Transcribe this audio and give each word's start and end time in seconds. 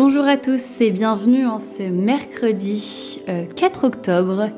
Bonjour 0.00 0.28
à 0.28 0.36
tous 0.36 0.80
et 0.80 0.92
bienvenue 0.92 1.44
en 1.44 1.58
ce 1.58 1.82
mercredi 1.82 3.20
4 3.56 3.84
euh, 3.84 3.86
octobre 3.88 4.48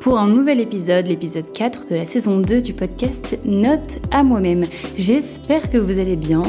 pour 0.00 0.18
un 0.18 0.26
nouvel 0.26 0.58
épisode, 0.58 1.06
l'épisode 1.06 1.52
4 1.52 1.90
de 1.90 1.94
la 1.94 2.06
saison 2.06 2.40
2 2.40 2.60
du 2.60 2.72
podcast 2.72 3.38
Note 3.44 4.00
à 4.10 4.24
moi-même. 4.24 4.64
J'espère 4.98 5.70
que 5.70 5.78
vous 5.78 6.00
allez 6.00 6.16
bien. 6.16 6.42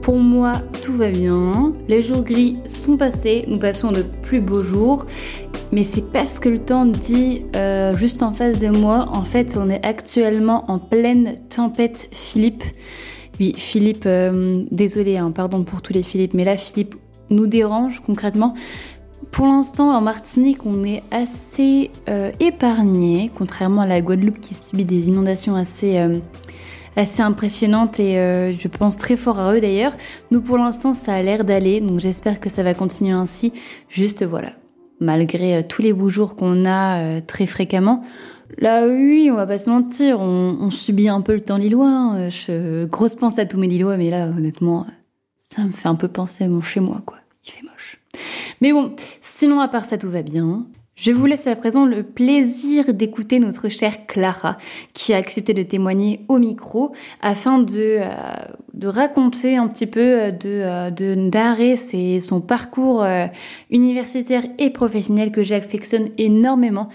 Pour 0.00 0.16
moi, 0.16 0.52
tout 0.82 0.94
va 0.94 1.10
bien. 1.10 1.74
Les 1.86 2.02
jours 2.02 2.22
gris 2.22 2.56
sont 2.64 2.96
passés, 2.96 3.44
nous 3.46 3.58
passons 3.58 3.92
de 3.92 4.04
plus 4.22 4.40
beaux 4.40 4.60
jours. 4.60 5.04
Mais 5.70 5.84
c'est 5.84 6.10
parce 6.10 6.38
que 6.38 6.48
le 6.48 6.60
temps 6.60 6.86
dit 6.86 7.42
euh, 7.56 7.92
juste 7.92 8.22
en 8.22 8.32
face 8.32 8.58
de 8.58 8.68
moi. 8.68 9.06
En 9.12 9.24
fait, 9.24 9.58
on 9.60 9.68
est 9.68 9.84
actuellement 9.84 10.64
en 10.68 10.78
pleine 10.78 11.36
tempête 11.50 12.08
Philippe. 12.10 12.64
Oui, 13.38 13.52
Philippe, 13.54 14.04
euh, 14.06 14.64
désolé, 14.70 15.18
hein, 15.18 15.30
pardon 15.30 15.62
pour 15.62 15.82
tous 15.82 15.92
les 15.92 16.02
Philippe, 16.02 16.32
mais 16.32 16.44
là, 16.44 16.56
Philippe, 16.56 16.94
nous 17.30 17.46
dérange 17.46 18.00
concrètement. 18.00 18.54
Pour 19.30 19.46
l'instant, 19.46 19.92
en 19.92 20.00
Martinique, 20.00 20.66
on 20.66 20.84
est 20.84 21.02
assez 21.10 21.90
euh, 22.08 22.32
épargné, 22.40 23.30
contrairement 23.34 23.82
à 23.82 23.86
la 23.86 24.00
Guadeloupe 24.00 24.40
qui 24.40 24.54
subit 24.54 24.84
des 24.84 25.08
inondations 25.08 25.54
assez, 25.54 25.98
euh, 25.98 26.16
impressionnantes 27.18 28.00
et 28.00 28.18
euh, 28.18 28.52
je 28.52 28.68
pense 28.68 28.96
très 28.96 29.16
fort 29.16 29.38
à 29.38 29.54
eux 29.54 29.60
d'ailleurs. 29.60 29.92
Nous, 30.30 30.40
pour 30.40 30.58
l'instant, 30.58 30.92
ça 30.92 31.14
a 31.14 31.22
l'air 31.22 31.44
d'aller, 31.44 31.80
donc 31.80 32.00
j'espère 32.00 32.40
que 32.40 32.50
ça 32.50 32.62
va 32.62 32.74
continuer 32.74 33.12
ainsi. 33.12 33.52
Juste 33.88 34.24
voilà, 34.24 34.50
malgré 34.98 35.66
tous 35.66 35.80
les 35.80 35.92
beaux 35.92 36.10
jours 36.10 36.34
qu'on 36.34 36.66
a 36.66 37.20
très 37.20 37.46
fréquemment. 37.46 38.02
Là, 38.58 38.86
oui, 38.86 39.30
on 39.30 39.36
va 39.36 39.46
pas 39.46 39.58
se 39.58 39.70
mentir, 39.70 40.18
on, 40.18 40.70
subit 40.70 41.08
un 41.08 41.20
peu 41.20 41.34
le 41.34 41.40
temps 41.40 41.56
lillois. 41.56 41.88
Hein. 41.88 42.28
Grosse 42.86 43.14
pensée 43.14 43.42
à 43.42 43.46
tous 43.46 43.58
mes 43.58 43.68
lillois, 43.68 43.96
mais 43.96 44.10
là, 44.10 44.26
honnêtement, 44.26 44.86
ça 45.50 45.64
me 45.64 45.72
fait 45.72 45.88
un 45.88 45.96
peu 45.96 46.08
penser 46.08 46.44
à 46.44 46.48
mon 46.48 46.60
chez 46.60 46.80
moi, 46.80 47.02
quoi. 47.04 47.18
Il 47.44 47.50
fait 47.50 47.62
moche. 47.62 48.00
Mais 48.60 48.72
bon, 48.72 48.94
sinon, 49.20 49.60
à 49.60 49.68
part 49.68 49.84
ça, 49.84 49.98
tout 49.98 50.10
va 50.10 50.22
bien. 50.22 50.66
Je 50.94 51.12
vous 51.12 51.24
laisse 51.26 51.46
à 51.46 51.56
présent 51.56 51.86
le 51.86 52.02
plaisir 52.02 52.92
d'écouter 52.92 53.38
notre 53.38 53.68
chère 53.68 54.06
Clara, 54.06 54.58
qui 54.92 55.14
a 55.14 55.16
accepté 55.16 55.54
de 55.54 55.62
témoigner 55.62 56.20
au 56.28 56.38
micro 56.38 56.92
afin 57.22 57.58
de, 57.58 57.96
euh, 58.00 58.10
de 58.74 58.86
raconter 58.86 59.56
un 59.56 59.66
petit 59.66 59.86
peu 59.86 60.00
euh, 60.00 60.30
de 60.30 60.62
euh, 60.62 61.30
d'arrêt 61.30 61.76
son 61.76 62.40
parcours 62.42 63.04
universitaire 63.70 64.44
et 64.58 64.70
professionnel 64.70 65.32
que 65.32 65.42
j'affectionne 65.42 66.10
énormément 66.18 66.90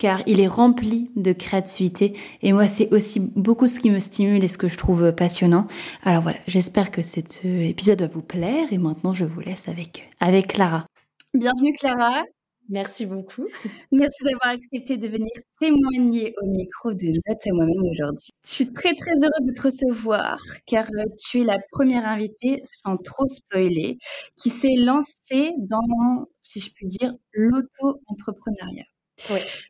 car 0.00 0.22
il 0.26 0.40
est 0.40 0.48
rempli 0.48 1.10
de 1.14 1.32
créativité 1.32 2.14
et 2.42 2.52
moi 2.52 2.66
c'est 2.66 2.92
aussi 2.92 3.20
beaucoup 3.36 3.68
ce 3.68 3.78
qui 3.78 3.90
me 3.90 4.00
stimule 4.00 4.42
et 4.42 4.48
ce 4.48 4.58
que 4.58 4.66
je 4.66 4.76
trouve 4.76 5.12
passionnant. 5.12 5.68
Alors 6.02 6.22
voilà, 6.22 6.38
j'espère 6.48 6.90
que 6.90 7.02
cet 7.02 7.42
euh, 7.44 7.60
épisode 7.60 8.00
va 8.00 8.08
vous 8.08 8.22
plaire 8.22 8.72
et 8.72 8.78
maintenant 8.78 9.12
je 9.12 9.26
vous 9.26 9.40
laisse 9.40 9.68
avec 9.68 10.08
avec 10.18 10.48
Clara. 10.48 10.86
Bienvenue 11.34 11.74
Clara. 11.74 12.22
Merci 12.70 13.04
beaucoup. 13.04 13.46
Merci 13.92 14.24
d'avoir 14.24 14.54
accepté 14.54 14.96
de 14.96 15.08
venir 15.08 15.32
témoigner 15.60 16.32
au 16.40 16.46
micro 16.46 16.92
de 16.92 17.08
Note 17.08 17.46
à 17.46 17.52
moi-même 17.52 17.84
aujourd'hui. 17.90 18.30
Je 18.46 18.50
suis 18.52 18.72
très 18.72 18.94
très 18.94 19.12
heureuse 19.12 19.46
de 19.48 19.52
te 19.52 19.62
recevoir 19.62 20.38
car 20.66 20.86
euh, 20.96 21.04
tu 21.18 21.42
es 21.42 21.44
la 21.44 21.58
première 21.72 22.06
invitée, 22.06 22.60
sans 22.64 22.96
trop 22.96 23.28
spoiler, 23.28 23.98
qui 24.40 24.50
s'est 24.50 24.76
lancée 24.78 25.50
dans, 25.58 26.26
si 26.42 26.60
je 26.60 26.70
puis 26.72 26.86
dire, 26.86 27.12
l'auto-entrepreneuriat. 27.32 28.89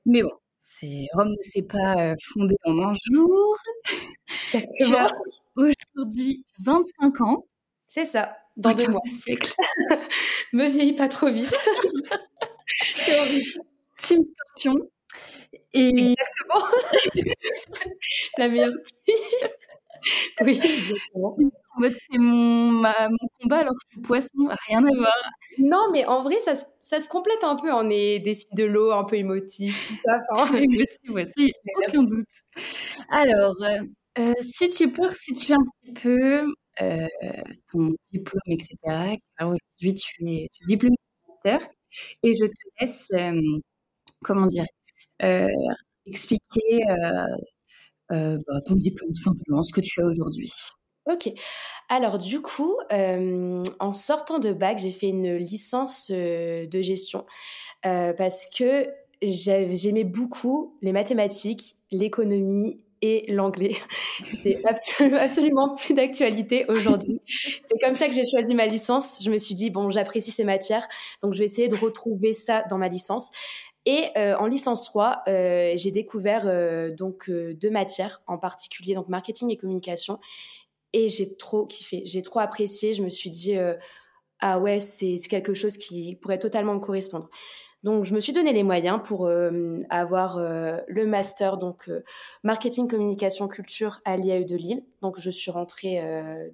Mais 0.07 0.23
bon, 0.23 0.33
c'est 0.59 1.07
Rome 1.13 1.31
ne 1.31 1.43
s'est 1.43 1.63
pas 1.63 2.15
fondée 2.23 2.57
en 2.65 2.79
un 2.79 2.93
jour. 3.11 3.57
tu 4.51 4.95
as 4.95 5.11
aujourd'hui 5.57 6.45
25 6.61 7.21
ans. 7.21 7.41
C'est 7.87 8.05
ça, 8.05 8.37
dans 8.57 8.73
deux 8.73 8.89
mois. 8.89 9.01
Siècle. 9.05 9.53
Me 10.53 10.69
vieillis 10.69 10.93
pas 10.95 11.09
trop 11.09 11.31
vite. 11.31 11.53
c'est 12.67 13.19
horrible. 13.19 13.63
Team 13.99 14.23
Scorpion. 14.25 14.89
Et... 15.73 15.89
Exactement. 15.89 16.65
La 18.39 18.49
meilleure 18.49 18.71
team. 19.05 19.49
oui, 20.43 20.61
exactement. 20.63 21.37
En 21.77 21.81
mode, 21.81 21.95
c'est 21.95 22.19
mon, 22.19 22.73
mon 22.73 23.29
combat 23.41 23.59
alors 23.59 23.75
que 23.75 23.81
je 23.91 23.95
suis 23.95 24.01
poisson, 24.03 24.49
rien 24.69 24.85
à 24.85 24.97
voir. 24.97 25.31
Non, 25.59 25.89
mais 25.93 26.05
en 26.07 26.23
vrai, 26.23 26.41
ça, 26.41 26.55
ça 26.81 27.01
se 27.01 27.09
complète 27.09 27.45
un 27.45 27.57
peu. 27.57 27.73
On 27.73 27.89
est 27.91 28.19
des 28.21 28.35
signes 28.35 28.57
de 28.57 28.65
l'eau, 28.65 28.91
un 28.93 29.05
peu 29.05 29.17
émotifs, 29.17 29.87
tout 29.87 29.95
ça. 29.95 30.21
émotif, 30.59 31.11
ouais, 31.11 31.27
c'est 31.27 31.53
aucun 31.89 32.03
doute. 32.05 32.27
Alors, 33.11 33.57
euh, 33.63 33.81
euh, 34.19 34.33
si 34.41 34.71
tu 34.71 34.93
peux 34.93 35.09
situer 35.11 35.55
un 35.55 35.65
petit 35.83 35.93
peu 35.93 36.45
euh, 36.83 37.07
ton 37.73 37.95
diplôme, 38.13 38.41
etc. 38.49 38.77
aujourd'hui, 39.41 39.95
tu 39.95 40.29
es, 40.29 40.49
tu 40.53 40.65
es 40.65 40.67
diplômé 40.69 40.97
et 42.23 42.35
je 42.35 42.45
te 42.45 42.53
laisse, 42.81 43.11
comment 44.23 44.47
dire, 44.47 44.65
expliquer 46.07 46.83
bah, 48.09 48.61
ton 48.67 48.75
diplôme, 48.75 49.11
tout 49.13 49.23
simplement, 49.23 49.63
ce 49.63 49.73
que 49.73 49.81
tu 49.81 50.01
as 50.03 50.07
aujourd'hui. 50.07 50.51
Ok. 51.11 51.33
Alors 51.89 52.19
du 52.19 52.41
coup, 52.41 52.77
en 52.91 53.95
sortant 53.95 54.39
de 54.39 54.53
bac, 54.53 54.79
j'ai 54.79 54.93
fait 54.93 55.09
une 55.09 55.37
licence 55.37 56.11
de 56.11 56.83
gestion 56.83 57.25
parce 57.83 58.47
que 58.47 58.87
j'aimais 59.23 60.05
beaucoup 60.05 60.77
les 60.83 60.93
mathématiques, 60.93 61.77
l'économie 61.91 62.85
et 63.03 63.25
l'anglais. 63.33 63.73
C'est 64.33 64.63
absolument 64.65 65.75
plus 65.75 65.95
d'actualité 65.95 66.65
aujourd'hui. 66.69 67.21
C'est 67.65 67.79
comme 67.81 67.97
ça 67.97 68.07
que 68.07 68.15
j'ai 68.15 68.29
choisi 68.31 68.55
ma 68.55 68.67
licence. 68.67 69.19
Je 69.23 69.31
me 69.31 69.39
suis 69.39 69.55
dit, 69.55 69.71
bon, 69.71 69.91
j'apprécie 69.91 70.31
ces 70.31 70.45
matières, 70.45 70.87
donc 71.23 71.35
je 71.35 71.41
vais 71.41 71.47
essayer 71.47 71.69
de 71.69 71.77
retrouver 71.77 72.35
ça 72.35 72.63
dans 72.71 72.79
ma 72.79 72.89
licence. 72.89 73.31
Et 73.87 74.11
en 74.17 74.47
licence 74.47 74.83
3, 74.83 75.23
j'ai 75.27 75.91
découvert 75.91 76.45
donc 76.95 77.31
deux 77.31 77.71
matières 77.71 78.23
en 78.27 78.37
particulier, 78.37 78.95
donc 78.95 79.09
marketing 79.09 79.51
et 79.51 79.57
communication. 79.57 80.21
Et 80.93 81.09
j'ai 81.09 81.37
trop 81.37 81.67
kiffé, 81.67 82.03
j'ai 82.05 82.23
trop 82.23 82.41
apprécié. 82.41 82.95
Je 82.95 83.03
me 83.03 83.11
suis 83.11 83.31
dit, 83.31 83.57
euh, 83.57 83.75
ah 84.41 84.59
ouais, 84.59 84.81
c'est 84.81 85.17
quelque 85.29 85.55
chose 85.55 85.77
qui 85.77 86.17
pourrait 86.17 86.39
totalement 86.39 86.75
me 86.75 86.81
correspondre. 86.81 87.29
Donc, 87.83 88.05
je 88.05 88.13
me 88.13 88.21
suis 88.21 88.35
donné 88.35 88.53
les 88.53 88.63
moyens 88.63 89.01
pour 89.03 89.27
euh, 89.27 89.79
avoir 89.89 90.37
euh, 90.37 90.79
le 90.87 91.07
master, 91.07 91.57
donc 91.57 91.91
marketing, 92.43 92.89
communication, 92.89 93.49
culture 93.49 94.01
à 94.05 94.19
l'IAE 94.19 94.45
de 94.45 94.57
Lille. 94.57 94.83
Donc, 95.01 95.19
je 95.19 95.31
suis 95.31 95.51
rentrée 95.51 96.01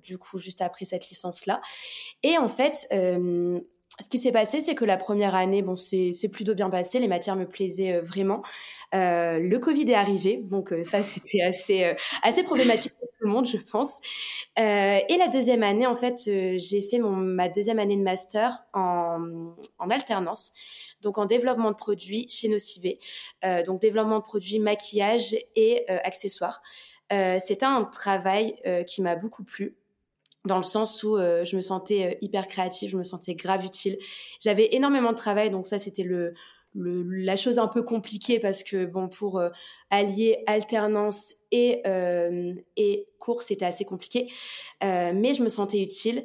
du 0.03 0.19
coup 0.19 0.39
juste 0.39 0.63
après 0.63 0.85
cette 0.85 1.09
licence-là. 1.09 1.61
Et 2.23 2.39
en 2.39 2.49
fait, 2.49 2.87
ce 4.01 4.09
qui 4.09 4.19
s'est 4.19 4.33
passé, 4.33 4.61
c'est 4.61 4.75
que 4.75 4.85
la 4.85 4.97
première 4.97 5.35
année, 5.35 5.63
bon, 5.63 5.75
c'est 5.77 6.29
plutôt 6.31 6.55
bien 6.55 6.69
passé. 6.69 6.99
Les 6.99 7.09
matières 7.09 7.37
me 7.37 7.47
plaisaient 7.47 8.01
vraiment. 8.01 8.43
Euh, 8.95 9.39
le 9.39 9.59
Covid 9.59 9.91
est 9.91 9.95
arrivé, 9.95 10.41
donc 10.43 10.73
euh, 10.73 10.85
ça 10.85 11.03
c'était 11.03 11.43
assez 11.43 11.85
euh, 11.85 11.95
assez 12.23 12.43
problématique 12.43 12.93
pour 12.99 13.09
tout 13.09 13.25
le 13.25 13.31
monde, 13.31 13.47
je 13.47 13.59
pense. 13.59 13.99
et 14.57 15.17
la 15.19 15.29
deuxième 15.29 15.63
année, 15.63 15.87
en 15.87 15.97
fait, 15.97 16.23
j'ai 16.25 16.81
fait 16.81 16.99
mon, 16.99 17.13
ma 17.13 17.49
deuxième 17.49 17.79
année 17.79 17.97
de 17.97 18.03
master 18.03 18.65
en, 18.73 19.55
alternance, 19.91 20.53
donc 21.03 21.19
en 21.19 21.27
développement 21.27 21.71
de 21.71 21.77
produits 21.77 22.27
chez 22.29 22.49
Nocivé, 22.49 22.99
donc 23.67 23.81
développement 23.81 24.19
de 24.19 24.25
produits 24.25 24.59
maquillage 24.59 25.37
et 25.55 25.89
accessoires. 25.89 26.63
c'était 27.11 27.65
un 27.65 27.85
travail 27.85 28.57
qui 28.87 29.03
m'a 29.03 29.17
beaucoup 29.17 29.45
plu 29.45 29.77
dans 30.47 30.57
le 30.57 30.63
sens 30.63 31.03
où 31.03 31.17
je 31.19 31.57
me 31.57 31.61
sentais 31.61 32.19
hyper 32.21 32.49
créative, 32.49 32.91
je 32.91 32.97
me 32.97 33.03
sentais 33.03 33.35
grave 33.35 33.65
utile. 33.65 33.99
J'avais 34.41 34.75
énormément 34.75 35.11
de 35.11 35.17
travail, 35.17 35.51
donc 35.51 35.67
ça 35.67 35.79
c'était 35.79 36.03
le, 36.03 36.35
la 36.77 37.37
chose 37.37 37.59
un 37.59 37.69
peu 37.69 37.83
compliquée 37.83 38.39
parce 38.39 38.63
que 38.63 38.85
bon 38.85 39.09
pour 39.09 39.39
euh, 39.39 39.51
allier 39.91 40.43
alternance 40.47 41.35
et 41.51 41.81
euh, 41.87 42.55
et 42.77 43.09
cours 43.19 43.43
c'était 43.43 43.65
assez 43.65 43.85
compliqué 43.85 44.31
euh, 44.85 45.13
mais 45.15 45.33
je 45.35 45.43
me 45.43 45.49
sentais 45.49 45.81
utile 45.81 46.25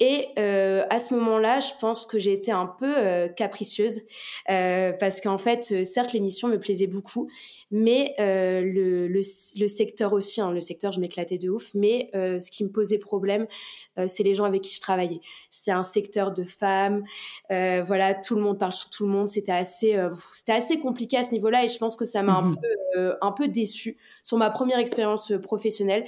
et 0.00 0.28
à 0.36 0.98
ce 0.98 1.14
moment-là 1.14 1.60
je 1.60 1.70
pense 1.80 2.06
que 2.06 2.18
j'ai 2.18 2.32
été 2.32 2.50
un 2.50 2.66
peu 2.66 3.28
capricieuse 3.36 4.02
parce 4.46 5.20
qu'en 5.20 5.38
fait 5.38 5.84
certes 5.84 6.12
l'émission 6.12 6.48
me 6.48 6.58
plaisait 6.58 6.86
beaucoup 6.86 7.30
mais 7.70 8.14
le, 8.18 9.06
le, 9.06 9.20
le, 9.58 9.68
secteur 9.68 10.12
aussi 10.12 10.40
hein, 10.40 10.50
le 10.50 10.60
secteur 10.60 10.90
je 10.92 11.00
m'éclatais 11.00 11.38
de 11.38 11.50
ouf 11.50 11.70
mais 11.74 12.10
ce 12.14 12.50
qui 12.50 12.64
me 12.64 12.70
posait 12.70 12.98
problème 12.98 13.46
c'est 14.06 14.22
les 14.22 14.34
gens 14.34 14.44
avec 14.44 14.62
qui 14.62 14.74
je 14.74 14.80
travaillais 14.80 15.20
c'est 15.50 15.72
un 15.72 15.84
secteur 15.84 16.32
de 16.32 16.44
femmes 16.44 17.04
voilà 17.48 18.14
tout 18.14 18.36
le 18.36 18.42
monde 18.42 18.58
parle 18.58 18.72
sur 18.72 18.90
tout 18.90 19.04
le 19.04 19.12
monde 19.12 19.28
c'était 19.28 19.52
assez 19.52 19.96
euh, 19.96 20.10
c'était 20.32 20.52
assez 20.52 20.78
compliqué 20.78 21.16
à 21.16 21.22
ce 21.22 21.32
niveau-là 21.32 21.64
et 21.64 21.68
je 21.68 21.78
pense 21.78 21.96
que 21.96 22.04
ça 22.04 22.22
m'a 22.22 22.34
un 22.34 22.42
mhm. 22.42 22.56
peu 22.56 22.98
euh, 22.98 23.14
un 23.20 23.32
peu 23.32 23.48
déçue 23.48 23.96
sur 24.22 24.36
ma 24.36 24.50
première 24.50 24.78
expérience 24.78 25.30
euh, 25.30 25.38
professionnelle 25.38 26.04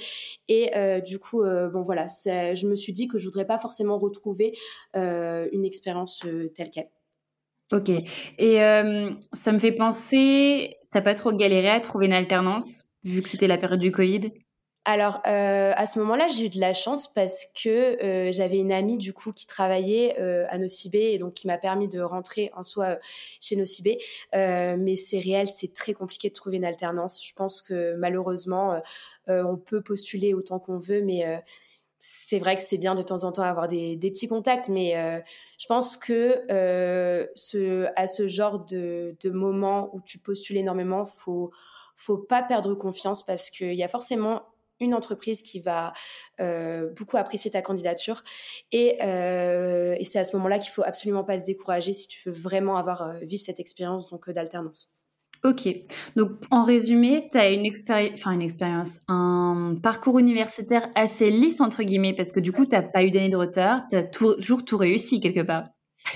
et 0.47 0.71
du 1.05 1.19
coup 1.19 1.43
bon 1.43 1.81
voilà 1.81 2.07
je 2.07 2.67
me 2.67 2.75
suis 2.75 2.93
dit 2.93 3.07
que 3.07 3.17
je 3.17 3.25
voudrais 3.25 3.45
pas 3.45 3.59
forcément 3.59 3.82
retrouver 3.91 4.57
une 4.95 5.65
expérience 5.65 6.25
telle 6.55 6.69
quelle. 6.69 6.89
Ok 7.71 7.89
et 8.37 8.57
ça 9.33 9.51
me 9.51 9.59
fait 9.59 9.71
penser 9.71 10.77
t'as 10.91 11.01
pas 11.01 11.15
trop 11.15 11.31
galéré 11.31 11.69
à 11.69 11.79
trouver 11.79 12.05
une 12.05 12.13
alternance 12.13 12.85
vu 13.03 13.21
que 13.21 13.29
c'était 13.29 13.47
la 13.47 13.57
période 13.57 13.79
du 13.79 13.91
Covid? 13.91 14.31
Alors, 14.85 15.21
euh, 15.27 15.71
à 15.75 15.87
ce 15.87 15.97
moment-là, 15.99 16.27
j'ai 16.27 16.47
eu 16.47 16.49
de 16.49 16.59
la 16.59 16.73
chance 16.73 17.07
parce 17.07 17.45
que 17.63 18.03
euh, 18.03 18.33
j'avais 18.33 18.57
une 18.57 18.73
amie 18.73 18.97
du 18.97 19.13
coup 19.13 19.31
qui 19.31 19.47
travaillait 19.47 20.19
euh, 20.19 20.45
à 20.49 20.57
Nocibé 20.57 21.13
et 21.13 21.17
donc 21.17 21.35
qui 21.35 21.47
m'a 21.47 21.57
permis 21.57 21.87
de 21.87 22.01
rentrer 22.01 22.51
en 22.53 22.63
soi 22.63 22.99
chez 23.39 23.55
Nocibé. 23.55 23.97
mais 24.33 24.95
c'est 24.97 25.19
réel, 25.19 25.47
c'est 25.47 25.73
très 25.73 25.93
compliqué 25.93 26.27
de 26.27 26.33
trouver 26.33 26.57
une 26.57 26.65
alternance. 26.65 27.25
Je 27.25 27.33
pense 27.33 27.61
que 27.61 27.95
malheureusement, 27.95 28.81
on 29.27 29.55
peut 29.55 29.81
postuler 29.81 30.33
autant 30.33 30.59
qu'on 30.59 30.79
veut, 30.79 31.01
mais 31.01 31.41
c'est 32.05 32.37
vrai 32.37 32.57
que 32.57 32.61
c'est 32.61 32.77
bien 32.77 32.95
de 32.95 33.01
temps 33.01 33.23
en 33.23 33.31
temps 33.31 33.43
avoir 33.43 33.69
des, 33.69 33.97
petits 33.97 34.27
contacts, 34.27 34.67
mais 34.67 34.93
je 35.57 35.65
pense 35.67 35.95
que 35.95 36.43
ce, 37.35 37.87
à 37.95 38.07
ce 38.07 38.27
genre 38.27 38.65
de, 38.65 39.15
moment 39.29 39.89
où 39.93 40.01
tu 40.01 40.17
postules 40.17 40.57
énormément, 40.57 41.05
faut 41.05 41.51
faut 41.95 42.17
pas 42.17 42.43
perdre 42.43 42.73
confiance 42.73 43.23
parce 43.23 43.49
qu'il 43.49 43.75
y 43.75 43.83
a 43.83 43.87
forcément 43.87 44.41
une 44.79 44.93
entreprise 44.93 45.41
qui 45.43 45.59
va 45.59 45.93
euh, 46.39 46.89
beaucoup 46.89 47.17
apprécier 47.17 47.51
ta 47.51 47.61
candidature. 47.61 48.23
Euh, 48.73 49.95
et, 49.97 50.05
c'est 50.05 50.19
à 50.19 50.23
ce 50.23 50.35
moment-là 50.37 50.59
qu'il 50.59 50.71
faut 50.71 50.83
absolument 50.83 51.23
pas 51.23 51.37
se 51.37 51.45
décourager 51.45 51.93
si 51.93 52.07
tu 52.07 52.19
veux 52.27 52.35
vraiment 52.35 52.75
avoir 52.75 53.03
euh, 53.03 53.19
vivre 53.21 53.41
cette 53.41 53.59
expérience 53.59 54.07
donc 54.07 54.29
d'alternance. 54.29 54.93
Ok, 55.43 55.67
donc 56.15 56.31
en 56.51 56.63
résumé, 56.63 57.27
tu 57.29 57.37
as 57.37 57.49
une 57.51 57.69
enfin 58.13 58.31
une 58.31 58.41
expérience, 58.41 59.01
un 59.09 59.75
parcours 59.83 60.17
universitaire 60.17 60.89
assez 60.95 61.29
lisse 61.31 61.59
entre 61.59 61.83
guillemets, 61.83 62.13
parce 62.15 62.31
que 62.31 62.39
du 62.39 62.53
coup, 62.53 62.65
tu 62.65 62.71
n'as 62.71 62.81
pas 62.81 63.03
eu 63.03 63.11
d'année 63.11 63.27
de 63.27 63.35
retard, 63.35 63.81
tu 63.89 63.97
as 63.97 64.03
toujours 64.03 64.63
tout 64.63 64.77
réussi 64.77 65.19
quelque 65.19 65.41
part. 65.41 65.65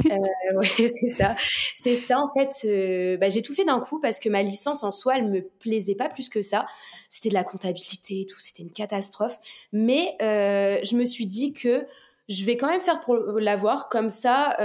Euh, 0.05 0.15
oui, 0.55 0.67
c'est 0.87 1.09
ça. 1.09 1.35
C'est 1.75 1.95
ça, 1.95 2.19
en 2.19 2.29
fait. 2.29 2.51
Euh, 2.65 3.17
bah, 3.17 3.29
j'ai 3.29 3.41
tout 3.41 3.53
fait 3.53 3.65
d'un 3.65 3.79
coup 3.79 3.99
parce 3.99 4.19
que 4.19 4.29
ma 4.29 4.43
licence 4.43 4.83
en 4.83 4.91
soi, 4.91 5.17
elle 5.17 5.29
me 5.29 5.41
plaisait 5.59 5.95
pas 5.95 6.09
plus 6.09 6.29
que 6.29 6.41
ça. 6.41 6.65
C'était 7.09 7.29
de 7.29 7.33
la 7.33 7.43
comptabilité 7.43 8.21
et 8.21 8.25
tout, 8.25 8.39
c'était 8.39 8.63
une 8.63 8.71
catastrophe. 8.71 9.39
Mais 9.71 10.15
euh, 10.21 10.79
je 10.83 10.95
me 10.95 11.05
suis 11.05 11.25
dit 11.25 11.53
que 11.53 11.85
je 12.29 12.45
vais 12.45 12.57
quand 12.57 12.67
même 12.67 12.81
faire 12.81 12.99
pour 12.99 13.15
l'avoir. 13.15 13.89
Comme 13.89 14.09
ça, 14.09 14.55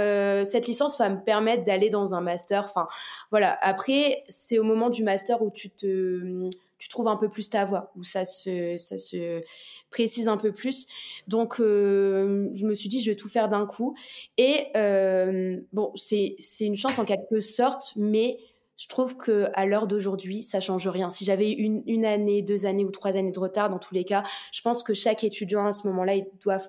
cette 0.45 0.67
licence 0.67 0.97
va 0.97 1.09
me 1.09 1.23
permettre 1.23 1.63
d'aller 1.63 1.89
dans 1.89 2.13
un 2.15 2.21
master. 2.21 2.65
Enfin, 2.65 2.87
voilà. 3.31 3.57
Après, 3.61 4.23
c'est 4.27 4.59
au 4.59 4.63
moment 4.63 4.89
du 4.89 5.03
master 5.03 5.41
où 5.41 5.51
tu 5.51 5.69
te 5.69 6.49
tu 6.83 6.89
trouves 6.89 7.07
un 7.07 7.15
peu 7.15 7.29
plus 7.29 7.49
ta 7.49 7.63
voix, 7.63 7.93
où 7.95 8.03
ça 8.03 8.25
se, 8.25 8.75
ça 8.75 8.97
se 8.97 9.41
précise 9.89 10.27
un 10.27 10.35
peu 10.35 10.51
plus. 10.51 10.85
Donc, 11.29 11.61
euh, 11.61 12.49
je 12.53 12.65
me 12.65 12.75
suis 12.75 12.89
dit, 12.89 12.99
je 12.99 13.09
vais 13.09 13.15
tout 13.15 13.29
faire 13.29 13.47
d'un 13.47 13.65
coup. 13.65 13.95
Et 14.37 14.65
euh, 14.75 15.61
bon, 15.71 15.93
c'est 15.95 16.35
une 16.59 16.75
chance 16.75 16.99
en 16.99 17.05
quelque 17.05 17.39
sorte, 17.39 17.93
mais 17.95 18.37
je 18.75 18.89
trouve 18.89 19.15
que 19.15 19.45
à 19.53 19.65
l'heure 19.65 19.87
d'aujourd'hui, 19.87 20.43
ça 20.43 20.59
change 20.59 20.85
rien. 20.89 21.09
Si 21.09 21.23
j'avais 21.23 21.51
une, 21.51 21.83
une 21.87 22.03
année, 22.03 22.41
deux 22.41 22.65
années 22.65 22.83
ou 22.83 22.91
trois 22.91 23.15
années 23.15 23.31
de 23.31 23.39
retard, 23.39 23.69
dans 23.69 23.79
tous 23.79 23.93
les 23.93 24.03
cas, 24.03 24.23
je 24.51 24.61
pense 24.61 24.83
que 24.83 24.93
chaque 24.93 25.23
étudiant 25.23 25.65
à 25.65 25.71
ce 25.71 25.87
moment-là, 25.87 26.15
il 26.15 26.25
doit 26.43 26.59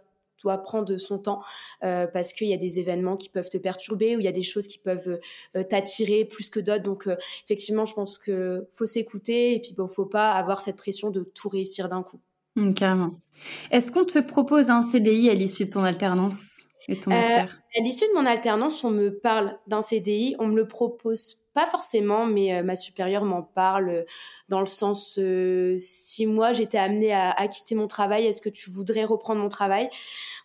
prendre 0.63 0.97
son 0.97 1.19
temps 1.19 1.41
euh, 1.83 2.07
parce 2.07 2.33
qu'il 2.33 2.49
y 2.49 2.55
a 2.55 2.57
des 2.57 2.81
événements 2.81 3.17
qui 3.17 3.29
peuvent 3.29 3.49
te 3.49 3.59
perturber 3.59 4.17
ou 4.17 4.21
il 4.21 4.25
y 4.25 4.29
a 4.29 4.33
des 4.33 4.43
choses 4.43 4.69
qui 4.69 4.79
peuvent 4.79 5.21
euh, 5.57 5.63
t'attirer 5.63 6.25
plus 6.25 6.51
que 6.51 6.61
d'autres. 6.61 6.83
Donc 6.83 7.07
euh, 7.07 7.17
effectivement, 7.45 7.85
je 7.85 7.95
pense 7.95 8.19
que 8.19 8.69
faut 8.73 8.87
s'écouter 8.87 9.55
et 9.55 9.61
puis 9.61 9.75
bon, 9.77 9.89
faut 9.89 10.07
pas 10.07 10.33
avoir 10.33 10.61
cette 10.61 10.77
pression 10.77 11.11
de 11.11 11.23
tout 11.23 11.49
réussir 11.49 11.89
d'un 11.89 12.03
coup. 12.03 12.21
Mmh, 12.57 12.75
carrément. 12.75 13.21
Est-ce 13.71 13.91
qu'on 13.91 14.05
te 14.05 14.19
propose 14.21 14.71
un 14.71 14.83
CDI 14.83 15.31
à 15.31 15.35
l'issue 15.35 15.65
de 15.65 15.71
ton 15.71 15.83
alternance 15.83 16.59
et 16.89 16.99
ton 17.01 17.11
master? 17.11 17.59
À 17.77 17.81
l'issue 17.83 18.07
de 18.07 18.15
mon 18.15 18.27
alternance, 18.27 18.85
on 18.85 18.91
me 18.91 19.11
parle 19.11 19.59
d'un 19.67 19.83
CDI, 19.83 20.37
on 20.39 20.47
me 20.47 20.57
le 20.57 20.69
propose 20.69 21.44
pas 21.55 21.67
forcément, 21.69 22.27
mais 22.27 22.53
euh, 22.53 22.63
ma 22.65 22.75
supérieure 22.75 23.25
m'en 23.25 23.43
parle 23.43 23.89
euh, 23.89 24.05
dans 24.49 24.61
le 24.61 24.67
sens 24.67 25.19
euh, 25.23 25.77
si 25.79 26.27
moi 26.27 26.53
j'étais 26.53 26.79
amenée 26.79 27.13
à, 27.13 27.31
à, 27.31 27.47
quitter 27.47 27.77
mon 27.77 27.87
travail, 27.87 28.27
est-ce 28.27 28.43
que 28.43 28.49
tu 28.49 28.71
voudrais 28.71 29.05
reprendre 29.05 29.41
mon 29.41 29.49
travail? 29.49 29.89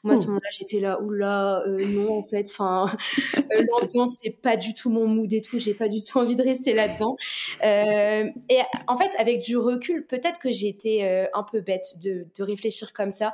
Moi 0.04 0.14
à 0.14 0.18
ce 0.18 0.28
moment-là 0.28 0.50
j'étais 0.54 0.80
là, 0.80 1.02
oula, 1.02 1.64
non 1.68 2.20
en 2.20 2.24
fait, 2.24 2.48
enfin 2.50 2.86
l'ambiance 3.72 4.18
c'est 4.22 4.40
pas 4.42 4.56
du 4.56 4.74
tout 4.74 4.90
mon 4.90 5.08
mood 5.08 5.34
et 5.34 5.42
tout, 5.42 5.58
j'ai 5.58 5.74
pas 5.74 5.90
du 5.90 6.02
tout 6.02 6.20
envie 6.20 6.36
de 6.36 6.44
rester 6.44 6.74
là-dedans. 6.74 7.18
et 7.62 8.62
en 8.88 8.96
fait 8.96 9.12
avec 9.18 9.42
du 9.42 9.58
recul, 9.58 10.06
peut-être 10.06 10.40
que 10.40 10.52
j'ai 10.52 10.70
été 10.70 11.28
un 11.34 11.44
peu 11.44 11.60
bête 11.60 12.00
de, 12.02 12.28
de, 12.38 12.44
réfléchir 12.44 12.94
comme 12.94 13.12
ça 13.12 13.34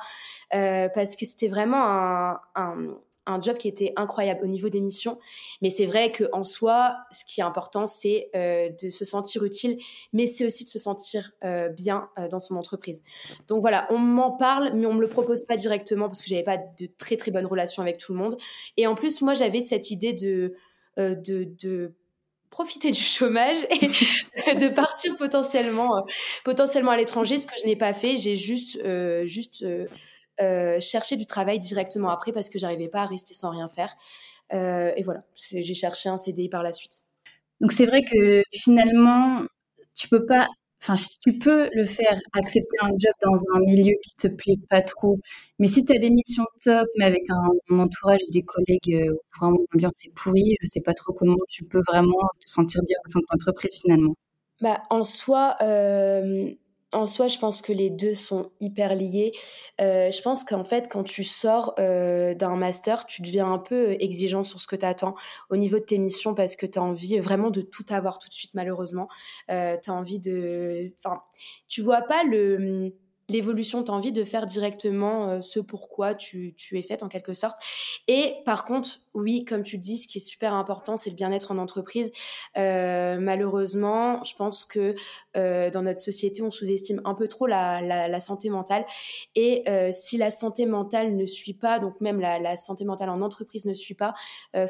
parce 0.50 1.16
que 1.16 1.26
c'était 1.26 1.50
vraiment 1.50 1.84
un, 1.84 2.40
un 2.56 2.98
un 3.26 3.42
job 3.42 3.58
qui 3.58 3.68
était 3.68 3.94
incroyable 3.96 4.42
au 4.44 4.48
niveau 4.48 4.70
des 4.70 4.82
missions. 4.82 5.18
Mais 5.62 5.70
c'est 5.70 5.86
vrai 5.86 6.12
qu'en 6.12 6.44
soi, 6.44 6.96
ce 7.12 7.26
qui 7.26 7.42
est 7.42 7.44
important, 7.44 7.88
c'est 7.88 8.30
euh, 8.36 8.70
de 8.82 8.90
se 8.90 9.06
sentir 9.06 9.44
utile, 9.44 9.78
mais 10.14 10.28
c'est 10.28 10.46
aussi 10.46 10.64
de 10.64 10.70
se 10.70 10.80
sentir 10.80 11.32
euh, 11.44 11.70
bien 11.70 12.10
euh, 12.20 12.28
dans 12.28 12.40
son 12.40 12.56
entreprise. 12.56 13.02
Donc 13.48 13.62
voilà, 13.62 13.88
on 13.90 13.98
m'en 13.98 14.32
parle, 14.32 14.74
mais 14.76 14.86
on 14.86 14.94
me 14.94 15.02
le 15.02 15.10
propose 15.10 15.44
pas 15.44 15.56
directement 15.56 16.08
parce 16.08 16.22
que 16.22 16.30
j'avais 16.30 16.44
pas 16.44 16.58
de 16.58 16.88
très 16.98 17.18
très 17.18 17.32
bonnes 17.32 17.46
relations 17.46 17.82
avec 17.82 17.98
tout 17.98 18.14
le 18.14 18.20
monde. 18.20 18.38
Et 18.78 18.88
en 18.88 18.96
plus, 18.96 19.22
moi, 19.22 19.34
j'avais 19.34 19.62
cette 19.62 19.92
idée 19.92 20.14
de, 20.14 20.56
de, 20.98 21.94
profiter 22.52 22.92
du 22.92 23.02
chômage 23.02 23.58
et 23.70 23.88
de 24.56 24.74
partir 24.74 25.18
potentiellement, 25.18 26.06
potentiellement 26.46 26.92
à 26.92 26.98
l'étranger, 26.98 27.38
ce 27.38 27.46
que 27.46 27.56
je 27.62 27.66
n'ai 27.66 27.76
pas 27.76 27.94
fait. 27.94 28.16
J'ai 28.16 28.38
juste, 28.38 28.80
juste 29.26 29.66
chercher 30.80 31.16
du 31.18 31.26
travail 31.26 31.60
directement 31.60 32.10
après 32.10 32.32
parce 32.32 32.50
que 32.50 32.60
j'arrivais 32.60 32.90
pas 32.90 33.02
à 33.02 33.06
rester 33.06 33.34
sans 33.34 33.52
rien 33.52 33.68
faire. 33.68 33.96
Euh, 34.54 34.92
et 34.96 35.04
voilà, 35.04 35.24
j'ai 35.52 35.74
cherché 35.74 36.10
un 36.10 36.18
CDI 36.18 36.50
par 36.50 36.64
la 36.64 36.72
suite. 36.72 37.02
Donc 37.62 37.72
c'est 37.72 37.86
vrai 37.86 38.04
que 38.04 38.44
finalement, 38.52 39.44
tu 39.96 40.08
peux 40.10 40.26
pas, 40.26 40.48
enfin 40.82 40.96
tu 41.24 41.38
peux 41.38 41.70
le 41.74 41.86
faire, 41.86 42.20
accepter 42.34 42.78
un 42.82 42.90
job 42.90 43.14
dans 43.24 43.38
un 43.56 43.60
milieu 43.62 43.94
qui 44.04 44.16
te 44.16 44.28
plaît 44.28 44.60
pas 44.70 44.82
trop, 44.82 45.18
mais 45.58 45.68
si 45.68 45.86
tu 45.86 45.96
as 45.96 46.00
des 46.00 46.10
missions 46.10 46.46
top, 46.64 46.88
mais 46.98 47.06
avec 47.06 47.24
un, 47.30 47.78
entourage, 47.80 48.20
des 48.30 48.44
collègues 48.44 48.94
euh, 48.94 49.14
où 49.14 49.20
vraiment 49.40 49.58
l'ambiance 49.72 50.06
est 50.06 50.14
pourrie, 50.14 50.58
je 50.62 50.68
sais 50.68 50.82
pas 50.82 50.94
trop 50.94 51.14
comment 51.14 51.38
tu 51.50 51.64
peux 51.64 51.82
vraiment 51.88 52.30
te 52.40 52.46
sentir 52.46 52.82
bien 52.84 52.98
au 53.06 53.10
sein 53.10 53.20
de 53.20 53.26
ton 53.26 53.36
entreprise 53.36 53.82
finalement. 53.82 54.16
Bah, 54.62 54.84
en 54.90 55.04
soi, 55.04 55.56
euh, 55.62 56.52
en 56.96 57.06
soi, 57.08 57.28
je 57.28 57.38
pense 57.38 57.62
que 57.62 57.74
les 57.74 57.90
deux 57.90 58.14
sont 58.14 58.52
hyper 58.60 58.96
liés. 58.96 59.34
Euh, 59.82 60.12
je 60.12 60.22
pense 60.22 60.44
qu'en 60.44 60.64
fait, 60.64 60.88
quand 60.90 61.04
tu 61.04 61.24
sors 61.24 61.74
euh, 61.80 62.34
d'un 62.34 62.56
master, 62.56 63.06
tu 63.06 63.22
deviens 63.22 63.52
un 63.52 63.60
peu 63.60 63.92
exigeant 64.00 64.44
sur 64.44 64.60
ce 64.62 64.68
que 64.68 64.76
tu 64.76 64.86
attends 64.86 65.16
au 65.50 65.58
niveau 65.58 65.78
de 65.78 65.84
tes 65.84 65.98
missions 65.98 66.34
parce 66.34 66.56
que 66.56 66.66
tu 66.66 66.80
as 66.80 66.84
envie 66.84 67.20
vraiment 67.20 67.50
de 67.50 67.62
tout 67.62 67.86
avoir 67.90 68.18
tout 68.18 68.30
de 68.30 68.34
suite, 68.34 68.54
malheureusement. 68.54 69.08
Euh, 69.52 69.78
tu 69.84 69.90
as 69.90 69.94
envie 69.94 70.20
de. 70.20 70.94
Enfin, 70.98 71.22
tu 71.68 71.82
vois 71.82 72.02
pas 72.02 72.24
le 72.24 72.94
l'évolution, 73.30 73.84
tu 73.84 73.92
envie 73.92 74.12
de 74.12 74.24
faire 74.24 74.46
directement 74.46 75.30
euh, 75.30 75.42
ce 75.42 75.60
pourquoi 75.60 76.14
tu, 76.14 76.54
tu 76.56 76.78
es 76.78 76.82
faite 76.82 77.04
en 77.04 77.08
quelque 77.08 77.34
sorte. 77.34 77.58
Et 78.08 78.36
par 78.46 78.66
contre, 78.66 79.00
oui, 79.14 79.46
comme 79.46 79.64
tu 79.64 79.78
dis, 79.78 79.98
ce 79.98 80.08
qui 80.08 80.18
est 80.18 80.22
super 80.22 80.54
important, 80.54 80.98
c'est 80.98 81.10
le 81.10 81.16
bien-être 81.16 81.52
en 81.52 81.58
entreprise. 81.58 82.12
Euh, 82.58 83.18
malheureusement, 83.20 84.22
je 84.24 84.36
pense 84.36 84.66
que 84.66 84.94
euh, 85.38 85.70
dans 85.70 85.82
notre 85.82 86.00
société, 86.00 86.42
on 86.42 86.52
sous-estime 86.52 87.02
un 87.06 87.16
peu 87.16 87.28
trop 87.28 87.48
la, 87.48 88.20
santé 88.20 88.50
mentale. 88.50 88.86
Et 89.36 89.64
si 89.92 90.18
la 90.18 90.32
santé 90.32 90.66
mentale 90.66 91.16
ne 91.16 91.26
suit 91.26 91.54
pas, 91.54 91.80
donc 91.80 92.00
même 92.02 92.20
la 92.20 92.58
santé 92.58 92.86
mentale 92.86 93.10
en 93.10 93.22
entreprise 93.22 93.66
ne 93.66 93.74
suit 93.74 93.94
pas, 93.94 94.14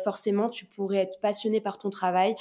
forcément, 0.04 0.50
tu 0.50 0.66
pourrais 0.66 0.98
être 0.98 1.20
passionné 1.22 1.62
par 1.62 1.78
ton 1.78 1.90
travail, 1.90 2.36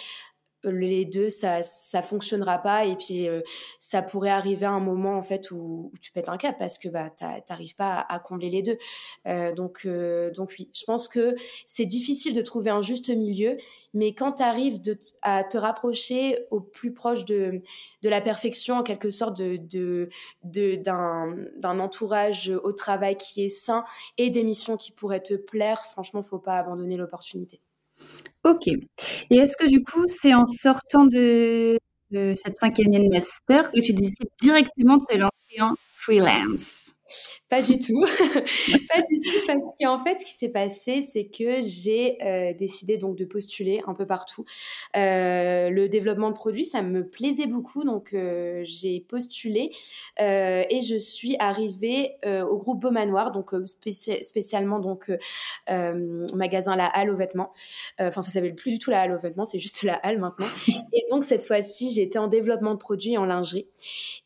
les 0.71 1.05
deux 1.05 1.31
ça 1.31 1.63
ça 1.63 2.03
fonctionnera 2.03 2.59
pas. 2.59 2.85
Et 2.85 2.97
puis 2.97 3.29
euh, 3.29 3.43
ça 3.79 4.03
pourrait 4.03 4.31
arriver 4.31 4.67
à 4.67 4.71
un 4.71 4.81
moment 4.81 5.17
en 5.17 5.23
fait 5.23 5.51
où, 5.51 5.93
tu 6.01 6.13
pètes 6.13 6.29
un 6.29 6.37
cap 6.37 6.59
parce 6.59 6.79
que 6.79 6.89
bah 6.89 7.11
t'arrives 7.47 7.75
pas 7.75 7.99
à, 8.09 8.19
combler 8.19 8.51
les 8.51 8.63
deux. 8.63 8.79
Euh, 9.27 9.53
donc 9.53 9.83
euh, 9.87 10.31
donc 10.33 10.55
oui 10.59 10.71
je 10.75 10.85
pense 10.85 11.09
que 11.09 11.35
c'est 11.67 11.87
difficile 11.87 12.35
de 12.35 12.43
trouver 12.43 12.71
un 12.71 12.83
juste 12.83 13.11
milieu. 13.11 13.57
Mais 13.93 14.15
quand 14.15 14.33
tu 14.33 14.43
arrives 14.43 14.81
à 15.23 15.45
te 15.45 15.57
rapprocher 15.57 16.39
au 16.51 16.61
plus 16.61 16.93
proche 16.93 17.25
de 17.25 17.63
de 18.03 18.09
la 18.09 18.21
perfection 18.21 18.77
en 18.77 18.83
quelque 18.83 19.11
sorte 19.11 19.37
de 19.37 20.09
d'un 20.43 21.37
d'un 21.57 21.81
entourage 21.81 22.53
au 22.63 22.73
travail 22.73 23.17
qui 23.17 23.45
est 23.45 23.49
sain 23.49 23.85
et 24.19 24.31
des 24.31 24.45
missions 24.45 24.77
qui 24.77 24.93
pourraient 24.93 25.23
te 25.23 25.35
plaire 25.35 25.85
franchement 25.85 26.23
faut 26.23 26.39
pas 26.39 26.59
abandonner 26.59 26.97
l'opportunité 26.97 27.61
Ok. 28.45 28.67
Et 28.69 29.37
est-ce 29.37 29.57
que 29.57 29.67
du 29.67 29.83
coup, 29.83 30.05
c'est 30.07 30.35
en 30.35 30.47
sortant 30.47 31.07
de, 31.07 31.79
cette 32.11 32.57
cinquième 32.57 32.89
année 32.89 33.09
de 33.09 33.09
master 33.09 33.71
que 33.73 33.81
tu 33.81 33.93
décides 33.93 34.29
directement 34.41 34.99
de 34.99 35.05
te 35.05 35.17
lancer 35.17 35.61
en 35.61 35.75
freelance? 35.97 36.94
Pas 37.49 37.63
du 37.63 37.79
tout. 37.79 38.01
pas 38.89 39.03
du 39.03 39.21
tout, 39.21 39.39
parce 39.47 39.75
qu'en 39.81 39.99
fait, 39.99 40.21
ce 40.21 40.25
qui 40.25 40.35
s'est 40.35 40.49
passé, 40.49 41.03
c'est 41.03 41.27
que 41.27 41.61
j'ai 41.63 42.17
euh, 42.23 42.53
décidé 42.55 42.97
donc 42.97 43.17
de 43.17 43.25
postuler 43.25 43.83
un 43.87 43.95
peu 43.95 44.07
partout. 44.07 44.45
Euh, 44.97 45.71
le 45.71 45.89
développement 45.89 46.31
de 46.31 46.35
produits, 46.35 46.65
ça 46.65 46.83
me 46.83 47.07
plaisait 47.07 47.47
beaucoup, 47.47 47.85
donc 47.85 48.13
euh, 48.15 48.63
j'ai 48.65 49.01
postulé 49.01 49.71
et 50.19 50.81
je 50.81 50.97
suis 50.97 51.37
arrivée 51.39 52.17
au 52.25 52.57
groupe 52.57 52.81
Beaumanoir, 52.81 53.31
donc 53.31 53.53
spécialement 53.67 54.79
donc 54.79 55.11
magasin 56.35 56.77
La 56.77 56.87
Halle 56.87 57.11
aux 57.11 57.17
vêtements. 57.17 57.51
Enfin, 57.99 58.23
ça 58.23 58.31
s'appelle 58.31 58.55
plus 58.55 58.73
du 58.73 58.79
tout 58.79 58.91
La 58.91 59.03
Halle 59.03 59.13
aux 59.13 59.19
vêtements, 59.19 59.45
c'est 59.45 59.59
juste 59.59 59.83
La 59.83 59.95
Halle 59.97 60.19
maintenant. 60.19 60.47
Et 60.69 61.05
donc 61.11 61.25
cette 61.25 61.45
fois-ci, 61.45 61.91
j'étais 61.91 62.19
en 62.19 62.29
développement 62.29 62.73
de 62.73 62.79
produits 62.79 63.17
en 63.19 63.25
lingerie. 63.25 63.67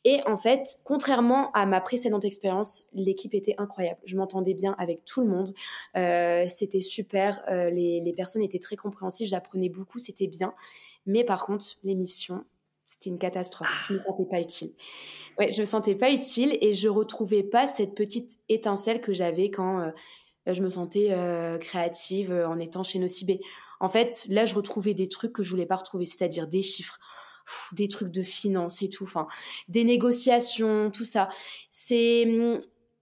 Et 0.04 0.20
en 0.26 0.36
fait, 0.36 0.78
contrairement 0.84 1.50
à 1.52 1.66
ma 1.66 1.80
précédente 1.80 2.24
expérience, 2.24 2.77
l'équipe 2.92 3.34
était 3.34 3.54
incroyable. 3.58 4.00
Je 4.04 4.16
m'entendais 4.16 4.54
bien 4.54 4.74
avec 4.78 5.04
tout 5.04 5.20
le 5.20 5.28
monde. 5.28 5.52
Euh, 5.96 6.44
c'était 6.48 6.80
super. 6.80 7.42
Euh, 7.48 7.70
les, 7.70 8.12
personnes 8.16 8.42
étaient 8.42 8.58
très 8.58 8.76
compréhensives. 8.76 9.28
J'apprenais 9.28 9.68
beaucoup. 9.68 9.98
C'était 9.98 10.26
bien. 10.26 10.54
Mais 11.06 11.24
par 11.24 11.44
contre, 11.44 11.78
l'émission, 11.84 12.44
c'était 12.84 13.10
une 13.10 13.18
catastrophe. 13.18 13.68
Je 13.88 13.94
me 13.94 13.98
sentais 13.98 14.26
pas 14.26 14.40
utile. 14.40 14.72
Ouais, 15.38 15.52
je 15.52 15.60
me 15.60 15.66
sentais 15.66 15.94
pas 15.94 16.10
utile 16.10 16.58
et 16.60 16.74
je 16.74 16.88
retrouvais 16.88 17.42
pas 17.44 17.66
cette 17.66 17.94
petite 17.94 18.40
étincelle 18.48 19.00
que 19.00 19.12
j'avais 19.12 19.50
quand 19.50 19.80
euh, 19.80 19.90
je 20.46 20.62
me 20.62 20.70
sentais 20.70 21.14
créative 21.60 22.32
en 22.32 22.58
étant 22.58 22.82
chez 22.82 22.98
Nocibé. 22.98 23.40
En 23.80 23.88
fait, 23.88 24.26
là, 24.30 24.46
je 24.46 24.54
retrouvais 24.54 24.94
des 24.94 25.08
trucs 25.08 25.32
que 25.32 25.42
je 25.42 25.50
voulais 25.50 25.66
pas 25.66 25.76
retrouver, 25.76 26.06
c'est-à-dire 26.06 26.48
des 26.48 26.62
chiffres 26.62 26.98
des 27.72 27.88
trucs 27.88 28.10
de 28.10 28.22
finance 28.22 28.82
et 28.82 28.88
tout, 28.88 29.04
enfin, 29.04 29.26
des 29.68 29.84
négociations, 29.84 30.90
tout 30.90 31.04
ça. 31.04 31.28
C'est 31.70 32.26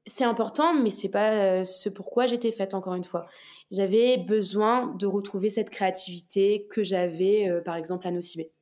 c'est 0.06 0.24
important, 0.24 0.72
mais 0.72 0.90
c'est 0.90 1.08
pas 1.08 1.32
euh, 1.32 1.64
ce 1.64 1.88
pourquoi 1.88 2.26
j'étais 2.26 2.52
faite 2.52 2.74
encore 2.74 2.94
une 2.94 3.04
fois. 3.04 3.26
J'avais 3.72 4.18
besoin 4.18 4.94
de 4.94 5.06
retrouver 5.06 5.50
cette 5.50 5.68
créativité 5.70 6.66
que 6.70 6.84
j'avais, 6.84 7.48
euh, 7.48 7.60
par 7.60 7.74
exemple, 7.74 8.06
à 8.06 8.12
Nocibé. 8.12 8.52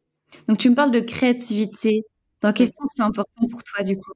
Donc 0.49 0.59
tu 0.59 0.71
me 0.71 0.75
parles 0.75 0.91
de 0.91 1.01
créativité. 1.01 2.05
Dans 2.41 2.53
quel 2.53 2.67
sens 2.69 2.91
c'est 2.95 3.03
important 3.03 3.47
pour 3.51 3.63
toi 3.63 3.85
du 3.85 3.97
coup? 3.97 4.13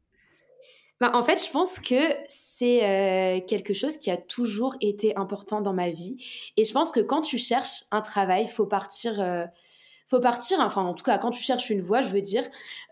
Bah, 1.01 1.13
en 1.15 1.23
fait, 1.23 1.45
je 1.45 1.51
pense 1.51 1.79
que 1.79 2.01
c'est 2.29 2.85
euh, 2.85 3.41
quelque 3.47 3.73
chose 3.73 3.99
qui 3.99 4.11
a 4.11 4.17
toujours 4.17 4.77
été 4.81 5.15
important 5.17 5.61
dans 5.61 5.73
ma 5.73 5.91
vie. 5.91 6.17
Et 6.57 6.65
je 6.65 6.73
pense 6.73 6.91
que 6.91 7.01
quand 7.01 7.21
tu 7.21 7.39
cherches 7.39 7.85
un 7.93 8.01
travail, 8.01 8.45
il 8.45 8.51
faut 8.51 8.67
partir 8.67 9.21
faut 10.09 10.21
partir, 10.21 10.59
enfin 10.61 10.83
en 10.83 10.95
tout 10.95 11.05
cas 11.05 11.19
quand 11.19 11.31
tu 11.31 11.43
cherches 11.43 11.71
une 11.71 11.83
voie, 11.83 12.03
je 12.03 12.09
veux 12.09 12.23
dire, 12.23 12.45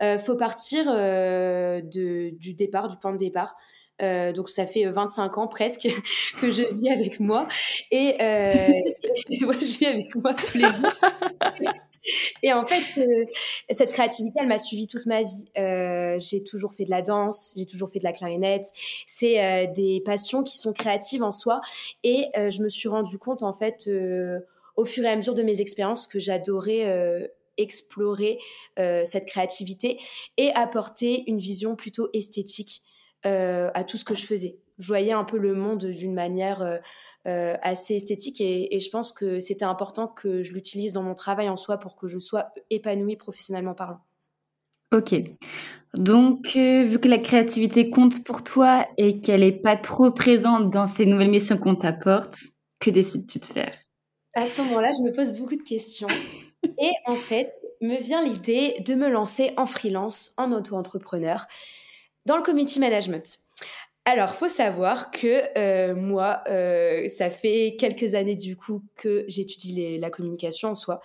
euh, 0.02 0.18
faut 0.18 0.36
partir 0.36 0.84
euh, 0.88 1.80
de, 1.80 2.30
du 2.38 2.54
départ, 2.54 2.88
du 2.88 2.96
point 2.96 3.12
de 3.12 3.18
départ. 3.18 3.56
Euh, 4.02 4.32
donc 4.32 4.50
ça 4.50 4.66
fait 4.66 4.84
25 4.84 5.38
ans 5.38 5.48
presque 5.48 5.88
que 6.40 6.50
je 6.50 6.62
vis 6.74 6.90
avec 6.90 7.18
moi 7.18 7.48
et, 7.90 8.16
moi 9.40 9.54
je 9.58 9.78
vis 9.78 9.86
avec 9.86 10.14
moi 10.16 10.34
tous 10.34 10.58
les 10.58 10.64
jours. 10.64 11.72
Et 12.44 12.52
en 12.52 12.64
fait, 12.64 12.84
cette 13.68 13.90
créativité, 13.90 14.38
elle 14.40 14.46
m'a 14.46 14.60
suivi 14.60 14.86
toute 14.86 15.06
ma 15.06 15.22
vie. 15.22 15.44
j'ai 16.20 16.44
toujours 16.44 16.72
fait 16.72 16.84
de 16.84 16.90
la 16.90 17.02
danse, 17.02 17.52
j'ai 17.56 17.66
toujours 17.66 17.90
fait 17.90 17.98
de 17.98 18.04
la 18.04 18.12
clarinette. 18.12 18.66
C'est 19.08 19.66
des 19.74 20.00
passions 20.04 20.44
qui 20.44 20.56
sont 20.56 20.72
créatives 20.72 21.24
en 21.24 21.32
soi. 21.32 21.60
Et 22.04 22.26
je 22.36 22.62
me 22.62 22.68
suis 22.68 22.88
rendu 22.88 23.18
compte, 23.18 23.42
en 23.42 23.52
fait, 23.52 23.88
au 24.76 24.84
fur 24.84 25.04
et 25.04 25.08
à 25.08 25.16
mesure 25.16 25.34
de 25.34 25.42
mes 25.42 25.60
expériences 25.60 26.06
que 26.06 26.18
j'adorais 26.18 26.88
euh, 26.88 27.26
explorer 27.56 28.38
euh, 28.78 29.02
cette 29.04 29.26
créativité 29.26 29.98
et 30.36 30.52
apporter 30.52 31.24
une 31.26 31.38
vision 31.38 31.74
plutôt 31.74 32.08
esthétique 32.12 32.82
euh, 33.24 33.70
à 33.74 33.82
tout 33.82 33.96
ce 33.96 34.04
que 34.04 34.14
je 34.14 34.26
faisais. 34.26 34.58
Je 34.78 34.86
voyais 34.86 35.12
un 35.12 35.24
peu 35.24 35.38
le 35.38 35.54
monde 35.54 35.86
d'une 35.86 36.12
manière 36.12 36.80
assez 37.24 37.94
esthétique 37.94 38.42
et, 38.42 38.78
je 38.78 38.90
pense 38.90 39.10
que 39.10 39.40
c'était 39.40 39.64
important 39.64 40.06
que 40.06 40.42
je 40.42 40.52
l'utilise 40.52 40.92
dans 40.92 41.02
mon 41.02 41.14
travail 41.14 41.48
en 41.48 41.56
soi 41.56 41.78
pour 41.78 41.96
que 41.96 42.06
je 42.08 42.18
sois 42.18 42.52
épanouie 42.68 43.16
professionnellement 43.16 43.72
parlant. 43.72 44.00
Ok. 44.92 45.14
Donc, 45.94 46.48
vu 46.54 46.98
que 47.00 47.08
la 47.08 47.16
créativité 47.16 47.88
compte 47.88 48.22
pour 48.22 48.44
toi 48.44 48.86
et 48.98 49.22
qu'elle 49.22 49.40
n'est 49.40 49.50
pas 49.50 49.78
trop 49.78 50.10
présente 50.10 50.68
dans 50.68 50.86
ces 50.86 51.06
nouvelles 51.06 51.30
missions 51.30 51.56
qu'on 51.56 51.74
t'apporte, 51.74 52.36
que 52.78 52.90
décides-tu 52.90 53.38
de 53.38 53.46
faire? 53.46 53.85
À 54.36 54.44
ce 54.44 54.60
moment-là, 54.60 54.90
je 54.92 55.02
me 55.02 55.12
pose 55.12 55.32
beaucoup 55.32 55.56
de 55.56 55.62
questions. 55.62 56.08
Et 56.78 56.92
en 57.06 57.16
fait, 57.16 57.50
me 57.80 57.96
vient 57.96 58.22
l'idée 58.22 58.76
de 58.84 58.94
me 58.94 59.08
lancer 59.08 59.52
en 59.56 59.64
freelance, 59.64 60.34
en 60.36 60.52
auto-entrepreneur, 60.52 61.46
dans 62.26 62.36
le 62.36 62.42
community 62.42 62.78
management. 62.78 63.38
Alors, 64.04 64.34
faut 64.34 64.48
savoir 64.48 65.10
que 65.10 65.42
euh, 65.58 65.96
moi, 65.96 66.42
euh, 66.48 67.08
ça 67.08 67.30
fait 67.30 67.76
quelques 67.80 68.14
années 68.14 68.36
du 68.36 68.56
coup 68.56 68.82
que 68.94 69.24
j'étudie 69.26 69.98
la 69.98 70.10
communication 70.10 70.68
en 70.68 70.74
soi. 70.74 71.00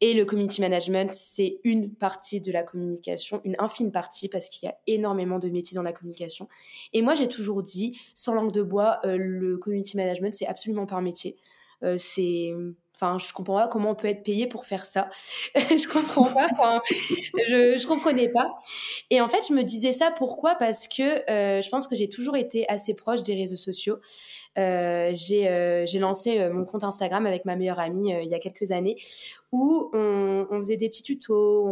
Et 0.00 0.14
le 0.14 0.24
community 0.24 0.60
management, 0.60 1.12
c'est 1.12 1.58
une 1.64 1.92
partie 1.92 2.40
de 2.40 2.52
la 2.52 2.62
communication, 2.62 3.40
une 3.44 3.56
infime 3.58 3.90
partie, 3.90 4.28
parce 4.28 4.48
qu'il 4.48 4.66
y 4.66 4.70
a 4.70 4.76
énormément 4.86 5.38
de 5.38 5.48
métiers 5.48 5.74
dans 5.74 5.82
la 5.82 5.92
communication. 5.92 6.48
Et 6.92 7.02
moi, 7.02 7.14
j'ai 7.14 7.28
toujours 7.28 7.62
dit, 7.62 7.98
sans 8.14 8.34
langue 8.34 8.52
de 8.52 8.62
bois, 8.62 9.00
euh, 9.04 9.16
le 9.18 9.58
community 9.58 9.96
management, 9.96 10.32
c'est 10.32 10.46
absolument 10.46 10.86
pas 10.86 10.96
un 10.96 11.02
métier. 11.02 11.36
Euh, 11.82 11.94
c'est 11.96 12.52
enfin 13.00 13.16
je 13.18 13.32
comprends 13.32 13.54
pas 13.54 13.68
comment 13.68 13.90
on 13.90 13.94
peut 13.94 14.08
être 14.08 14.24
payé 14.24 14.48
pour 14.48 14.66
faire 14.66 14.84
ça. 14.84 15.08
Je 15.54 15.88
comprends 15.88 16.24
pas 16.24 16.48
enfin, 16.50 16.82
je 16.88 17.76
je 17.78 17.86
comprenais 17.86 18.28
pas. 18.28 18.56
Et 19.10 19.20
en 19.20 19.28
fait 19.28 19.46
je 19.48 19.54
me 19.54 19.62
disais 19.62 19.92
ça 19.92 20.10
pourquoi? 20.10 20.56
Parce 20.56 20.88
que 20.88 21.30
euh, 21.30 21.62
je 21.62 21.68
pense 21.68 21.86
que 21.86 21.94
j'ai 21.94 22.08
toujours 22.08 22.36
été 22.36 22.68
assez 22.68 22.94
proche 22.94 23.22
des 23.22 23.34
réseaux 23.34 23.56
sociaux. 23.56 23.98
Euh, 24.58 25.12
j'ai 25.12 25.84
j'ai 25.86 25.98
lancé 26.00 26.48
mon 26.50 26.64
compte 26.64 26.82
Instagram 26.82 27.26
avec 27.26 27.44
ma 27.44 27.54
meilleure 27.54 27.78
amie 27.78 28.10
il 28.10 28.28
y 28.28 28.34
a 28.34 28.40
quelques 28.40 28.72
années 28.72 28.96
où 29.52 29.90
on, 29.92 30.48
on 30.50 30.56
faisait 30.56 30.76
des 30.76 30.88
petits 30.88 31.04
tutos 31.04 31.68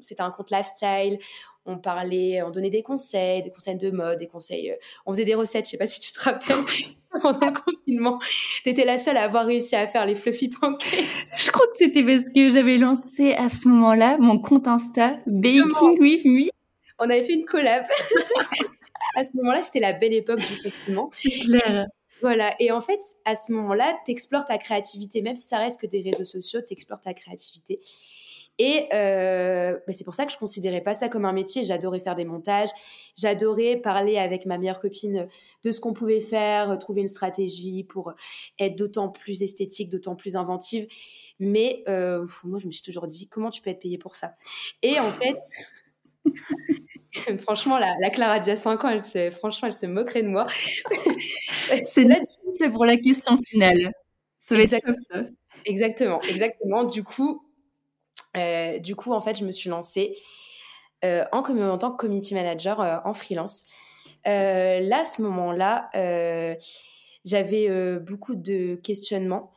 c'était 0.00 0.22
un 0.22 0.30
compte 0.30 0.50
lifestyle 0.50 1.18
on 1.66 1.78
parlait, 1.78 2.42
on 2.42 2.50
donnait 2.50 2.70
des 2.70 2.82
conseils, 2.82 3.42
des 3.42 3.50
conseils 3.50 3.76
de 3.76 3.90
mode, 3.90 4.18
des 4.18 4.28
conseils, 4.28 4.74
on 5.04 5.12
faisait 5.12 5.24
des 5.24 5.34
recettes, 5.34 5.66
je 5.66 5.72
sais 5.72 5.76
pas 5.76 5.86
si 5.86 6.00
tu 6.00 6.12
te 6.12 6.20
rappelles, 6.20 6.64
pendant 7.22 7.46
le 7.46 7.52
confinement. 7.52 8.18
T'étais 8.64 8.84
la 8.84 8.98
seule 8.98 9.16
à 9.16 9.22
avoir 9.22 9.46
réussi 9.46 9.76
à 9.76 9.86
faire 9.86 10.06
les 10.06 10.14
fluffy 10.14 10.48
pancakes. 10.48 11.04
Je 11.36 11.50
crois 11.50 11.66
que 11.68 11.76
c'était 11.78 12.04
parce 12.04 12.28
que 12.34 12.50
j'avais 12.50 12.78
lancé 12.78 13.32
à 13.32 13.48
ce 13.48 13.68
moment-là 13.68 14.16
mon 14.18 14.38
compte 14.38 14.66
Insta 14.66 15.16
Baking 15.26 16.00
with 16.00 16.24
Me. 16.24 16.48
On 16.98 17.10
avait 17.10 17.22
fait 17.22 17.34
une 17.34 17.44
collab. 17.44 17.84
à 19.16 19.24
ce 19.24 19.36
moment-là, 19.36 19.62
c'était 19.62 19.80
la 19.80 19.92
belle 19.92 20.14
époque 20.14 20.40
du 20.40 20.62
confinement. 20.62 21.10
C'est 21.12 21.30
clair. 21.30 21.86
Voilà. 22.22 22.54
Et 22.58 22.70
en 22.70 22.80
fait, 22.80 23.00
à 23.24 23.34
ce 23.34 23.52
moment-là, 23.52 23.94
t'explores 24.06 24.46
ta 24.46 24.58
créativité. 24.58 25.20
Même 25.20 25.36
si 25.36 25.46
ça 25.46 25.58
reste 25.58 25.80
que 25.80 25.86
des 25.86 26.00
réseaux 26.00 26.24
sociaux, 26.24 26.60
t'explores 26.60 27.00
ta 27.00 27.12
créativité. 27.12 27.80
Et 28.58 28.88
euh, 28.94 29.78
bah, 29.86 29.92
c'est 29.92 30.04
pour 30.04 30.14
ça 30.14 30.24
que 30.24 30.32
je 30.32 30.38
considérais 30.38 30.80
pas 30.80 30.94
ça 30.94 31.08
comme 31.08 31.24
un 31.24 31.32
métier. 31.32 31.64
J'adorais 31.64 32.00
faire 32.00 32.14
des 32.14 32.24
montages, 32.24 32.70
j'adorais 33.16 33.76
parler 33.76 34.16
avec 34.16 34.46
ma 34.46 34.56
meilleure 34.58 34.80
copine 34.80 35.28
de 35.62 35.72
ce 35.72 35.80
qu'on 35.80 35.92
pouvait 35.92 36.22
faire, 36.22 36.78
trouver 36.78 37.02
une 37.02 37.08
stratégie 37.08 37.84
pour 37.84 38.14
être 38.58 38.76
d'autant 38.76 39.10
plus 39.10 39.42
esthétique, 39.42 39.90
d'autant 39.90 40.16
plus 40.16 40.36
inventive. 40.36 40.86
Mais 41.38 41.84
euh, 41.88 42.26
moi, 42.44 42.58
je 42.58 42.66
me 42.66 42.72
suis 42.72 42.82
toujours 42.82 43.06
dit, 43.06 43.28
comment 43.28 43.50
tu 43.50 43.60
peux 43.60 43.70
être 43.70 43.80
payée 43.80 43.98
pour 43.98 44.14
ça? 44.14 44.34
Et 44.82 44.98
en 45.00 45.10
fait, 45.10 45.38
franchement, 47.40 47.78
la, 47.78 47.94
la, 48.00 48.10
Clara 48.10 48.38
d'il 48.38 48.48
y 48.48 48.52
a 48.52 48.56
5 48.56 48.84
ans, 48.84 48.88
elle 48.88 49.02
se, 49.02 49.30
franchement, 49.30 49.66
elle 49.66 49.74
se 49.74 49.86
moquerait 49.86 50.22
de 50.22 50.28
moi. 50.28 50.46
c'est 51.86 52.70
pour 52.70 52.86
la 52.86 52.96
question 52.96 53.38
finale. 53.42 53.92
Ça 54.40 54.54
va 54.54 54.62
être 54.62 54.80
comme 54.84 54.96
ça. 54.98 55.24
Exactement, 55.64 56.20
exactement. 56.22 56.84
Du 56.84 57.02
coup, 57.02 57.45
euh, 58.36 58.78
du 58.78 58.96
coup, 58.96 59.12
en 59.12 59.20
fait, 59.20 59.36
je 59.36 59.44
me 59.44 59.52
suis 59.52 59.70
lancée 59.70 60.16
euh, 61.04 61.24
en, 61.32 61.38
en, 61.38 61.78
tant 61.78 61.90
que 61.90 61.96
community 61.96 62.34
manager 62.34 62.80
euh, 62.80 62.98
en 63.04 63.14
freelance. 63.14 63.66
là, 64.24 65.00
à 65.00 65.04
ce 65.04 65.22
moment-là, 65.22 65.90
j'avais 67.24 67.98
beaucoup 68.00 68.34
de 68.34 68.76
questionnements. 68.76 69.52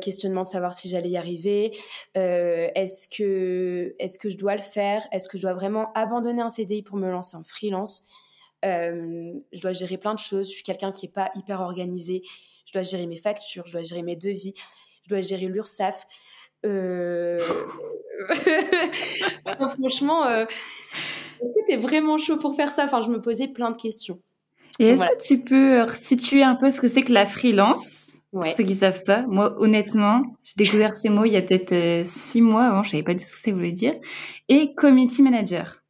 questionnements 0.00 0.42
de 0.42 0.46
savoir 0.46 0.72
si 0.72 0.88
j'allais 0.88 1.10
y 1.10 1.16
arriver. 1.16 1.76
est-ce 2.14 3.08
que, 3.08 3.94
est 3.98 4.18
que 4.18 4.30
je 4.30 4.36
dois 4.36 4.56
le 4.56 4.62
faire 4.62 5.06
Est-ce 5.12 5.28
que 5.28 5.36
je 5.36 5.42
dois 5.42 5.54
vraiment 5.54 5.92
abandonner 5.94 6.42
un 6.42 6.48
CDI 6.48 6.82
pour 6.82 6.96
me 6.96 7.10
lancer 7.10 7.36
en 7.36 7.44
freelance 7.44 8.04
Je 8.62 9.60
dois 9.60 9.72
gérer 9.72 9.98
plein 9.98 10.14
de 10.14 10.18
choses. 10.18 10.48
Je 10.48 10.54
suis 10.54 10.62
quelqu'un 10.62 10.92
qui 10.92 11.06
n'est 11.06 11.12
pas 11.12 11.30
hyper 11.34 11.60
organisé. 11.60 12.22
Je 12.64 12.72
dois 12.72 12.82
gérer 12.82 13.06
mes 13.06 13.16
factures, 13.16 13.64
je 13.66 13.72
dois 13.72 13.82
gérer 13.82 14.02
mes 14.02 14.16
devis, 14.16 14.52
je 15.04 15.08
dois 15.08 15.22
gérer 15.22 15.46
l'URSSAF. 15.46 16.06
Euh... 16.66 17.38
franchement, 19.76 20.26
euh, 20.26 20.44
est-ce 21.40 21.52
que 21.54 21.66
tu 21.66 21.72
es 21.72 21.76
vraiment 21.76 22.18
chaud 22.18 22.36
pour 22.36 22.54
faire 22.56 22.70
ça? 22.70 22.84
Enfin, 22.84 23.00
je 23.00 23.10
me 23.10 23.20
posais 23.20 23.48
plein 23.48 23.70
de 23.70 23.76
questions. 23.76 24.20
Et 24.78 24.88
est-ce 24.88 25.02
que 25.02 25.22
tu 25.22 25.44
peux 25.44 25.86
situer 25.92 26.42
un 26.42 26.54
peu 26.54 26.70
ce 26.70 26.80
que 26.80 26.88
c'est 26.88 27.02
que 27.02 27.12
la 27.12 27.26
freelance? 27.26 28.12
Pour 28.30 28.46
ceux 28.46 28.64
qui 28.64 28.74
savent 28.74 29.04
pas, 29.04 29.22
moi 29.22 29.58
honnêtement, 29.58 30.22
j'ai 30.44 30.52
découvert 30.56 30.94
ces 30.94 31.08
mots 31.08 31.24
il 31.24 31.32
y 31.32 31.36
a 31.36 31.42
peut-être 31.42 31.72
euh, 31.72 32.02
six 32.04 32.42
mois 32.42 32.66
avant, 32.66 32.82
je 32.82 32.90
savais 32.90 33.02
pas 33.02 33.14
du 33.14 33.24
tout 33.24 33.30
ce 33.30 33.36
que 33.36 33.40
ça 33.40 33.52
voulait 33.52 33.72
dire. 33.72 33.94
Et 34.48 34.74
community 34.74 35.22
manager. 35.22 35.82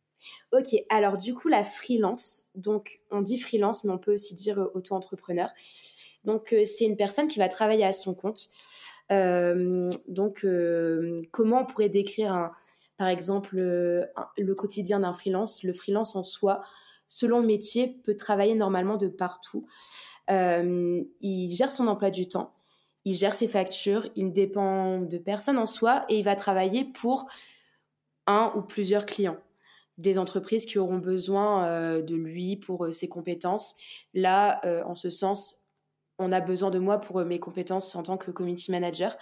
Ok, 0.53 0.69
alors 0.89 1.19
du 1.19 1.35
coup, 1.35 1.49
la 1.49 1.65
freelance, 1.65 2.45
donc 2.55 3.01
on 3.11 3.23
dit 3.23 3.39
freelance, 3.39 3.83
mais 3.83 3.93
on 3.93 3.99
peut 3.99 4.15
aussi 4.15 4.35
dire 4.37 4.69
auto-entrepreneur. 4.75 5.51
Donc, 6.25 6.55
c'est 6.65 6.85
une 6.85 6.97
personne 6.97 7.29
qui 7.29 7.39
va 7.39 7.49
travailler 7.49 7.85
à 7.85 7.93
son 7.93 8.15
compte. 8.15 8.49
Donc, 9.11 10.47
comment 11.31 11.63
on 11.63 11.67
pourrait 11.67 11.89
décrire, 11.89 12.33
un, 12.33 12.53
par 12.97 13.09
exemple, 13.09 13.57
le 13.57 14.55
quotidien 14.55 15.01
d'un 15.01 15.13
freelance? 15.13 15.63
Le 15.63 15.73
freelance 15.73 16.17
en 16.17 16.23
soi, 16.23 16.63
selon 17.07 17.41
le 17.41 17.47
métier, 17.47 17.99
peut 18.05 18.17
travailler 18.17 18.55
normalement 18.55 18.97
de 18.97 19.09
partout. 19.09 19.67
il 20.29 21.51
gère 21.51 21.71
son 21.71 21.89
emploi 21.89 22.11
du 22.11 22.29
temps 22.29 22.55
il 23.09 23.15
gère 23.15 23.35
ses 23.35 23.49
factures, 23.49 24.07
il 24.17 24.27
ne 24.27 24.33
dépend 24.33 25.01
de 25.01 25.17
personne 25.17 25.57
en 25.57 25.65
soi 25.65 26.05
et 26.11 26.19
il 26.19 26.25
va 26.25 26.37
travailler 26.37 26.85
pour 26.85 27.27
un 28.27 28.53
ou 28.55 28.61
plusieurs 28.61 29.07
clients. 29.07 29.39
Des 29.97 30.19
entreprises 30.19 30.67
qui 30.67 30.79
auront 30.79 30.99
besoin 30.99 32.01
de 32.01 32.15
lui 32.15 32.57
pour 32.57 32.93
ses 32.93 33.09
compétences. 33.09 33.77
Là, 34.13 34.61
en 34.85 34.95
ce 34.95 35.09
sens, 35.09 35.55
on 36.19 36.33
a 36.33 36.41
besoin 36.41 36.71
de 36.71 36.79
moi 36.79 36.99
pour 36.99 37.21
mes 37.25 37.39
compétences 37.39 37.95
en 37.95 38.03
tant 38.03 38.17
que 38.17 38.31
community 38.31 38.71
manager. 38.71 39.17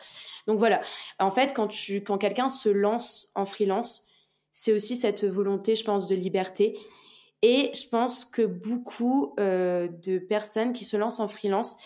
Donc 0.46 0.58
voilà, 0.58 0.80
en 1.18 1.30
fait, 1.30 1.52
quand, 1.54 1.68
quand 2.06 2.18
quelqu'un 2.18 2.48
se 2.48 2.68
lance 2.68 3.28
en 3.34 3.44
freelance, 3.44 4.04
c'est 4.52 4.72
aussi 4.72 4.96
cette 4.96 5.24
volonté, 5.24 5.74
je 5.74 5.84
pense, 5.84 6.06
de 6.06 6.14
liberté. 6.14 6.78
Et 7.42 7.70
je 7.74 7.86
pense 7.88 8.24
que 8.24 8.42
beaucoup 8.42 9.34
de 9.38 10.18
personnes 10.18 10.72
qui 10.72 10.84
se 10.86 10.96
lancent 10.96 11.20
en 11.20 11.28
freelance, 11.28 11.76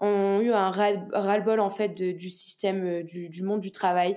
ont 0.00 0.40
eu 0.40 0.52
un 0.52 0.70
ras-le-bol 0.70 1.60
en 1.60 1.70
fait 1.70 1.94
du 1.94 2.30
système 2.30 2.84
euh, 2.84 3.02
du, 3.02 3.42
monde 3.42 3.60
du 3.60 3.70
travail, 3.70 4.16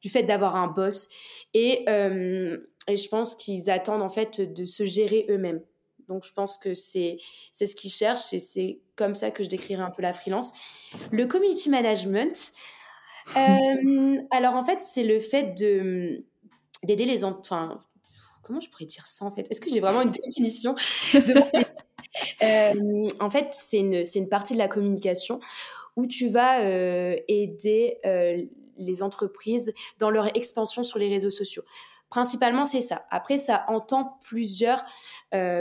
du 0.00 0.10
fait 0.10 0.22
d'avoir 0.22 0.56
un 0.56 0.68
boss 0.68 1.08
et, 1.54 1.84
euh, 1.88 2.58
et 2.86 2.96
je 2.96 3.08
pense 3.08 3.34
qu'ils 3.34 3.70
attendent 3.70 4.02
en 4.02 4.10
fait 4.10 4.40
de 4.40 4.64
se 4.64 4.84
gérer 4.84 5.26
eux-mêmes. 5.30 5.62
Donc 6.08 6.24
je 6.24 6.32
pense 6.32 6.58
que 6.58 6.74
c'est 6.74 7.18
ce 7.52 7.74
qu'ils 7.74 7.90
cherchent 7.90 8.32
et 8.32 8.40
c'est 8.40 8.80
comme 9.02 9.14
ça 9.14 9.30
que 9.30 9.42
je 9.42 9.48
décrirais 9.48 9.82
un 9.82 9.90
peu 9.90 10.02
la 10.02 10.12
freelance. 10.12 10.52
Le 11.10 11.26
community 11.26 11.70
management, 11.70 12.52
euh, 13.36 14.22
alors 14.30 14.54
en 14.54 14.64
fait 14.64 14.80
c'est 14.80 15.04
le 15.04 15.20
fait 15.20 15.58
de 15.58 16.24
d'aider 16.84 17.04
les 17.04 17.24
enfin 17.24 17.78
comment 18.42 18.60
je 18.60 18.68
pourrais 18.68 18.84
dire 18.84 19.06
ça 19.06 19.24
en 19.24 19.30
fait? 19.30 19.46
Est-ce 19.50 19.60
que 19.60 19.70
j'ai 19.70 19.80
vraiment 19.80 20.02
une 20.02 20.10
définition 20.10 20.74
de 21.14 21.34
mon 21.34 21.50
euh, 22.42 23.08
en 23.20 23.30
fait, 23.30 23.48
c'est 23.50 23.78
une, 23.78 24.02
une, 24.14 24.28
partie 24.28 24.54
de 24.54 24.58
la 24.58 24.68
communication 24.68 25.40
où 25.96 26.06
tu 26.06 26.28
vas 26.28 26.62
euh, 26.62 27.16
aider 27.28 27.98
euh, 28.04 28.42
les 28.76 29.02
entreprises 29.02 29.72
dans 29.98 30.10
leur 30.10 30.36
expansion 30.36 30.82
sur 30.82 30.98
les 30.98 31.08
réseaux 31.08 31.30
sociaux. 31.30 31.62
Principalement, 32.12 32.66
c'est 32.66 32.82
ça. 32.82 33.06
Après, 33.08 33.38
ça 33.38 33.64
entend 33.68 34.18
plusieurs, 34.20 34.82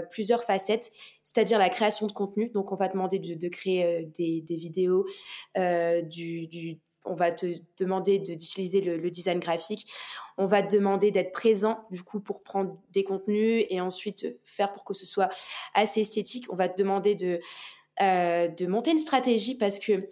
plusieurs 0.10 0.43
facettes, 0.43 0.91
c'est-à-dire 1.24 1.58
la 1.58 1.70
création 1.70 2.08
de 2.08 2.12
contenu. 2.12 2.50
Donc, 2.50 2.74
on 2.74 2.75
va 2.75 2.89
demander 2.89 3.20
de, 3.20 3.36
de 3.36 3.48
créer 3.48 4.03
des, 4.17 4.41
des, 4.41 4.58
vidéos, 4.58 5.05
du, 5.55 6.48
du 6.48 6.81
on 7.05 7.15
va 7.15 7.31
te 7.31 7.46
demander 7.79 8.20
d'utiliser 8.20 8.81
le, 8.81 9.10
design 9.10 9.39
graphique. 9.39 9.91
On 10.38 10.46
va 10.46 10.62
te 10.63 10.75
demander 10.75 11.12
d'être 11.12 11.31
présent, 11.31 11.86
du 11.91 12.03
coup, 12.03 12.20
pour 12.20 12.43
prendre 12.43 12.77
des 12.91 13.03
contenus 13.03 13.65
et 13.70 13.81
ensuite 13.81 14.27
faire 14.43 14.72
pour 14.72 14.86
que 14.86 14.93
ce 14.93 15.05
soit 15.05 15.29
assez 15.74 16.01
esthétique. 16.01 16.46
On 16.51 16.55
va 16.55 16.70
te 16.70 16.77
demander 16.77 17.15
de, 17.15 17.39
euh, 18.01 18.48
de 18.48 18.67
monter 18.67 18.91
une 18.91 19.00
stratégie 19.00 19.58
parce 19.58 19.79
que 19.79 20.08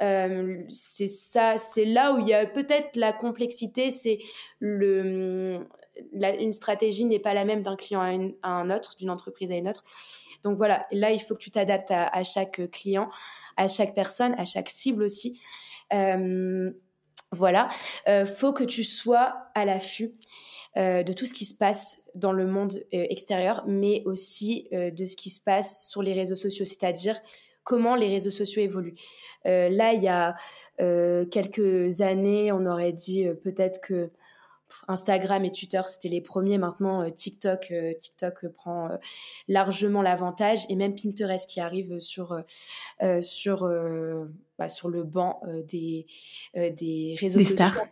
euh, 0.00 0.62
c'est 0.68 1.08
ça, 1.08 1.58
c'est 1.58 1.84
là 1.84 2.14
où 2.14 2.20
il 2.20 2.28
y 2.28 2.34
a 2.34 2.46
peut-être 2.46 2.96
la 2.96 3.12
complexité. 3.12 3.90
C'est 3.90 4.18
le, 4.60 5.66
une 6.12 6.52
stratégie 6.52 7.04
n'est 7.04 7.18
pas 7.18 7.34
la 7.34 7.44
même 7.44 7.62
d'un 7.62 7.76
client 7.76 8.00
à, 8.42 8.48
un 8.48 8.70
autre, 8.70 8.96
d'une 8.96 9.10
entreprise 9.10 9.50
à 9.50 9.56
une 9.56 9.68
autre. 9.68 9.84
Donc 10.42 10.56
voilà, 10.56 10.86
là, 10.92 11.10
il 11.10 11.18
faut 11.18 11.34
que 11.34 11.40
tu 11.40 11.50
t'adaptes 11.50 11.90
à 11.90 12.22
chaque 12.22 12.70
client, 12.70 13.08
à 13.56 13.68
chaque 13.68 13.94
personne, 13.94 14.34
à 14.38 14.44
chaque 14.44 14.68
cible 14.68 15.02
aussi. 15.02 15.40
Euh, 15.92 16.70
voilà, 17.32 17.68
euh, 18.08 18.24
faut 18.24 18.54
que 18.54 18.64
tu 18.64 18.84
sois 18.84 19.34
à 19.54 19.66
l'affût 19.66 20.14
euh, 20.76 21.02
de 21.02 21.12
tout 21.12 21.26
ce 21.26 21.34
qui 21.34 21.44
se 21.44 21.54
passe 21.54 22.02
dans 22.14 22.32
le 22.32 22.46
monde 22.46 22.82
extérieur, 22.92 23.64
mais 23.66 24.02
aussi 24.06 24.68
de 24.72 25.04
ce 25.04 25.16
qui 25.16 25.30
se 25.30 25.40
passe 25.40 25.88
sur 25.88 26.02
les 26.02 26.14
réseaux 26.14 26.36
sociaux, 26.36 26.64
c'est-à-dire 26.64 27.20
comment 27.64 27.96
les 27.96 28.08
réseaux 28.08 28.30
sociaux 28.30 28.62
évoluent. 28.62 28.96
là, 29.44 29.92
il 29.92 30.02
y 30.02 30.08
a 30.08 30.36
quelques 30.78 32.00
années, 32.00 32.50
on 32.50 32.66
aurait 32.66 32.92
dit 32.92 33.26
peut-être 33.44 33.80
que 33.80 34.10
Instagram 34.88 35.44
et 35.44 35.52
Twitter, 35.52 35.80
c'était 35.86 36.08
les 36.08 36.20
premiers. 36.20 36.58
Maintenant, 36.58 37.02
euh, 37.02 37.10
TikTok, 37.10 37.68
euh, 37.70 37.92
TikTok 37.94 38.48
prend 38.48 38.90
euh, 38.90 38.96
largement 39.46 40.02
l'avantage 40.02 40.60
et 40.70 40.76
même 40.76 40.94
Pinterest 40.94 41.48
qui 41.48 41.60
arrive 41.60 42.00
sur, 42.00 42.42
sur, 43.20 43.70
bah, 44.58 44.68
sur 44.68 44.88
le 44.88 45.04
banc 45.04 45.40
des, 45.68 46.06
des 46.54 47.16
réseaux 47.20 47.38
des 47.38 47.44
Stars. 47.44 47.78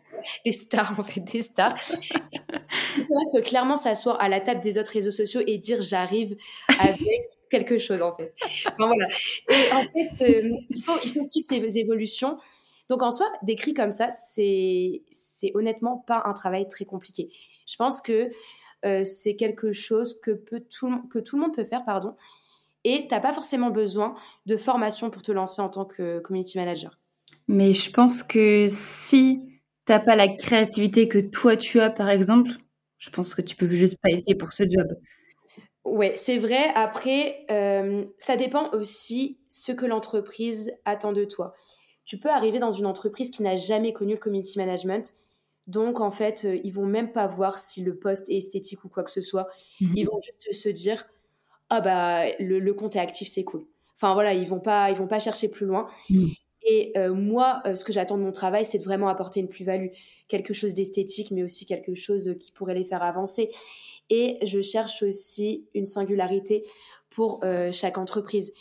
Des 0.45 0.53
stars, 0.53 0.99
en 0.99 1.05
fait, 1.05 1.21
des 1.21 1.43
stars. 1.43 1.75
Pinterest 2.11 3.33
peut 3.33 3.43
clairement 3.43 3.77
s'asseoir 3.77 4.21
à 4.21 4.29
la 4.29 4.41
table 4.41 4.61
des 4.61 4.79
autres 4.79 4.91
réseaux 4.91 5.11
sociaux 5.11 5.43
et 5.47 5.59
dire 5.59 5.83
j'arrive 5.83 6.37
avec 6.81 7.23
quelque 7.51 7.79
chose, 7.79 8.03
en 8.03 8.17
fait. 8.17 8.35
voilà. 8.79 9.07
Et 9.51 9.73
en 9.73 9.83
fait, 9.83 10.43
il, 10.71 10.83
faut, 10.83 10.99
il 11.05 11.11
faut 11.11 11.25
suivre 11.25 11.47
ces 11.47 11.79
évolutions. 11.79 12.39
Donc 12.89 13.03
en 13.03 13.11
soi, 13.11 13.27
des 13.43 13.57
cris 13.57 13.75
comme 13.75 13.93
ça, 13.93 14.11
c'est 14.11 15.03
c'est 15.11 15.51
honnêtement 15.55 16.05
pas 16.07 16.23
un 16.27 16.35
travail 16.35 16.69
très 16.69 16.85
compliqué. 16.85 17.31
Je 17.67 17.77
pense 17.77 18.01
que 18.01 18.31
euh, 18.85 19.05
c'est 19.05 19.37
quelque 19.37 19.73
chose 19.73 20.21
que 20.21 20.31
peut 20.31 20.61
tout 20.61 21.03
que 21.09 21.19
tout 21.19 21.37
le 21.37 21.43
monde 21.43 21.55
peut 21.55 21.65
faire, 21.65 21.85
pardon. 21.85 22.17
Et 22.85 23.07
t'as 23.09 23.21
pas 23.21 23.33
forcément 23.33 23.71
besoin 23.71 24.15
de 24.47 24.57
formation 24.57 25.11
pour 25.11 25.23
te 25.23 25.33
lancer 25.33 25.61
en 25.61 25.69
tant 25.69 25.85
que 25.85 26.21
community 26.21 26.59
manager. 26.59 26.99
Mais 27.49 27.73
je 27.73 27.91
pense 27.91 28.23
que 28.23 28.67
si 28.69 29.43
t'as 29.85 29.99
pas 29.99 30.15
la 30.15 30.29
créativité 30.29 31.09
que 31.09 31.19
toi 31.19 31.57
tu 31.57 31.81
as, 31.81 31.91
par 31.91 32.11
exemple, 32.11 32.53
je 32.99 33.11
pense 33.11 33.35
que 33.35 33.43
tu 33.43 33.57
peux 33.57 33.69
juste 33.69 33.99
pas 34.01 34.11
être 34.11 34.33
pour 34.35 34.53
ce 34.53 34.65
job. 34.65 34.97
Ouais, 35.85 36.15
c'est 36.17 36.39
vrai. 36.39 36.73
Après, 36.75 37.47
euh, 37.51 38.05
ça 38.19 38.37
dépend 38.37 38.71
aussi 38.73 39.41
ce 39.49 39.71
que 39.73 39.87
l'entreprise 39.87 40.73
attend 40.85 41.13
de 41.13 41.25
toi 41.25 41.55
tu 42.07 42.19
peux 42.19 42.31
arriver 42.31 42.61
dans 42.61 42.71
une 42.71 42.87
entreprise 42.87 43.31
qui 43.31 43.43
n'a 43.43 43.57
jamais 43.57 43.93
connu 43.93 44.13
le 44.13 44.19
community 44.19 44.59
management. 44.59 45.15
Donc, 45.67 46.01
en 46.01 46.13
fait, 46.13 46.45
euh, 46.45 46.59
ils 46.63 46.73
vont 46.73 46.87
même 46.87 47.11
pas 47.13 47.27
voir 47.27 47.59
si 47.59 47.83
le 47.83 47.99
poste 47.99 48.31
est 48.31 48.37
esthétique 48.37 48.85
ou 48.85 48.89
quoi 48.89 49.03
que 49.03 49.11
ce 49.11 49.21
soit. 49.21 49.49
Mhm. 49.81 49.93
Ils 49.97 50.07
vont 50.07 50.21
juste 50.23 50.53
se 50.57 50.69
dire 50.69 51.05
Ah, 51.69 51.81
bah, 51.81 52.25
le, 52.39 52.73
compte 52.73 52.95
est 52.95 53.01
actif, 53.01 53.29
c'est 53.29 53.43
cool. 53.43 53.67
Enfin, 53.97 54.15
voilà, 54.15 54.33
ils 54.35 54.47
vont 54.47 54.61
pas, 54.61 54.91
ils 54.91 54.97
vont 54.97 55.09
pas 55.09 55.19
chercher 55.19 55.51
plus 55.51 55.67
loin. 55.67 55.89
Mhm. 56.09 56.31
Et 56.63 56.93
euh, 56.97 57.13
moi, 57.13 57.61
euh, 57.67 57.75
ce 57.75 57.85
que 57.85 57.93
j'attends 57.93 58.19
de 58.19 58.23
mon 58.23 58.33
travail, 58.33 58.65
c'est 58.65 58.79
de 58.79 58.85
vraiment 58.85 59.09
apporter 59.09 59.41
une 59.41 59.49
plus-value. 59.49 59.89
Quelque 60.29 60.55
chose 60.55 60.75
d'esthétique, 60.75 61.33
mais 61.33 61.43
aussi 61.43 61.67
quelque 61.67 61.97
chose 61.97 62.37
qui 62.39 62.53
pourrait 62.53 62.75
les 62.75 62.85
faire 62.85 63.03
avancer. 63.03 63.51
Et 64.11 64.39
je 64.47 64.61
cherche 64.61 65.03
aussi 65.03 65.67
une 65.75 65.87
singularité 65.87 66.65
pour 67.11 67.41
chaque 67.73 67.99
entreprise. 67.99 68.53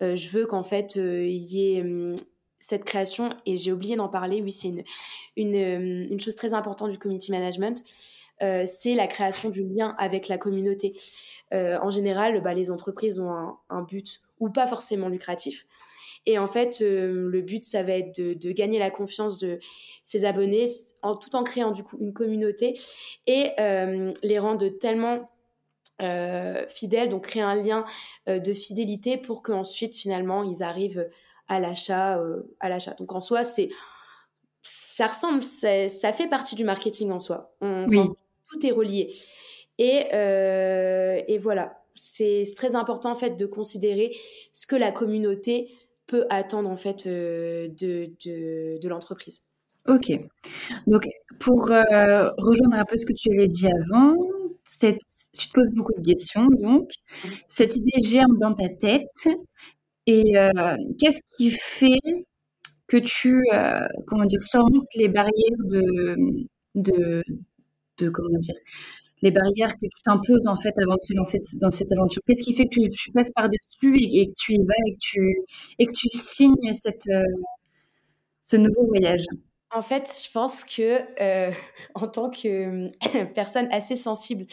je 0.00 0.28
veux 0.28 0.46
qu'en 0.46 0.62
fait, 0.62 0.94
il 0.94 1.30
y 1.30 1.74
ait 1.74 1.80
hum, 1.80 2.14
cette 2.62 2.84
création, 2.84 3.30
et 3.44 3.56
j'ai 3.56 3.72
oublié 3.72 3.96
d'en 3.96 4.08
parler, 4.08 4.40
oui, 4.40 4.52
c'est 4.52 4.68
une, 4.68 4.84
une, 5.36 6.14
euh, 6.14 6.18
chose 6.20 6.36
très 6.36 6.54
importante 6.54 6.92
du 6.92 6.98
community 6.98 7.32
management, 7.32 7.82
euh, 8.40 8.64
c'est 8.68 8.94
la 8.94 9.08
création 9.08 9.50
du 9.50 9.64
lien 9.64 9.96
avec 9.98 10.28
la 10.28 10.38
communauté. 10.38 10.94
Euh, 11.52 11.76
en 11.82 11.90
général, 11.90 12.40
bah, 12.40 12.54
les 12.54 12.70
entreprises 12.70 13.18
ont 13.18 13.56
un, 13.68 13.82
but 13.82 14.22
ou 14.38 14.48
pas 14.48 14.68
forcément 14.68 15.08
lucratif. 15.08 15.66
Et 16.24 16.38
en 16.38 16.46
fait, 16.46 16.78
le 16.80 17.40
but, 17.40 17.64
ça 17.64 17.82
va 17.82 17.94
être 17.94 18.16
de, 18.16 18.34
de, 18.34 18.52
gagner 18.52 18.78
la 18.78 18.90
confiance 18.90 19.38
de 19.38 19.58
ses 20.04 20.24
abonnés 20.24 20.66
tout 21.02 21.34
en 21.34 21.42
créant 21.42 21.72
du 21.72 21.82
coup 21.82 21.98
une 22.00 22.12
communauté 22.12 22.80
et 23.26 23.50
les 24.22 24.38
rendre 24.38 24.68
tellement 24.68 25.32
fidèles, 26.68 27.08
donc 27.08 27.24
créer 27.24 27.42
un 27.42 27.56
lien 27.56 27.84
de 28.28 28.52
fidélité 28.52 29.16
pour 29.16 29.42
qu'ensuite, 29.42 29.96
finalement, 29.96 30.44
ils 30.44 30.62
arrivent 30.62 31.08
l'achat 31.60 32.18
euh, 32.20 32.42
à 32.60 32.68
l'achat. 32.68 32.94
Donc 32.94 33.12
en 33.14 33.20
soi 33.20 33.44
c'est 33.44 33.70
ça 34.62 35.06
ressemble 35.06 35.42
ça 35.42 36.12
fait 36.12 36.28
partie 36.28 36.54
du 36.54 36.64
marketing 36.64 37.10
en 37.10 37.20
soi. 37.20 37.54
Tout 37.60 38.66
est 38.66 38.70
relié. 38.70 39.14
Et, 39.78 40.04
euh, 40.12 41.20
et 41.26 41.38
voilà. 41.38 41.78
C'est 41.94 42.44
très 42.54 42.74
important 42.74 43.10
en 43.10 43.14
fait 43.14 43.36
de 43.36 43.46
considérer 43.46 44.14
ce 44.52 44.66
que 44.66 44.76
la 44.76 44.92
communauté 44.92 45.72
peut 46.06 46.26
attendre 46.28 46.68
en 46.68 46.76
fait 46.76 47.06
euh, 47.06 47.68
de, 47.68 48.12
de, 48.24 48.78
de 48.80 48.88
l'entreprise. 48.88 49.42
Ok. 49.88 50.12
Donc 50.86 51.08
pour 51.40 51.62
rejoindre 51.68 52.76
un 52.76 52.84
peu 52.84 52.98
ce 52.98 53.06
que 53.06 53.14
tu 53.14 53.30
avais 53.32 53.48
dit 53.48 53.66
avant 53.66 54.14
cette, 54.64 55.00
tu 55.36 55.48
te 55.48 55.52
poses 55.52 55.72
beaucoup 55.74 55.94
de 55.98 56.06
questions 56.06 56.46
donc. 56.60 56.90
Cette 57.48 57.76
idée 57.76 58.00
germe 58.02 58.38
dans 58.38 58.54
ta 58.54 58.68
tête 58.68 59.28
et 60.06 60.36
euh, 60.36 60.76
qu'est-ce 60.98 61.20
qui 61.36 61.50
fait 61.50 62.26
que 62.88 62.96
tu, 62.96 63.42
euh, 63.52 63.80
comment 64.06 64.24
dire, 64.24 64.42
surmontes 64.42 64.88
les 64.96 65.08
barrières 65.08 65.58
de, 65.64 66.42
de, 66.74 68.10
comment 68.10 68.38
dire, 68.38 68.54
les 69.22 69.30
barrières 69.30 69.74
que 69.74 69.86
tu 69.86 70.02
t'imposes 70.04 70.48
en 70.48 70.56
fait 70.56 70.74
avant 70.78 70.94
de 70.94 71.00
se 71.00 71.14
lancer 71.14 71.40
dans 71.60 71.70
cette 71.70 71.92
aventure? 71.92 72.20
Qu'est-ce 72.26 72.42
qui 72.42 72.54
fait 72.54 72.64
que 72.64 72.88
tu, 72.88 73.12
passes 73.12 73.32
par-dessus 73.32 73.96
et, 73.96 74.26
que 74.26 74.32
tu 74.36 74.54
y 74.54 74.58
vas 74.58 74.74
et 74.86 74.92
que 74.92 74.98
tu, 75.00 75.36
et 75.78 75.86
que 75.86 75.92
tu 75.92 76.08
signes 76.10 76.72
cette, 76.72 77.06
euh, 77.08 77.22
ce 78.42 78.56
nouveau 78.56 78.86
voyage? 78.88 79.24
En 79.74 79.82
fait, 79.82 80.10
je 80.26 80.30
pense 80.32 80.64
que 80.64 80.98
en 81.94 82.08
tant 82.08 82.28
que 82.28 82.90
personne 83.34 83.68
assez 83.70 83.96
sensible 83.96 84.46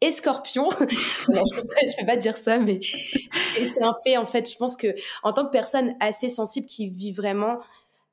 et 0.00 0.12
scorpion, 0.12 0.70
je 0.80 0.84
ne 0.86 2.00
vais 2.00 2.06
pas 2.06 2.16
dire 2.16 2.36
ça, 2.36 2.58
mais 2.58 2.78
c'est 2.82 3.82
un 3.82 3.92
fait. 4.04 4.16
En 4.16 4.26
fait, 4.26 4.50
je 4.50 4.56
pense 4.56 4.76
que 4.76 4.94
en 5.22 5.32
tant 5.32 5.44
que 5.44 5.50
personne 5.50 5.94
assez 6.00 6.28
sensible 6.28 6.66
qui 6.66 6.88
vit 6.88 7.12
vraiment 7.12 7.58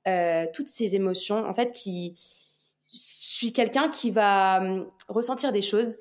euh, 0.08 0.45
toutes 0.54 0.67
ces 0.67 0.95
émotions, 0.95 1.45
en 1.48 1.54
fait, 1.54 1.71
qui 1.74 2.15
je 2.91 3.00
suis 3.00 3.54
quelqu'un 3.54 3.89
qui 3.89 4.10
va 4.10 4.62
hum, 4.62 4.89
ressentir 5.10 5.52
des 5.52 5.62
choses, 5.62 5.98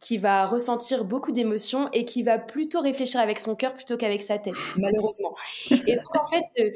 qui 0.00 0.18
va 0.18 0.44
ressentir 0.44 1.04
beaucoup 1.04 1.32
d'émotions 1.32 1.88
et 1.92 2.04
qui 2.04 2.22
va 2.22 2.38
plutôt 2.38 2.80
réfléchir 2.80 3.20
avec 3.20 3.38
son 3.38 3.54
cœur 3.54 3.74
plutôt 3.74 3.96
qu'avec 3.96 4.20
sa 4.20 4.36
tête, 4.36 4.54
malheureusement. 4.76 5.34
Et 5.70 5.96
donc, 5.96 6.14
en 6.14 6.26
fait, 6.26 6.44
euh, 6.58 6.70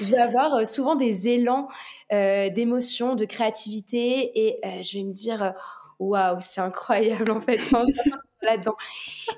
je 0.00 0.10
vais 0.10 0.18
avoir 0.18 0.54
euh, 0.54 0.64
souvent 0.64 0.96
des 0.96 1.28
élans 1.28 1.68
d'émotions, 2.10 3.14
de 3.14 3.24
créativité 3.24 4.46
et 4.46 4.60
je 4.82 4.98
vais 4.98 5.04
me 5.04 5.14
dire 5.14 5.54
waouh, 6.08 6.38
c'est 6.40 6.60
incroyable 6.60 7.30
en 7.30 7.40
fait, 7.40 7.60
là-dedans. 8.42 8.76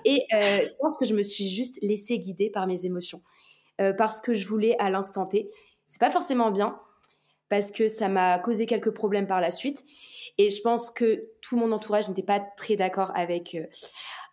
Et 0.04 0.24
je 0.30 0.76
pense 0.80 0.96
que 0.96 1.06
je 1.06 1.14
me 1.14 1.22
suis 1.22 1.48
juste 1.48 1.78
laissée 1.82 2.18
guider 2.18 2.50
par 2.50 2.66
mes 2.66 2.86
émotions 2.86 3.22
parce 3.96 4.20
que 4.20 4.34
je 4.34 4.46
voulais 4.46 4.76
à 4.78 4.90
l'instant 4.90 5.26
T. 5.26 5.50
C'est 5.86 6.00
pas 6.00 6.10
forcément 6.10 6.50
bien, 6.50 6.78
parce 7.48 7.70
que 7.70 7.88
ça 7.88 8.08
m'a 8.08 8.38
causé 8.38 8.66
quelques 8.66 8.90
problèmes 8.90 9.26
par 9.26 9.40
la 9.40 9.52
suite. 9.52 9.84
Et 10.38 10.50
je 10.50 10.60
pense 10.62 10.90
que 10.90 11.28
tout 11.40 11.56
mon 11.56 11.70
entourage 11.72 12.08
n'était 12.08 12.22
pas 12.22 12.40
très 12.40 12.76
d'accord 12.76 13.12
avec, 13.14 13.54
euh, 13.54 13.66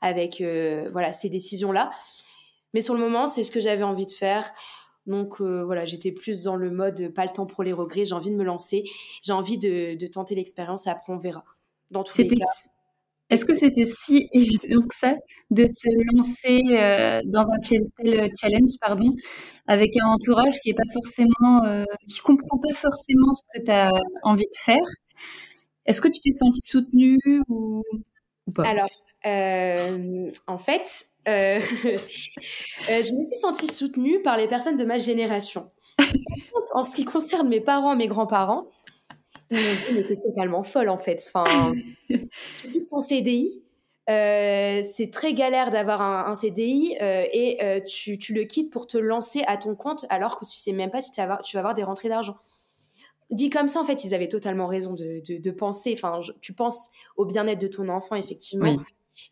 avec 0.02 0.42
euh, 0.42 0.90
voilà, 0.92 1.14
ces 1.14 1.30
décisions-là. 1.30 1.92
Mais 2.74 2.82
sur 2.82 2.94
le 2.94 3.00
moment, 3.00 3.28
c'est 3.28 3.44
ce 3.44 3.52
que 3.52 3.60
j'avais 3.60 3.84
envie 3.84 4.06
de 4.06 4.12
faire. 4.12 4.52
Donc 5.06 5.42
euh, 5.42 5.64
voilà, 5.64 5.86
j'étais 5.86 6.12
plus 6.12 6.44
dans 6.44 6.56
le 6.56 6.72
mode 6.72 7.14
pas 7.14 7.26
le 7.26 7.32
temps 7.32 7.46
pour 7.46 7.64
les 7.64 7.74
regrets, 7.74 8.06
j'ai 8.06 8.14
envie 8.14 8.30
de 8.30 8.36
me 8.36 8.44
lancer, 8.44 8.84
j'ai 9.24 9.34
envie 9.34 9.58
de, 9.58 9.96
de 9.96 10.08
tenter 10.08 10.36
l'expérience 10.36 10.86
et 10.86 10.90
après 10.90 11.12
on 11.12 11.18
verra. 11.18 11.44
Dans 11.92 12.04
tous 12.04 12.18
les 12.18 12.28
cas. 12.28 12.46
Est-ce 13.32 13.46
que 13.46 13.56
c'était 13.56 13.86
si 13.86 14.28
évident 14.34 14.82
que 14.82 14.96
ça 14.96 15.16
de 15.52 15.66
se 15.66 15.88
lancer 16.14 16.62
euh, 16.72 17.22
dans 17.26 17.50
un 17.50 17.60
tel 17.60 18.30
challenge, 18.40 18.72
pardon, 18.82 19.16
avec 19.68 19.96
un 19.98 20.08
entourage 20.08 20.60
qui 20.62 20.72
est 20.72 20.74
pas 20.74 20.84
forcément, 20.94 21.64
euh, 21.64 21.86
qui 22.10 22.20
comprend 22.20 22.58
pas 22.58 22.74
forcément 22.74 23.34
ce 23.34 23.44
que 23.54 23.64
tu 23.64 23.72
as 23.72 23.90
envie 24.24 24.44
de 24.44 24.58
faire? 24.60 24.86
Est-ce 25.86 26.02
que 26.02 26.10
tu 26.10 26.20
t'es 26.20 26.34
sentie 26.34 26.62
soutenue 26.62 27.20
ou, 27.48 27.84
pas? 28.54 28.68
Alors, 28.68 28.90
euh, 29.26 30.30
en 30.48 30.58
fait, 30.58 31.08
je 31.26 33.18
me 33.18 33.24
suis 33.24 33.38
sentie 33.40 33.68
soutenue 33.68 34.22
par 34.22 34.36
les 34.36 34.50
personnes 34.50 34.78
de 34.78 34.86
ma 34.86 34.98
génération. 34.98 35.72
en 36.74 36.84
ce 36.84 36.96
qui 36.96 37.06
concerne 37.06 37.48
mes 37.48 37.62
parents, 37.62 37.96
mes 37.96 38.08
grands-parents, 38.08 38.68
ils 39.52 39.96
m'ont 39.96 40.02
dit, 40.02 40.20
totalement 40.22 40.64
folle 40.64 40.90
en 40.90 40.98
fait. 40.98 41.24
Enfin, 41.28 41.74
tu 42.10 42.68
quittes 42.70 42.90
ton 42.90 43.02
CDI, 43.02 43.62
euh, 44.10 44.82
c'est 44.84 45.12
très 45.12 45.34
galère 45.34 45.70
d'avoir 45.70 46.02
un, 46.02 46.36
CDI 46.36 46.98
euh, 47.02 47.24
et 47.32 47.64
euh, 47.64 47.80
tu, 47.82 48.18
tu, 48.18 48.34
le 48.34 48.44
quittes 48.44 48.72
pour 48.72 48.88
te 48.88 48.98
lancer 48.98 49.44
à 49.46 49.58
ton 49.58 49.76
compte 49.76 50.06
alors 50.10 50.40
que 50.40 50.46
tu 50.46 50.56
sais 50.56 50.74
même 50.74 50.90
pas 50.90 51.02
si 51.02 51.12
tu 51.12 51.18
vas 51.18 51.24
avoir, 51.24 51.42
tu 51.44 51.56
vas 51.56 51.60
avoir 51.60 51.74
des 51.76 51.84
rentrées 51.84 52.10
d'argent. 52.10 52.36
Dit 53.30 53.50
comme 53.50 53.68
ça, 53.68 53.80
en 53.80 53.86
fait, 53.86 54.04
ils 54.04 54.14
avaient 54.14 54.28
totalement 54.28 54.68
raison 54.68 54.94
de, 54.94 55.22
de, 55.24 55.52
penser. 55.52 55.94
Enfin, 55.94 56.20
tu 56.42 56.52
penses 56.52 56.90
au 57.16 57.26
bien-être 57.26 57.62
de 57.62 57.68
ton 57.68 57.88
enfant, 57.88 58.16
effectivement. 58.16 58.76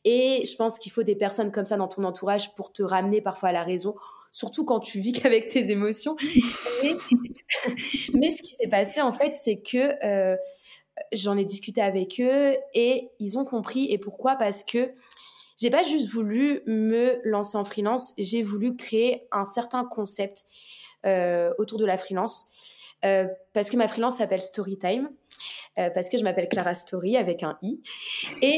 Et 0.05 0.45
je 0.45 0.55
pense 0.55 0.79
qu'il 0.79 0.91
faut 0.91 1.03
des 1.03 1.15
personnes 1.15 1.51
comme 1.51 1.65
ça 1.65 1.75
dans 1.75 1.89
ton 1.89 2.05
entourage 2.05 2.55
pour 2.55 2.71
te 2.71 2.81
ramener 2.81 3.19
parfois 3.19 3.49
à 3.49 3.51
la 3.51 3.63
raison 3.63 3.95
surtout 4.31 4.65
quand 4.65 4.79
tu 4.79 4.99
vis 4.99 5.11
qu'avec 5.13 5.47
tes 5.47 5.71
émotions. 5.71 6.15
mais, 8.13 8.31
ce 8.31 8.41
qui 8.41 8.53
s'est 8.53 8.69
passé, 8.69 9.01
en 9.01 9.11
fait, 9.11 9.33
c'est 9.35 9.59
que 9.59 9.93
euh, 10.05 10.37
j'en 11.13 11.37
ai 11.37 11.45
discuté 11.45 11.81
avec 11.81 12.19
eux 12.19 12.55
et 12.73 13.09
ils 13.19 13.37
ont 13.37 13.45
compris. 13.45 13.91
Et 13.91 13.97
pourquoi? 13.97 14.35
Parce 14.35 14.63
que 14.63 14.91
j'ai 15.57 15.69
pas 15.69 15.83
juste 15.83 16.09
voulu 16.09 16.61
me 16.67 17.19
lancer 17.23 17.57
en 17.57 17.65
freelance, 17.65 18.13
j'ai 18.17 18.41
voulu 18.41 18.75
créer 18.75 19.27
un 19.31 19.43
certain 19.43 19.83
concept 19.83 20.45
euh, 21.05 21.53
autour 21.57 21.79
de 21.79 21.85
la 21.85 21.97
freelance. 21.97 22.47
Euh, 23.05 23.27
parce 23.53 23.69
que 23.69 23.77
ma 23.77 23.87
freelance 23.87 24.17
s'appelle 24.17 24.41
Storytime. 24.41 25.09
parce 25.75 26.09
que 26.09 26.17
je 26.17 26.23
m'appelle 26.23 26.49
Clara 26.49 26.75
Story 26.75 27.15
avec 27.15 27.43
un 27.43 27.57
i. 27.61 27.81
Et, 28.41 28.57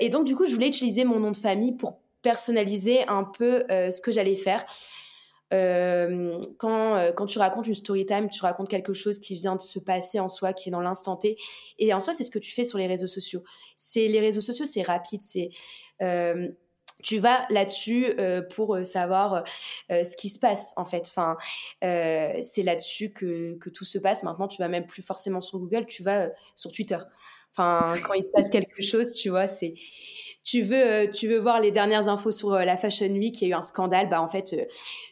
et, 0.00 0.08
donc, 0.10 0.24
du 0.24 0.34
coup, 0.34 0.46
je 0.46 0.52
voulais 0.52 0.68
utiliser 0.68 1.04
mon 1.04 1.20
nom 1.20 1.30
de 1.30 1.36
famille 1.36 1.72
pour 1.72 1.98
personnaliser 2.22 3.06
un 3.06 3.22
peu 3.22 3.64
ce 3.68 4.00
que 4.00 4.10
j'allais 4.10 4.34
faire. 4.34 4.64
Euh, 5.54 6.40
quand, 6.58 6.96
euh, 6.96 7.12
quand 7.12 7.26
tu 7.26 7.38
racontes 7.38 7.66
une 7.66 7.74
story 7.74 8.04
time, 8.04 8.28
tu 8.28 8.42
racontes 8.42 8.68
quelque 8.68 8.92
chose 8.92 9.18
qui 9.18 9.34
vient 9.34 9.56
de 9.56 9.60
se 9.60 9.78
passer 9.78 10.20
en 10.20 10.28
soi, 10.28 10.52
qui 10.52 10.68
est 10.68 10.72
dans 10.72 10.80
l'instant 10.80 11.16
T. 11.16 11.36
Et 11.78 11.92
en 11.94 12.00
soi, 12.00 12.12
c'est 12.12 12.24
ce 12.24 12.30
que 12.30 12.38
tu 12.38 12.52
fais 12.52 12.64
sur 12.64 12.78
les 12.78 12.86
réseaux 12.86 13.06
sociaux. 13.06 13.42
C'est 13.76 14.08
les 14.08 14.20
réseaux 14.20 14.40
sociaux, 14.40 14.64
c'est 14.66 14.82
rapide, 14.82 15.22
c'est 15.22 15.50
euh, 16.02 16.48
tu 17.02 17.20
vas 17.20 17.46
là-dessus 17.50 18.06
pour 18.50 18.76
savoir 18.82 19.44
ce 19.88 20.16
qui 20.16 20.28
se 20.28 20.40
passe 20.40 20.72
en 20.76 20.84
fait. 20.84 21.02
Enfin, 21.06 21.36
c'est 21.80 22.64
là-dessus 22.64 23.12
que, 23.12 23.56
que, 23.58 23.70
tout 23.70 23.84
se 23.84 23.98
passe. 23.98 24.24
Maintenant, 24.24 24.48
tu 24.48 24.60
vas 24.60 24.66
même 24.66 24.84
plus 24.84 25.02
forcément 25.02 25.40
sur 25.40 25.60
Google, 25.60 25.86
tu 25.86 26.02
vas 26.02 26.30
sur 26.56 26.72
Twitter. 26.72 26.98
Enfin, 27.52 27.94
quand 28.04 28.14
il 28.14 28.24
se 28.24 28.30
passe 28.32 28.50
quelque 28.50 28.82
chose, 28.82 29.12
tu 29.12 29.30
vois, 29.30 29.46
c'est 29.46 29.74
tu 30.48 30.62
veux, 30.62 30.76
euh, 30.76 31.10
tu 31.10 31.28
veux 31.28 31.38
voir 31.38 31.60
les 31.60 31.70
dernières 31.70 32.08
infos 32.08 32.30
sur 32.30 32.54
euh, 32.54 32.64
la 32.64 32.78
Fashion 32.78 33.08
Week, 33.08 33.40
il 33.42 33.48
y 33.48 33.52
a 33.52 33.54
eu 33.54 33.58
un 33.58 33.62
scandale, 33.62 34.08
bah 34.08 34.22
en 34.22 34.28
fait, 34.28 34.54
euh, 34.54 34.64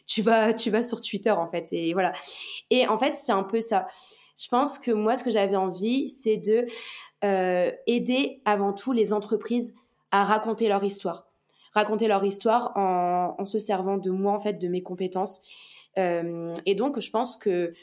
tu 0.07 0.23
vas, 0.23 0.51
tu 0.51 0.71
vas 0.71 0.81
sur 0.81 0.99
Twitter 0.99 1.29
en 1.29 1.47
fait, 1.47 1.67
et 1.71 1.93
voilà. 1.93 2.11
Et 2.71 2.87
en 2.87 2.97
fait, 2.97 3.13
c'est 3.13 3.31
un 3.31 3.43
peu 3.43 3.61
ça. 3.61 3.85
Je 4.41 4.47
pense 4.47 4.79
que 4.79 4.89
moi, 4.89 5.15
ce 5.15 5.23
que 5.23 5.29
j'avais 5.29 5.55
envie, 5.55 6.09
c'est 6.09 6.37
de 6.37 6.65
aider 7.87 8.41
avant 8.45 8.73
tout 8.73 8.93
les 8.93 9.11
entreprises 9.11 9.75
à 10.11 10.23
raconter 10.23 10.67
leur 10.67 10.83
histoire, 10.83 11.27
raconter 11.73 12.07
leur 12.07 12.23
histoire 12.23 12.71
en, 12.75 13.35
en 13.37 13.45
se 13.45 13.57
servant 13.57 13.97
de 13.97 14.11
moi 14.11 14.33
en 14.33 14.39
fait, 14.39 14.53
de 14.53 14.67
mes 14.67 14.83
compétences. 14.83 15.41
et 15.97 16.75
donc, 16.75 16.99
je 16.99 17.09
pense 17.09 17.37
que 17.37 17.73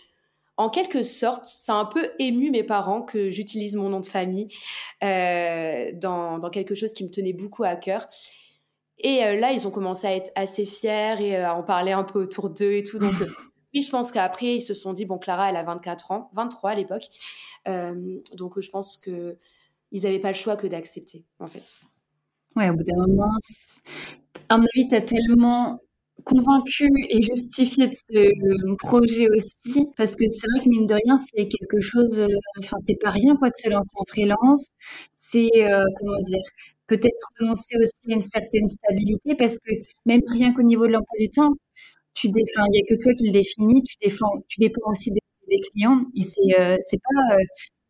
en 0.57 0.71
quelque 0.71 1.03
sorte, 1.03 1.45
ça 1.47 1.75
a 1.75 1.77
un 1.79 1.85
peu 1.85 2.11
ému 2.19 2.51
mes 2.51 2.63
parents 2.63 3.03
que 3.03 3.31
j'utilise 3.31 3.75
mon 3.75 3.89
nom 3.89 4.01
de 4.01 4.07
famille 4.07 4.49
euh, 5.03 5.91
dans, 5.95 6.39
quelque 6.51 6.75
chose 6.75 6.95
qui 6.95 7.05
me 7.05 7.11
tenait 7.11 7.33
beaucoup 7.33 7.65
à 7.65 7.77
cœur. 7.77 8.07
Et 8.99 9.25
euh, 9.25 9.39
là, 9.39 9.53
ils 9.53 9.67
ont 9.67 9.71
commencé 9.71 10.07
à 10.07 10.15
être 10.15 10.31
assez 10.37 10.65
fiers 10.65 11.17
et 11.19 11.37
euh, 11.37 11.49
à 11.49 11.55
en 11.55 11.65
parler 11.65 11.93
un 11.93 12.05
peu 12.05 12.23
autour 12.23 12.51
d'eux 12.51 12.75
et 12.75 12.85
tout. 12.85 13.01
Donc, 13.01 13.13
oui, 13.75 13.83
je 13.83 13.91
pense 13.91 14.13
qu'après, 14.13 14.57
ils 14.57 14.61
se 14.61 14.75
sont 14.75 14.93
dit, 14.93 15.05
bon, 15.05 15.19
Clara, 15.19 15.51
elle 15.51 15.57
a 15.57 15.65
24 15.65 16.13
ans, 16.13 16.31
23 16.35 16.71
à 16.71 16.75
l'époque. 16.77 17.09
donc, 17.67 18.61
je 18.61 18.71
pense 18.71 18.97
qu'ils 18.97 19.37
n'avaient 19.93 20.21
pas 20.21 20.31
le 20.31 20.37
choix 20.37 20.57
que 20.57 20.69
d'accepter, 20.69 21.25
en 21.41 21.49
fait. 21.49 21.81
Ouais, 22.55 22.71
au 22.71 22.75
bout 22.75 22.85
d'un 22.85 22.97
moment, 23.09 23.31
à 24.49 24.59
mon 24.59 24.65
avis, 24.77 24.87
tu 24.87 24.95
as 24.95 25.01
tellement 25.01 25.81
convaincu 26.25 26.89
et 27.11 27.21
justifié 27.23 27.89
de 27.89 27.95
ce 27.95 28.75
projet 28.77 29.29
aussi, 29.31 29.87
parce 29.97 30.15
que 30.17 30.25
c'est 30.31 30.47
vrai 30.51 30.65
que 30.65 30.69
mine 30.71 30.87
de 30.87 30.95
rien, 30.95 31.19
c'est 31.19 31.47
quelque 31.49 31.81
chose, 31.81 32.21
euh, 32.21 32.29
enfin, 32.61 32.77
c'est 32.79 32.95
pas 33.01 33.11
rien 33.11 33.37
quoi 33.37 33.51
de 33.51 33.57
se 33.57 33.69
lancer 33.69 33.93
en 33.97 34.05
freelance. 34.09 34.69
C'est, 35.11 35.51
euh, 35.57 35.85
comment 35.99 36.21
dire, 36.21 36.43
peut-être 36.87 37.33
renoncer 37.41 37.77
aussi 37.79 38.13
à 38.13 38.15
une 38.15 38.21
certaine 38.23 38.69
stabilité, 38.69 39.35
parce 39.37 39.59
que 39.59 39.73
même 40.07 40.23
rien 40.29 40.53
qu'au 40.55 40.63
niveau 40.63 40.87
de 40.87 40.93
l'emploi 40.93 41.19
du 41.19 41.29
temps, 41.31 41.53
tu 42.15 42.29
défends, 42.29 42.65
il 42.73 42.77
y 42.79 42.83
a 42.83 42.97
que 42.97 43.03
toi 43.03 43.13
qui 43.15 43.27
le 43.27 43.33
définis, 43.33 43.83
tu 43.83 43.97
défends, 44.03 44.33
tu 44.49 44.61
dépends 44.61 44.91
aussi 44.91 45.11
des, 45.11 45.21
clients, 45.73 46.01
et 46.17 46.23
c'est, 46.23 46.41
euh, 46.59 46.77
c'est 46.83 46.99
pas, 46.99 47.37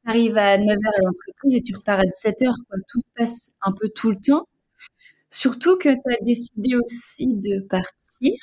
tu 0.04 0.10
arrives 0.10 0.36
à 0.38 0.58
9h 0.58 0.86
à 0.86 1.02
l'entreprise 1.02 1.54
et 1.54 1.62
tu 1.62 1.74
repars 1.74 2.00
à 2.00 2.04
17h, 2.04 2.52
quoi. 2.68 2.78
Tout 2.88 3.00
passe 3.16 3.52
un 3.62 3.72
peu 3.72 3.88
tout 3.94 4.10
le 4.10 4.16
temps. 4.16 4.46
Surtout 5.34 5.76
que 5.76 5.88
tu 5.88 6.14
as 6.14 6.24
décidé 6.24 6.76
aussi 6.76 7.34
de 7.34 7.58
partir 7.58 8.34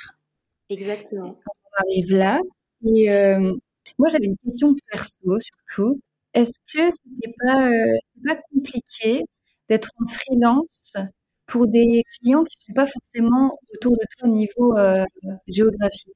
Exactement. 0.70 1.40
On 1.46 1.84
arrive 1.84 2.14
là. 2.14 2.42
Et 2.86 3.10
euh, 3.10 3.54
moi, 3.98 4.10
j'avais 4.10 4.26
une 4.26 4.36
question 4.44 4.76
perso, 4.92 5.40
surtout. 5.40 6.02
Est-ce 6.34 6.58
que 6.74 6.92
c'était 6.92 7.34
pas, 7.46 7.70
euh, 7.70 7.98
pas 8.28 8.36
compliqué 8.54 9.24
d'être 9.70 9.90
en 10.02 10.06
freelance 10.06 10.98
pour 11.46 11.68
des 11.68 12.04
clients 12.20 12.44
qui 12.44 12.58
ne 12.60 12.66
sont 12.68 12.74
pas 12.74 12.86
forcément 12.86 13.58
autour 13.74 13.94
de 13.94 14.06
toi 14.18 14.28
au 14.28 14.32
niveau 14.34 14.78
euh, 14.78 15.06
géographique 15.48 16.14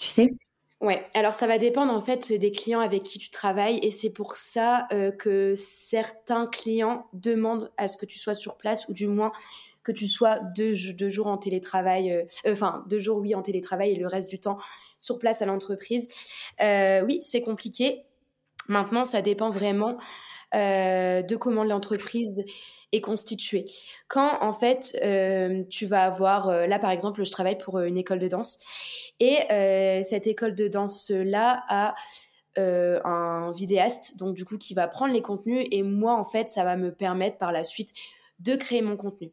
Tu 0.00 0.08
sais? 0.08 0.34
Ouais, 0.80 1.04
alors 1.14 1.34
ça 1.34 1.46
va 1.46 1.58
dépendre 1.58 1.92
en 1.92 2.00
fait 2.00 2.32
des 2.32 2.50
clients 2.50 2.80
avec 2.80 3.04
qui 3.04 3.20
tu 3.20 3.30
travailles 3.30 3.78
et 3.82 3.90
c'est 3.92 4.10
pour 4.12 4.36
ça 4.36 4.86
que 5.18 5.54
certains 5.56 6.46
clients 6.46 7.08
demandent 7.12 7.72
à 7.76 7.88
ce 7.88 7.96
que 7.96 8.06
tu 8.06 8.16
sois 8.16 8.36
sur 8.36 8.56
place 8.56 8.86
ou 8.88 8.92
du 8.92 9.08
moins 9.08 9.32
que 9.88 9.92
tu 9.92 10.06
sois 10.06 10.38
deux, 10.54 10.74
jours 10.74 11.28
en 11.28 11.38
télétravail, 11.38 12.12
euh, 12.12 12.24
euh, 12.46 12.52
enfin 12.52 12.84
deux 12.88 12.98
jours 12.98 13.18
oui 13.18 13.34
en 13.34 13.40
télétravail 13.40 13.92
et 13.92 13.96
le 13.96 14.06
reste 14.06 14.28
du 14.28 14.38
temps 14.38 14.58
sur 14.98 15.18
place 15.18 15.40
à 15.40 15.46
l'entreprise. 15.46 16.08
Euh, 16.60 17.02
oui, 17.06 17.20
c'est 17.22 17.40
compliqué. 17.40 18.04
Maintenant, 18.68 19.06
ça 19.06 19.22
dépend 19.22 19.50
vraiment 19.50 19.96
de 20.52 21.36
comment 21.36 21.64
l'entreprise 21.64 22.44
est 22.92 23.02
constitué. 23.02 23.66
Quand 24.08 24.42
en 24.42 24.52
fait 24.52 24.98
tu 25.70 25.86
vas 25.86 26.04
avoir, 26.04 26.66
là 26.66 26.78
par 26.78 26.90
exemple, 26.90 27.22
je 27.24 27.30
travaille 27.30 27.58
pour 27.58 27.78
une 27.80 27.98
école 27.98 28.18
de 28.18 28.28
danse 28.28 28.58
et 29.20 29.38
cette 30.04 30.26
école 30.26 30.54
de 30.54 30.68
danse 30.68 31.10
là 31.10 31.64
a 31.68 31.94
un 32.56 33.50
vidéaste, 33.52 34.16
donc 34.16 34.34
du 34.34 34.44
coup 34.44 34.58
qui 34.58 34.72
va 34.72 34.88
prendre 34.88 35.12
les 35.12 35.22
contenus 35.22 35.66
et 35.70 35.82
moi 35.82 36.14
en 36.14 36.24
fait 36.24 36.48
ça 36.48 36.64
va 36.64 36.76
me 36.76 36.92
permettre 36.92 37.36
par 37.36 37.52
la 37.52 37.64
suite 37.64 37.92
de 38.38 38.56
créer 38.56 38.82
mon 38.82 38.96
contenu. 38.96 39.32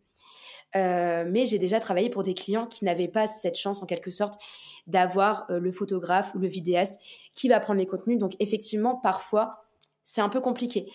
Euh, 0.75 1.23
mais 1.27 1.45
j'ai 1.45 1.57
déjà 1.57 1.79
travaillé 1.79 2.09
pour 2.09 2.23
des 2.23 2.33
clients 2.33 2.67
qui 2.67 2.85
n'avaient 2.85 3.07
pas 3.07 3.27
cette 3.27 3.55
chance 3.55 3.81
en 3.81 3.85
quelque 3.85 4.11
sorte 4.11 4.39
d'avoir 4.87 5.45
euh, 5.49 5.59
le 5.59 5.71
photographe 5.71 6.33
ou 6.35 6.39
le 6.39 6.47
vidéaste 6.47 7.01
qui 7.33 7.47
va 7.47 7.59
prendre 7.59 7.79
les 7.79 7.85
contenus. 7.85 8.19
Donc 8.19 8.33
effectivement, 8.39 8.95
parfois, 8.95 9.65
c'est 10.03 10.21
un 10.21 10.29
peu 10.29 10.41
compliqué. 10.41 10.91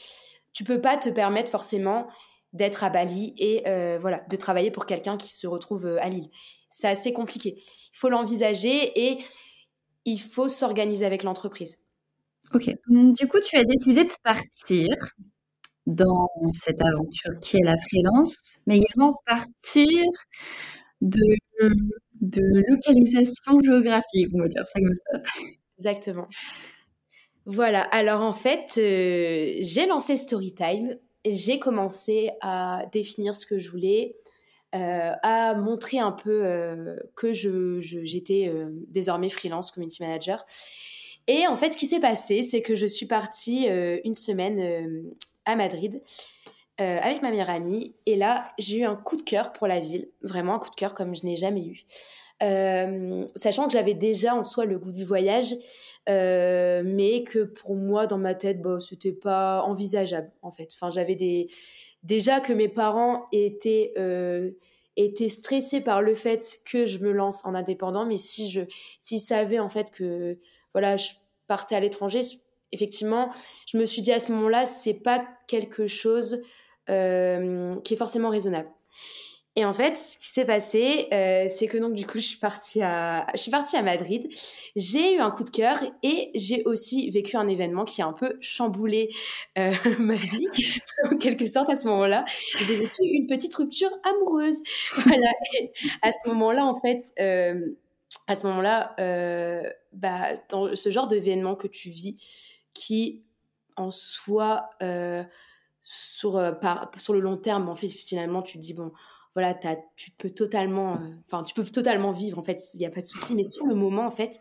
Tu 0.52 0.64
peux 0.64 0.80
pas 0.80 0.96
te 0.96 1.08
permettre 1.08 1.50
forcément 1.50 2.08
d'être 2.52 2.84
à 2.84 2.90
Bali 2.90 3.34
et 3.38 3.66
euh, 3.68 3.98
voilà 4.00 4.22
de 4.28 4.36
travailler 4.36 4.70
pour 4.70 4.84
quelqu'un 4.84 5.16
qui 5.16 5.32
se 5.32 5.46
retrouve 5.46 5.86
à 5.86 6.08
Lille. 6.08 6.28
C'est 6.68 6.88
assez 6.88 7.12
compliqué. 7.12 7.56
Il 7.56 7.96
faut 7.96 8.08
l'envisager 8.08 9.08
et 9.08 9.18
il 10.04 10.20
faut 10.20 10.48
s'organiser 10.48 11.06
avec 11.06 11.22
l'entreprise. 11.22 11.78
Ok. 12.52 12.70
Du 12.88 13.28
coup, 13.28 13.40
tu 13.40 13.56
as 13.56 13.64
décidé 13.64 14.04
de 14.04 14.12
partir 14.22 14.88
dans 15.90 16.28
cette 16.52 16.80
aventure 16.82 17.38
qui 17.40 17.56
est 17.56 17.64
la 17.64 17.76
freelance, 17.76 18.56
mais 18.66 18.78
également 18.78 19.14
partir 19.26 19.86
de, 21.00 21.36
de 22.20 22.42
localisation 22.68 23.60
géographique, 23.62 24.28
on 24.34 24.40
va 24.40 24.48
dire 24.48 24.66
ça 24.66 24.80
comme 24.80 24.94
ça. 24.94 25.40
Exactement. 25.78 26.28
Voilà, 27.46 27.82
alors 27.82 28.20
en 28.20 28.32
fait, 28.32 28.74
euh, 28.78 29.54
j'ai 29.60 29.86
lancé 29.86 30.16
Storytime, 30.16 30.96
j'ai 31.26 31.58
commencé 31.58 32.30
à 32.42 32.86
définir 32.92 33.34
ce 33.34 33.46
que 33.46 33.58
je 33.58 33.70
voulais, 33.70 34.16
euh, 34.74 35.12
à 35.22 35.54
montrer 35.54 35.98
un 35.98 36.12
peu 36.12 36.46
euh, 36.46 36.96
que 37.16 37.32
je, 37.32 37.80
j'étais 37.80 38.52
désormais 38.88 39.30
freelance 39.30 39.72
community 39.72 40.02
manager. 40.02 40.44
Et 41.26 41.46
en 41.46 41.56
fait, 41.56 41.70
ce 41.70 41.76
qui 41.76 41.86
s'est 41.86 42.00
passé, 42.00 42.42
c'est 42.42 42.62
que 42.62 42.74
je 42.74 42.86
suis 42.86 43.06
partie 43.06 43.66
une 44.04 44.14
semaine 44.14 45.10
à 45.50 45.56
Madrid 45.56 46.02
euh, 46.80 46.98
avec 47.02 47.20
ma 47.20 47.30
meilleure 47.30 47.50
amie. 47.50 47.94
Et 48.06 48.16
là, 48.16 48.52
j'ai 48.58 48.78
eu 48.78 48.84
un 48.84 48.96
coup 48.96 49.16
de 49.16 49.22
cœur 49.22 49.52
pour 49.52 49.66
la 49.66 49.80
ville, 49.80 50.08
vraiment 50.22 50.54
un 50.54 50.58
coup 50.58 50.70
de 50.70 50.74
cœur 50.74 50.94
comme 50.94 51.14
je 51.14 51.26
n'ai 51.26 51.36
jamais 51.36 51.66
eu. 51.66 51.84
Euh, 52.42 53.26
sachant 53.36 53.66
que 53.66 53.72
j'avais 53.72 53.92
déjà 53.92 54.34
en 54.34 54.44
soi 54.44 54.64
le 54.64 54.78
goût 54.78 54.92
du 54.92 55.04
voyage, 55.04 55.52
euh, 56.08 56.82
mais 56.82 57.22
que 57.22 57.40
pour 57.40 57.74
moi, 57.74 58.06
dans 58.06 58.16
ma 58.16 58.34
tête, 58.34 58.62
bah, 58.62 58.78
c'était 58.80 59.12
pas 59.12 59.62
envisageable 59.62 60.32
en 60.40 60.50
fait. 60.50 60.70
Enfin, 60.72 60.90
j'avais 60.90 61.16
des 61.16 61.48
déjà 62.02 62.40
que 62.40 62.54
mes 62.54 62.68
parents 62.68 63.26
étaient 63.30 63.92
étaient 64.96 65.28
stressés 65.28 65.82
par 65.82 66.00
le 66.00 66.14
fait 66.14 66.60
que 66.64 66.86
je 66.86 66.98
me 67.00 67.12
lance 67.12 67.44
en 67.44 67.54
indépendant, 67.54 68.06
mais 68.06 68.16
si 68.16 68.50
je 68.50 68.62
s'ils 69.00 69.20
savaient 69.20 69.58
en 69.58 69.68
fait 69.68 69.90
que 69.90 70.38
voilà, 70.72 70.96
je 70.96 71.10
partais 71.46 71.74
à 71.74 71.80
l'étranger, 71.80 72.22
effectivement, 72.72 73.30
je 73.66 73.78
me 73.78 73.84
suis 73.84 74.02
dit 74.02 74.12
à 74.12 74.20
ce 74.20 74.32
moment-là, 74.32 74.66
c'est 74.66 74.94
pas 74.94 75.24
quelque 75.46 75.86
chose 75.86 76.40
euh, 76.88 77.74
qui 77.84 77.94
est 77.94 77.96
forcément 77.96 78.30
raisonnable. 78.30 78.68
Et 79.56 79.64
en 79.64 79.72
fait, 79.72 79.96
ce 79.96 80.16
qui 80.16 80.28
s'est 80.28 80.44
passé, 80.44 81.08
euh, 81.12 81.46
c'est 81.48 81.66
que 81.66 81.76
donc 81.76 81.92
du 81.94 82.06
coup, 82.06 82.18
je 82.18 82.24
suis 82.24 82.38
partie 82.38 82.82
à, 82.82 83.26
je 83.34 83.38
suis 83.38 83.50
partie 83.50 83.76
à 83.76 83.82
Madrid. 83.82 84.28
J'ai 84.76 85.16
eu 85.16 85.18
un 85.18 85.30
coup 85.30 85.44
de 85.44 85.50
cœur 85.50 85.76
et 86.02 86.30
j'ai 86.34 86.62
aussi 86.64 87.10
vécu 87.10 87.36
un 87.36 87.48
événement 87.48 87.84
qui 87.84 88.00
a 88.00 88.06
un 88.06 88.12
peu 88.12 88.36
chamboulé 88.40 89.10
euh, 89.58 89.72
ma 89.98 90.14
vie, 90.14 90.46
en 91.04 91.16
quelque 91.16 91.46
sorte 91.46 91.68
à 91.68 91.74
ce 91.74 91.86
moment-là. 91.88 92.24
J'ai 92.62 92.76
vécu 92.76 93.02
une 93.02 93.26
petite 93.26 93.54
rupture 93.54 93.90
amoureuse. 94.04 94.62
Voilà. 95.04 95.30
Et 95.60 95.72
à 96.02 96.10
ce 96.12 96.28
moment-là, 96.28 96.64
en 96.64 96.74
fait, 96.74 97.02
à 98.26 98.36
ce 98.36 98.46
moment-là, 98.46 98.94
bah, 99.92 100.28
dans 100.48 100.74
ce 100.74 100.90
genre 100.90 101.08
d'événement 101.08 101.56
que 101.56 101.66
tu 101.66 101.90
vis, 101.90 102.16
qui 102.74 103.24
en 103.76 103.90
soi 103.90 104.70
euh, 104.82 105.22
sur, 105.82 106.36
euh, 106.36 106.52
sur 106.98 107.14
le 107.14 107.20
long 107.20 107.36
terme 107.36 107.68
en 107.68 107.74
fait 107.74 107.88
finalement 107.88 108.42
tu 108.42 108.58
te 108.58 108.62
dis 108.62 108.74
bon 108.74 108.92
voilà 109.34 109.58
tu 109.96 110.10
peux 110.12 110.30
totalement 110.30 110.94
euh, 110.94 111.08
enfin 111.24 111.42
tu 111.42 111.54
peux 111.54 111.64
totalement 111.64 112.10
vivre 112.10 112.38
en 112.38 112.42
fait 112.42 112.60
il 112.74 112.78
n'y 112.78 112.86
a 112.86 112.90
pas 112.90 113.00
de 113.00 113.06
souci. 113.06 113.34
Mais 113.34 113.46
sur 113.46 113.66
le 113.66 113.74
moment 113.74 114.06
en 114.06 114.10
fait 114.10 114.38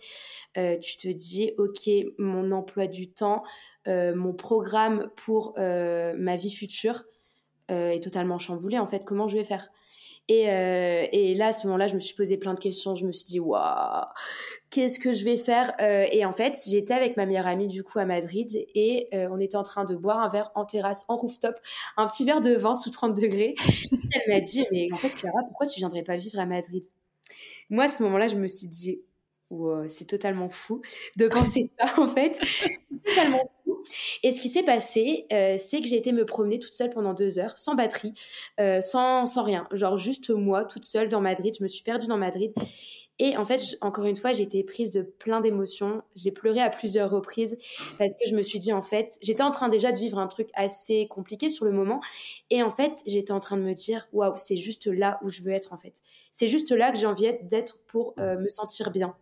tu 0.55 0.97
te 0.97 1.07
dis 1.07 1.51
ok 1.57 1.89
mon 2.17 2.51
emploi 2.51 2.87
du 2.87 3.11
temps 3.11 3.43
mon 3.87 4.33
programme 4.33 5.09
pour 5.15 5.53
ma 5.57 6.35
vie 6.35 6.51
future 6.51 7.03
est 7.69 8.03
totalement 8.03 8.39
chamboulé 8.39 8.79
en 8.79 8.87
fait. 8.87 9.05
Comment 9.05 9.27
je 9.27 9.37
vais 9.37 9.43
faire? 9.43 9.69
Euh, 10.29 11.07
et, 11.11 11.33
là, 11.35 11.47
à 11.47 11.53
ce 11.53 11.65
moment-là, 11.67 11.87
je 11.87 11.95
me 11.95 11.99
suis 11.99 12.15
posé 12.15 12.37
plein 12.37 12.53
de 12.53 12.59
questions. 12.59 12.95
Je 12.95 13.05
me 13.05 13.11
suis 13.11 13.25
dit, 13.25 13.39
waouh, 13.39 14.05
qu'est-ce 14.69 14.99
que 14.99 15.11
je 15.11 15.23
vais 15.23 15.37
faire? 15.37 15.73
Euh, 15.81 16.05
Et 16.11 16.25
en 16.25 16.31
fait, 16.31 16.57
j'étais 16.67 16.93
avec 16.93 17.17
ma 17.17 17.25
meilleure 17.25 17.47
amie, 17.47 17.67
du 17.67 17.83
coup, 17.83 17.99
à 17.99 18.05
Madrid, 18.05 18.49
et 18.75 19.07
euh, 19.13 19.27
on 19.31 19.39
était 19.39 19.57
en 19.57 19.63
train 19.63 19.85
de 19.85 19.95
boire 19.95 20.19
un 20.19 20.29
verre 20.29 20.51
en 20.55 20.65
terrasse, 20.65 21.05
en 21.07 21.15
rooftop, 21.15 21.55
un 21.97 22.07
petit 22.07 22.25
verre 22.25 22.41
de 22.41 22.55
vin 22.55 22.75
sous 22.75 22.91
30 22.91 23.19
degrés. 23.19 23.55
elle 23.91 24.33
m'a 24.33 24.39
dit, 24.41 24.65
mais 24.71 24.87
en 24.93 24.97
fait, 24.97 25.09
Clara, 25.09 25.39
pourquoi 25.47 25.67
tu 25.67 25.79
viendrais 25.79 26.03
pas 26.03 26.17
vivre 26.17 26.39
à 26.39 26.45
Madrid? 26.45 26.83
Moi, 27.69 27.85
à 27.85 27.87
ce 27.87 28.03
moment-là, 28.03 28.27
je 28.27 28.35
me 28.35 28.47
suis 28.47 28.67
dit, 28.67 29.01
c'est 29.87 30.05
totalement 30.05 30.49
fou 30.49 30.81
de 31.17 31.27
penser 31.27 31.65
ça 31.65 31.85
en 31.97 32.07
fait. 32.07 32.39
totalement 33.03 33.45
fou. 33.47 33.79
Et 34.23 34.31
ce 34.31 34.39
qui 34.39 34.49
s'est 34.49 34.63
passé, 34.63 35.25
euh, 35.31 35.55
c'est 35.57 35.81
que 35.81 35.87
j'ai 35.87 35.97
été 35.97 36.11
me 36.11 36.25
promener 36.25 36.59
toute 36.59 36.73
seule 36.73 36.89
pendant 36.89 37.13
deux 37.13 37.39
heures, 37.39 37.57
sans 37.57 37.75
batterie, 37.75 38.13
euh, 38.59 38.81
sans, 38.81 39.25
sans 39.25 39.43
rien. 39.43 39.67
Genre 39.71 39.97
juste 39.97 40.29
moi, 40.29 40.65
toute 40.65 40.85
seule 40.85 41.09
dans 41.09 41.21
Madrid. 41.21 41.55
Je 41.57 41.63
me 41.63 41.67
suis 41.67 41.83
perdue 41.83 42.07
dans 42.07 42.17
Madrid. 42.17 42.53
Et 43.21 43.35
en 43.35 43.43
fait, 43.43 43.61
encore 43.81 44.05
une 44.05 44.15
fois, 44.15 44.31
j'ai 44.31 44.43
été 44.43 44.63
prise 44.63 44.91
de 44.91 45.01
plein 45.01 45.41
d'émotions. 45.41 46.01
J'ai 46.15 46.31
pleuré 46.31 46.61
à 46.61 46.69
plusieurs 46.69 47.09
reprises 47.09 47.57
parce 47.97 48.15
que 48.15 48.29
je 48.29 48.33
me 48.33 48.43
suis 48.43 48.59
dit, 48.59 48.71
en 48.71 48.81
fait, 48.81 49.17
j'étais 49.21 49.43
en 49.43 49.51
train 49.51 49.67
déjà 49.67 49.91
de 49.91 49.97
vivre 49.97 50.19
un 50.19 50.27
truc 50.27 50.47
assez 50.53 51.05
compliqué 51.09 51.49
sur 51.49 51.65
le 51.65 51.73
moment. 51.73 51.99
Et 52.49 52.63
en 52.63 52.71
fait, 52.71 53.03
j'étais 53.05 53.33
en 53.33 53.41
train 53.41 53.57
de 53.57 53.63
me 53.63 53.73
dire, 53.73 54.07
waouh, 54.13 54.37
c'est 54.37 54.55
juste 54.55 54.87
là 54.87 55.19
où 55.21 55.29
je 55.29 55.41
veux 55.41 55.51
être, 55.51 55.73
en 55.73 55.77
fait. 55.77 55.95
C'est 56.31 56.47
juste 56.47 56.71
là 56.71 56.93
que 56.93 56.97
j'ai 56.97 57.07
envie 57.07 57.29
d'être 57.43 57.79
pour 57.87 58.13
euh, 58.19 58.37
me 58.37 58.47
sentir 58.47 58.89
bien. 58.91 59.13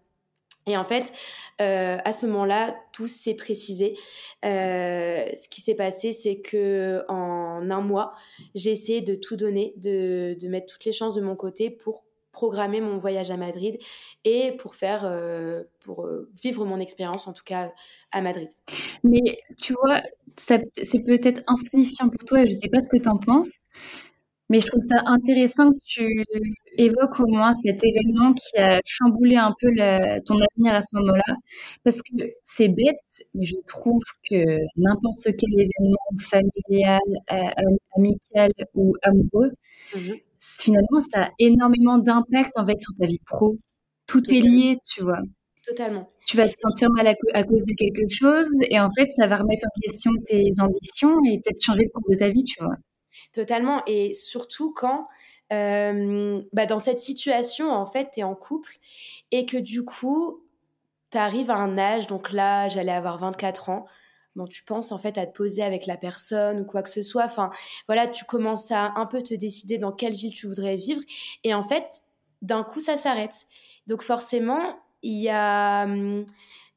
Et 0.68 0.76
en 0.78 0.84
fait, 0.84 1.14
euh, 1.62 1.98
à 2.04 2.14
ce 2.14 2.26
moment-là, 2.28 2.76
tout 2.92 3.08
s'est 3.08 3.36
précisé. 3.36 3.98
Euh, 4.46 5.26
ce 5.34 5.48
qui 5.48 5.62
s'est 5.62 5.76
passé, 5.76 6.12
c'est 6.12 6.42
que 6.42 7.04
en 7.08 7.70
un 7.70 7.82
mois, 7.82 8.14
j'ai 8.54 8.72
essayé 8.72 9.02
de 9.02 9.16
tout 9.16 9.38
donner, 9.38 9.74
de, 9.78 10.36
de, 10.40 10.48
mettre 10.50 10.74
toutes 10.74 10.86
les 10.86 10.92
chances 10.92 11.16
de 11.16 11.22
mon 11.22 11.36
côté 11.36 11.70
pour 11.72 12.04
programmer 12.32 12.82
mon 12.82 13.00
voyage 13.00 13.32
à 13.32 13.38
Madrid 13.38 13.80
et 14.24 14.52
pour 14.58 14.76
faire, 14.76 15.06
euh, 15.06 15.64
pour 15.80 16.08
vivre 16.44 16.66
mon 16.66 16.80
expérience, 16.80 17.28
en 17.28 17.34
tout 17.34 17.46
cas 17.46 17.72
à 18.12 18.22
Madrid. 18.22 18.50
Mais 19.04 19.40
tu 19.60 19.74
vois, 19.74 20.02
c'est 20.36 20.60
peut-être 21.04 21.42
insignifiant 21.48 22.10
pour 22.10 22.24
toi, 22.26 22.46
je 22.46 22.52
ne 22.52 22.58
sais 22.58 22.70
pas 22.70 22.80
ce 22.80 22.90
que 22.90 23.02
tu 23.02 23.10
en 23.10 23.18
penses, 23.18 23.62
mais 24.50 24.60
je 24.62 24.68
trouve 24.68 24.82
ça 24.82 25.02
intéressant 25.06 25.72
que 25.72 25.80
tu 25.84 26.26
évoques 26.78 27.20
au 27.20 27.28
moins 27.28 27.54
cet 27.54 27.84
événement 27.84 28.34
qui 28.34 28.58
a 28.58 28.80
chamboulé 28.86 29.36
un 29.36 29.54
peu 29.60 29.70
ton 30.26 30.36
avenir 30.36 30.74
à 30.74 30.82
ce 30.82 30.96
moment-là. 30.98 31.36
Parce 31.84 32.02
que 32.02 32.24
c'est 32.44 32.70
bête, 32.70 32.96
mais 33.34 33.46
je 33.46 33.56
trouve 33.68 34.04
que 34.30 34.36
n'importe 34.78 35.24
quel 35.24 35.54
événement 35.54 35.98
familial, 36.20 37.00
amical 37.96 38.52
ou 38.76 38.94
amoureux, 39.04 39.52
mmh 39.96 40.14
finalement, 40.40 41.00
ça 41.00 41.24
a 41.24 41.30
énormément 41.40 41.98
d'impact 41.98 42.58
en 42.58 42.66
fait 42.66 42.80
sur 42.80 42.94
ta 43.00 43.06
vie 43.06 43.20
pro. 43.26 43.58
Tout 44.08 44.24
est 44.30 44.40
lié, 44.40 44.78
tu 44.88 45.04
vois. 45.04 45.22
Totalement. 45.66 46.10
Tu 46.26 46.38
vas 46.38 46.48
te 46.48 46.56
sentir 46.56 46.90
mal 46.92 47.08
à, 47.08 47.44
cause 47.44 47.66
de 47.66 47.74
quelque 47.76 48.08
chose 48.10 48.48
et 48.70 48.80
en 48.80 48.90
fait, 48.90 49.12
ça 49.12 49.28
va 49.28 49.36
remettre 49.36 49.66
en 49.66 49.82
question 49.82 50.12
tes 50.26 50.50
ambitions 50.60 51.16
et 51.30 51.40
peut-être 51.40 51.62
changer 51.62 51.84
le 51.84 51.90
cours 51.90 52.10
de 52.10 52.16
ta 52.16 52.30
vie, 52.30 52.44
tu 52.44 52.64
vois. 52.64 52.76
Totalement. 53.34 53.82
Et 53.88 54.14
surtout 54.14 54.74
quand, 54.74 55.08
euh, 55.54 56.42
bah 56.54 56.66
dans 56.66 56.80
cette 56.80 57.00
situation, 57.00 57.72
en 57.72 57.86
fait, 57.86 58.10
tu 58.14 58.20
es 58.20 58.24
en 58.24 58.36
couple 58.36 58.78
et 59.32 59.46
que 59.46 59.58
du 59.58 59.86
coup, 59.86 60.44
tu 61.12 61.18
arrives 61.18 61.52
à 61.52 61.56
un 61.56 61.78
âge, 61.78 62.08
donc 62.08 62.32
là, 62.32 62.68
j'allais 62.70 62.92
avoir 62.92 63.18
24 63.18 63.70
ans. 63.70 63.86
Bon, 64.36 64.46
tu 64.46 64.64
penses 64.64 64.92
en 64.92 65.00
fait 65.00 65.18
à 65.18 65.26
te 65.26 65.36
poser 65.36 65.64
avec 65.64 65.88
la 65.88 65.98
personne 65.98 66.62
ou 66.62 66.66
quoi 66.66 66.84
que 66.84 66.90
ce 66.90 67.02
soit. 67.02 67.26
Enfin, 67.26 67.50
voilà, 67.88 68.08
tu 68.08 68.26
commences 68.26 68.72
à 68.72 68.94
un 68.96 69.06
peu 69.08 69.22
te 69.22 69.34
décider 69.34 69.78
dans 69.80 69.92
quelle 69.92 70.14
ville 70.14 70.34
tu 70.34 70.48
voudrais 70.48 70.76
vivre. 70.76 71.02
Et 71.44 71.54
en 71.54 71.64
fait, 71.64 72.04
d'un 72.42 72.64
coup, 72.64 72.80
ça 72.80 72.98
s'arrête. 72.98 73.48
Donc 73.88 74.04
forcément, 74.04 74.78
il 75.02 75.20
y 75.22 75.30
a... 75.30 75.84
Hum, 75.86 76.26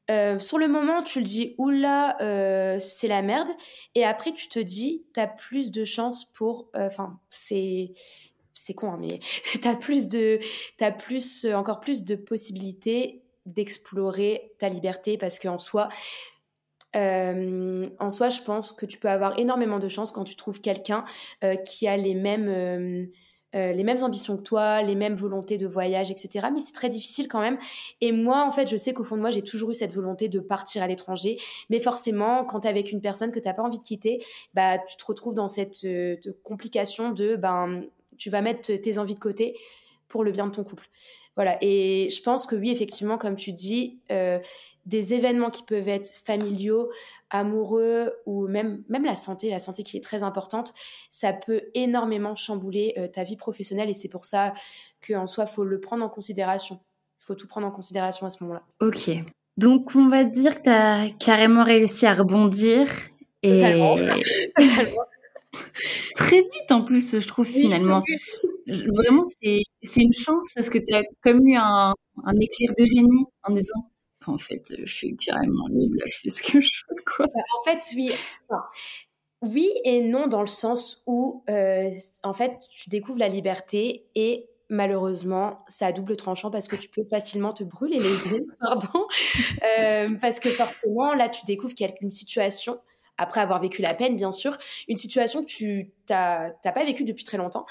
euh, 0.09 0.39
sur 0.39 0.57
le 0.57 0.67
moment, 0.67 1.03
tu 1.03 1.19
le 1.19 1.25
dis, 1.25 1.55
oula, 1.57 2.17
euh, 2.21 2.77
c'est 2.79 3.07
la 3.07 3.21
merde. 3.21 3.49
Et 3.95 4.03
après, 4.03 4.31
tu 4.33 4.47
te 4.47 4.59
dis, 4.59 5.05
tu 5.13 5.19
as 5.19 5.27
plus 5.27 5.71
de 5.71 5.85
chances 5.85 6.25
pour. 6.25 6.69
Euh, 6.75 6.87
enfin, 6.87 7.19
c'est. 7.29 7.93
C'est 8.53 8.73
con, 8.73 8.91
hein, 8.91 8.97
mais 8.99 9.19
tu 9.61 9.67
as 9.67 9.75
plus 9.75 10.07
de. 10.07 10.39
As 10.79 10.91
plus, 10.91 11.45
encore 11.45 11.79
plus 11.79 12.03
de 12.03 12.15
possibilités 12.15 13.23
d'explorer 13.45 14.53
ta 14.59 14.69
liberté 14.69 15.17
parce 15.17 15.39
qu'en 15.39 15.57
soi, 15.57 15.89
en 16.93 18.09
soi, 18.09 18.29
je 18.29 18.41
pense 18.41 18.73
que 18.73 18.85
tu 18.85 18.97
peux 18.99 19.09
avoir 19.09 19.39
énormément 19.39 19.79
de 19.79 19.87
chance 19.87 20.11
quand 20.11 20.25
tu 20.25 20.35
trouves 20.35 20.61
quelqu'un 20.61 21.05
qui 21.65 21.87
a 21.87 21.97
les 21.97 22.13
mêmes 22.13 23.09
euh, 23.55 23.71
les 23.71 23.83
mêmes 23.83 24.03
ambitions 24.03 24.37
que 24.37 24.43
toi, 24.43 24.81
les 24.81 24.95
mêmes 24.95 25.15
volontés 25.15 25.57
de 25.57 25.67
voyage, 25.67 26.11
etc. 26.11 26.47
Mais 26.53 26.61
c'est 26.61 26.73
très 26.73 26.89
difficile 26.89 27.27
quand 27.27 27.41
même. 27.41 27.57
Et 27.99 28.11
moi, 28.11 28.45
en 28.45 28.51
fait, 28.51 28.67
je 28.67 28.77
sais 28.77 28.93
qu'au 28.93 29.03
fond 29.03 29.15
de 29.15 29.21
moi, 29.21 29.31
j'ai 29.31 29.41
toujours 29.41 29.71
eu 29.71 29.73
cette 29.73 29.93
volonté 29.93 30.29
de 30.29 30.39
partir 30.39 30.83
à 30.83 30.87
l'étranger. 30.87 31.37
Mais 31.69 31.79
forcément, 31.79 32.45
quand 32.45 32.61
tu 32.61 32.67
es 32.67 32.69
avec 32.69 32.91
une 32.91 33.01
personne 33.01 33.31
que 33.31 33.39
tu 33.39 33.47
n'as 33.47 33.53
pas 33.53 33.63
envie 33.63 33.79
de 33.79 33.83
quitter, 33.83 34.23
bah, 34.53 34.77
tu 34.79 34.97
te 34.97 35.05
retrouves 35.05 35.33
dans 35.33 35.47
cette 35.47 35.83
euh, 35.83 36.15
complication 36.43 37.11
de 37.11 37.35
ben, 37.35 37.83
tu 38.17 38.29
vas 38.29 38.41
mettre 38.41 38.73
tes 38.73 38.97
envies 38.97 39.15
de 39.15 39.19
côté 39.19 39.57
pour 40.07 40.23
le 40.23 40.31
bien 40.31 40.45
de 40.47 40.51
ton 40.51 40.63
couple. 40.63 40.89
Voilà. 41.35 41.57
Et 41.61 42.09
je 42.09 42.21
pense 42.21 42.45
que 42.45 42.55
oui, 42.55 42.71
effectivement, 42.71 43.17
comme 43.17 43.35
tu 43.35 43.51
dis, 43.51 43.99
euh, 44.11 44.39
des 44.85 45.13
événements 45.13 45.49
qui 45.49 45.63
peuvent 45.63 45.87
être 45.87 46.09
familiaux, 46.09 46.91
amoureux 47.29 48.13
ou 48.25 48.47
même, 48.47 48.83
même 48.89 49.05
la 49.05 49.15
santé, 49.15 49.49
la 49.49 49.59
santé 49.59 49.83
qui 49.83 49.97
est 49.97 50.01
très 50.01 50.23
importante, 50.23 50.73
ça 51.09 51.33
peut 51.33 51.61
énormément 51.73 52.35
chambouler 52.35 52.93
euh, 52.97 53.07
ta 53.07 53.23
vie 53.23 53.37
professionnelle 53.37 53.89
et 53.89 53.93
c'est 53.93 54.09
pour 54.09 54.25
ça 54.25 54.53
qu'en 55.07 55.27
soi, 55.27 55.45
il 55.47 55.53
faut 55.53 55.63
le 55.63 55.79
prendre 55.79 56.03
en 56.03 56.09
considération. 56.09 56.79
Il 57.21 57.25
faut 57.25 57.35
tout 57.35 57.47
prendre 57.47 57.67
en 57.67 57.71
considération 57.71 58.25
à 58.25 58.29
ce 58.29 58.43
moment-là. 58.43 58.63
Ok. 58.81 59.11
Donc, 59.57 59.95
on 59.95 60.09
va 60.09 60.23
dire 60.23 60.57
que 60.57 60.63
tu 60.63 60.69
as 60.69 61.07
carrément 61.19 61.63
réussi 61.63 62.05
à 62.05 62.13
rebondir. 62.13 62.89
Et... 63.43 63.53
Totalement. 63.57 63.95
Très 66.15 66.41
vite 66.41 66.71
en 66.71 66.83
plus, 66.83 67.19
je 67.19 67.27
trouve, 67.27 67.45
finalement. 67.45 68.03
Vraiment, 68.71 69.23
c'est 69.23 70.01
une 70.01 70.13
chance 70.13 70.51
parce 70.55 70.69
que 70.69 70.77
tu 70.77 70.93
as 70.93 71.03
comme 71.21 71.47
eu 71.47 71.55
un, 71.55 71.93
éclair 72.39 72.69
de 72.77 72.85
génie 72.85 73.25
en 73.43 73.53
disant 73.53 73.89
en 74.27 74.37
fait, 74.37 74.73
je 74.77 74.93
suis 74.93 75.15
carrément 75.17 75.67
libre, 75.67 75.95
je 76.05 76.17
fais 76.21 76.29
ce 76.29 76.43
que 76.43 76.61
je 76.61 76.83
veux, 76.89 77.03
quoi. 77.15 77.25
Bah, 77.25 77.41
en 77.59 77.63
fait, 77.63 77.83
oui. 77.95 78.11
oui 79.41 79.69
et 79.83 80.01
non, 80.01 80.27
dans 80.27 80.41
le 80.41 80.47
sens 80.47 81.01
où, 81.07 81.43
euh, 81.49 81.89
en 82.23 82.33
fait, 82.33 82.67
tu 82.75 82.89
découvres 82.91 83.17
la 83.17 83.29
liberté 83.29 84.05
et 84.13 84.47
malheureusement, 84.69 85.63
ça 85.67 85.87
a 85.87 85.91
double 85.91 86.15
tranchant 86.15 86.49
parce 86.49 86.67
que 86.67 86.75
tu 86.75 86.87
peux 86.89 87.03
facilement 87.03 87.51
te 87.53 87.63
brûler 87.63 87.99
les 87.99 88.27
yeux, 88.27 88.47
pardon. 88.59 89.07
Euh, 89.79 90.15
parce 90.19 90.39
que 90.39 90.49
forcément, 90.49 91.13
là, 91.13 91.29
tu 91.29 91.43
découvres 91.45 91.73
qu'il 91.73 91.87
y 91.87 91.89
a 91.89 91.93
une 92.01 92.09
situation, 92.09 92.79
après 93.21 93.39
avoir 93.41 93.61
vécu 93.61 93.81
la 93.81 93.93
peine, 93.93 94.15
bien 94.15 94.31
sûr, 94.31 94.57
une 94.87 94.97
situation 94.97 95.41
que 95.41 95.47
tu 95.47 95.91
n'as 96.09 96.51
pas 96.63 96.83
vécue 96.83 97.03
depuis 97.03 97.23
très 97.23 97.37
longtemps. 97.37 97.65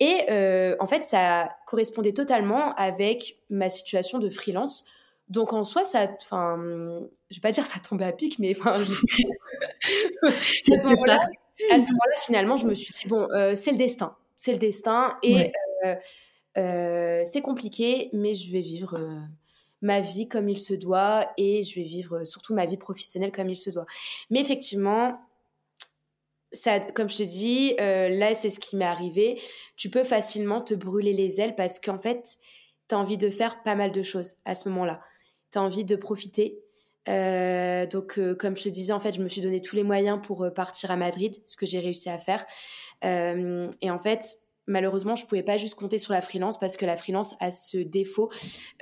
Et 0.00 0.22
euh, 0.30 0.74
en 0.80 0.86
fait, 0.86 1.04
ça 1.04 1.48
correspondait 1.66 2.12
totalement 2.12 2.74
avec 2.74 3.36
ma 3.50 3.68
situation 3.70 4.18
de 4.18 4.30
freelance. 4.30 4.86
Donc 5.28 5.52
en 5.52 5.64
soi, 5.64 5.84
ça, 5.84 6.08
enfin, 6.20 6.56
je 7.30 7.36
vais 7.36 7.40
pas 7.40 7.50
dire 7.50 7.64
ça 7.64 7.80
tombait 7.80 8.04
à 8.04 8.12
pic, 8.12 8.38
mais 8.38 8.54
enfin, 8.58 8.72
à 10.22 10.30
ce 10.30 10.86
moment-là, 10.86 11.18
finalement, 12.22 12.56
je 12.56 12.66
me 12.66 12.74
suis 12.74 12.92
dit 12.92 13.06
bon, 13.06 13.28
euh, 13.32 13.54
c'est 13.54 13.72
le 13.72 13.78
destin, 13.78 14.16
c'est 14.36 14.52
le 14.52 14.58
destin, 14.58 15.16
et 15.22 15.50
euh, 16.56 17.22
c'est 17.24 17.42
compliqué, 17.42 18.10
mais 18.12 18.34
je 18.34 18.52
vais 18.52 18.60
vivre 18.60 18.98
ma 19.84 20.00
vie 20.00 20.28
comme 20.28 20.48
il 20.48 20.58
se 20.58 20.74
doit, 20.74 21.30
et 21.36 21.62
je 21.62 21.74
vais 21.76 21.86
vivre 21.86 22.24
surtout 22.24 22.54
ma 22.54 22.66
vie 22.66 22.76
professionnelle 22.76 23.32
comme 23.32 23.48
il 23.48 23.56
se 23.56 23.70
doit. 23.70 23.86
Mais 24.30 24.40
effectivement, 24.40 25.20
ça, 26.52 26.80
comme 26.80 27.08
je 27.08 27.18
te 27.18 27.22
dis, 27.22 27.74
là, 27.78 28.34
c'est 28.34 28.50
ce 28.50 28.60
qui 28.60 28.76
m'est 28.76 28.84
arrivé. 28.84 29.40
Tu 29.76 29.90
peux 29.90 30.04
facilement 30.04 30.60
te 30.60 30.74
brûler 30.74 31.12
les 31.12 31.40
ailes 31.40 31.54
parce 31.54 31.78
qu'en 31.80 31.98
fait, 31.98 32.36
tu 32.88 32.94
as 32.94 32.98
envie 32.98 33.18
de 33.18 33.30
faire 33.30 33.62
pas 33.62 33.74
mal 33.74 33.92
de 33.92 34.02
choses 34.02 34.36
à 34.44 34.54
ce 34.54 34.68
moment-là 34.68 35.00
tu 35.54 35.58
as 35.58 35.62
envie 35.62 35.84
de 35.84 35.96
profiter. 35.96 36.58
Euh, 37.08 37.86
donc, 37.86 38.18
euh, 38.18 38.34
comme 38.34 38.56
je 38.56 38.64
te 38.64 38.68
disais, 38.68 38.92
en 38.92 38.98
fait, 38.98 39.12
je 39.12 39.22
me 39.22 39.28
suis 39.28 39.40
donné 39.40 39.62
tous 39.62 39.76
les 39.76 39.84
moyens 39.84 40.20
pour 40.20 40.42
euh, 40.42 40.50
partir 40.50 40.90
à 40.90 40.96
Madrid, 40.96 41.34
ce 41.46 41.56
que 41.56 41.64
j'ai 41.64 41.78
réussi 41.78 42.10
à 42.10 42.18
faire. 42.18 42.44
et 43.02 43.90
en 43.90 43.98
fait, 43.98 44.24
malheureusement, 44.66 45.16
je 45.16 45.26
pouvais 45.26 45.42
pas 45.42 45.56
juste 45.56 45.74
compter 45.74 45.98
sur 45.98 46.12
la 46.12 46.22
freelance 46.22 46.58
parce 46.58 46.76
que 46.76 46.86
la 46.86 46.96
freelance 46.96 47.34
a 47.40 47.50
ce 47.50 47.78
défaut 47.78 48.30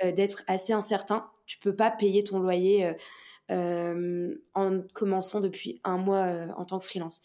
d'être 0.03 0.43
assez 0.47 0.73
incertain. 0.73 1.29
Tu 1.45 1.57
peux 1.59 1.75
pas 1.75 1.91
payer 1.91 2.23
ton 2.23 2.39
loyer 2.39 2.93
en 3.49 4.81
commençant 4.93 5.39
depuis 5.39 5.79
un 5.83 5.97
mois 5.97 6.47
en 6.57 6.65
tant 6.65 6.79
que 6.79 6.85
freelance. 6.85 7.21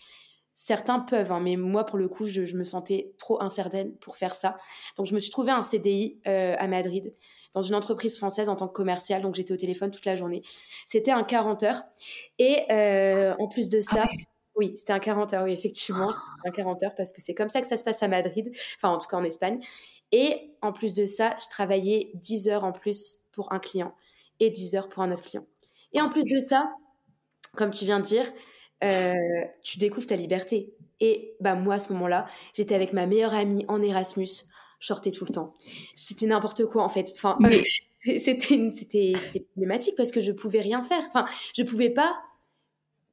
Certains 0.54 0.98
peuvent, 0.98 1.30
hein, 1.30 1.38
mais 1.38 1.54
moi, 1.54 1.86
pour 1.86 1.98
le 1.98 2.08
coup, 2.08 2.26
je, 2.26 2.40
me 2.56 2.64
sentais 2.64 3.12
trop 3.16 3.40
incertaine 3.40 3.94
pour 3.98 4.16
faire 4.16 4.34
ça. 4.34 4.58
Donc, 4.96 5.06
je 5.06 5.14
me 5.14 5.20
suis 5.20 5.30
trouvé 5.30 5.52
un 5.52 5.62
CDI 5.62 6.20
à 6.24 6.66
Madrid 6.66 7.14
dans 7.54 7.62
une 7.62 7.74
entreprise 7.74 8.16
française 8.16 8.48
en 8.48 8.56
tant 8.56 8.68
que 8.68 8.72
commerciale. 8.72 9.22
Donc, 9.22 9.34
j'étais 9.34 9.52
au 9.52 9.56
téléphone 9.56 9.90
toute 9.90 10.04
la 10.04 10.16
journée. 10.16 10.42
C'était 10.86 11.10
un 11.10 11.24
40 11.24 11.62
heures. 11.62 11.82
Et 12.38 12.64
euh, 12.70 13.34
en 13.38 13.48
plus 13.48 13.68
de 13.68 13.80
ça, 13.80 14.04
ah 14.06 14.14
oui, 14.58 14.72
c'était 14.76 14.92
un 14.92 14.98
40 14.98 15.32
heures, 15.34 15.44
oui, 15.44 15.52
effectivement. 15.52 16.12
C'était 16.12 16.48
un 16.48 16.52
40 16.52 16.82
heures 16.82 16.94
parce 16.96 17.12
que 17.12 17.20
c'est 17.20 17.34
comme 17.34 17.48
ça 17.48 17.60
que 17.60 17.66
ça 17.66 17.76
se 17.76 17.84
passe 17.84 18.02
à 18.02 18.08
Madrid, 18.08 18.50
enfin, 18.76 18.90
en 18.90 18.98
tout 18.98 19.08
cas 19.08 19.16
en 19.16 19.24
Espagne. 19.24 19.60
Et 20.12 20.52
en 20.62 20.72
plus 20.72 20.94
de 20.94 21.06
ça, 21.06 21.36
je 21.40 21.48
travaillais 21.48 22.10
10 22.14 22.48
heures 22.48 22.64
en 22.64 22.72
plus 22.72 23.18
pour 23.32 23.52
un 23.52 23.58
client 23.58 23.94
et 24.40 24.50
10 24.50 24.74
heures 24.74 24.88
pour 24.88 25.02
un 25.02 25.12
autre 25.12 25.22
client. 25.22 25.46
Et 25.92 26.00
en 26.00 26.10
plus 26.10 26.24
de 26.24 26.40
ça, 26.40 26.70
comme 27.56 27.70
tu 27.70 27.84
viens 27.84 28.00
de 28.00 28.04
dire, 28.04 28.26
euh, 28.84 29.14
tu 29.62 29.78
découvres 29.78 30.06
ta 30.06 30.16
liberté. 30.16 30.74
Et 31.00 31.36
bah 31.40 31.54
moi, 31.54 31.74
à 31.74 31.78
ce 31.78 31.92
moment-là, 31.92 32.26
j'étais 32.54 32.74
avec 32.74 32.92
ma 32.92 33.06
meilleure 33.06 33.34
amie 33.34 33.64
en 33.68 33.80
Erasmus 33.80 34.26
sortais 34.80 35.10
tout 35.10 35.24
le 35.24 35.32
temps. 35.32 35.54
C'était 35.94 36.26
n'importe 36.26 36.64
quoi 36.66 36.82
en 36.82 36.88
fait. 36.88 37.12
Enfin, 37.14 37.38
euh, 37.44 37.62
c'était 37.96 38.70
c'était 38.72 39.40
problématique 39.40 39.94
parce 39.96 40.10
que 40.10 40.20
je 40.20 40.32
pouvais 40.32 40.60
rien 40.60 40.82
faire. 40.82 41.02
Enfin, 41.08 41.26
je 41.56 41.62
pouvais 41.62 41.90
pas 41.90 42.18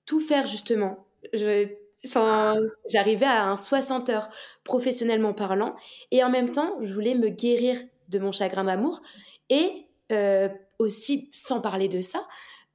tout 0.05 0.19
faire 0.19 0.45
justement. 0.45 1.04
J'arrivais 1.33 3.25
à 3.25 3.47
un 3.47 3.57
60 3.57 4.09
heures 4.09 4.29
professionnellement 4.63 5.33
parlant 5.33 5.75
et 6.11 6.23
en 6.23 6.29
même 6.29 6.51
temps, 6.51 6.75
je 6.81 6.93
voulais 6.93 7.15
me 7.15 7.29
guérir 7.29 7.77
de 8.09 8.19
mon 8.19 8.31
chagrin 8.31 8.63
d'amour 8.63 9.01
et 9.49 9.87
euh, 10.11 10.49
aussi, 10.79 11.29
sans 11.33 11.61
parler 11.61 11.87
de 11.87 12.01
ça, 12.01 12.27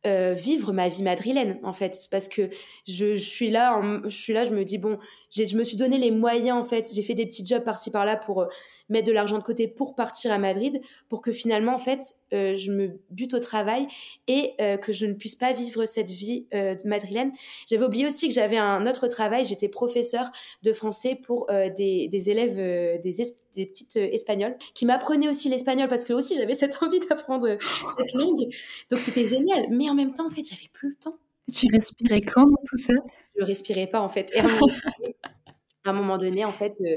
euh, 0.07 0.33
vivre 0.33 0.73
ma 0.73 0.89
vie 0.89 1.03
madrilène 1.03 1.61
en 1.63 1.73
fait. 1.73 1.95
Parce 2.11 2.29
que 2.29 2.49
je, 2.89 3.17
suis 3.17 3.51
là 3.51 3.81
je 4.05 4.09
suis 4.09 4.33
là 4.33 4.45
je 4.45 4.51
me 4.51 4.65
dis 4.65 4.79
bon 4.79 4.99
je 5.31 5.57
me 5.57 5.65
suis 5.65 5.77
donné 5.77 5.99
les 5.99 6.11
moyens 6.11 6.59
en 6.59 6.65
fait. 6.65 6.91
J'ai 6.93 7.03
fait 7.03 7.15
des 7.15 7.27
petits 7.27 7.47
jobs 7.47 7.63
par-ci 7.63 7.91
par-là 7.91 8.17
pour 8.17 8.43
euh, 8.43 8.47
mettre 8.89 9.07
de 9.07 9.13
l'argent 9.13 9.39
de 9.39 9.43
côté 9.43 9.69
pour 9.69 9.95
partir 9.95 10.33
à 10.33 10.39
Madrid 10.39 10.81
pour 11.09 11.23
que 11.23 11.33
finalement 11.33 11.75
en 11.75 11.79
fait 11.79 12.01
euh, 12.33 12.57
je 12.57 12.73
me 12.73 13.01
bute 13.11 13.35
au 13.35 13.39
travail 13.39 13.87
et 14.29 14.55
que 14.83 14.93
je 14.93 15.07
ne 15.07 15.13
puisse 15.13 15.35
pas 15.35 15.53
vivre 15.53 15.85
cette 15.85 16.11
vie 16.11 16.47
madrilène. 16.85 17.33
J'avais 17.69 17.85
oublié 17.85 18.07
aussi 18.07 18.29
que 18.29 18.35
j'avais 18.35 18.59
un 18.59 18.87
autre 18.87 19.09
travail. 19.09 19.45
J'étais 19.45 19.69
professeur 19.69 20.31
de 20.63 20.73
français 20.73 21.19
pour 21.21 21.47
des, 21.49 22.09
des, 22.09 22.31
élèves 22.31 22.57
des, 23.01 23.25
des 23.55 23.67
petites 23.67 23.97
espagnoles 23.97 24.57
qui 24.75 24.87
m'apprenaient 24.87 25.29
aussi 25.29 25.49
l'espagnol 25.49 25.89
parce 25.89 26.05
que 26.05 26.13
aussi 26.13 26.37
j'avais 26.37 26.55
cette 26.55 26.79
envie 26.83 27.01
d'apprendre 27.01 27.59
cette 27.99 28.15
langue. 28.15 28.47
Donc 28.91 29.01
c'était 29.01 29.27
génial. 29.27 29.67
Mais 29.71 29.89
en 29.89 29.95
même 29.95 30.13
temps, 30.13 30.27
en 30.27 30.31
fait, 30.31 30.43
j'avais 30.45 30.69
plus 30.73 30.91
le 30.91 30.95
temps. 30.97 31.19
Tu 31.51 31.67
respirais 31.73 32.23
quand 32.23 32.47
dans 32.47 32.63
tout 32.69 32.79
ça? 32.79 32.95
Je 33.37 33.45
respirais 33.45 33.87
pas, 33.87 34.01
en 34.01 34.09
fait. 34.09 34.33
à, 35.85 35.91
un 35.91 35.93
moment 35.93 36.19
donné, 36.19 36.45
en 36.45 36.53
fait, 36.53 36.77
euh, 36.81 36.97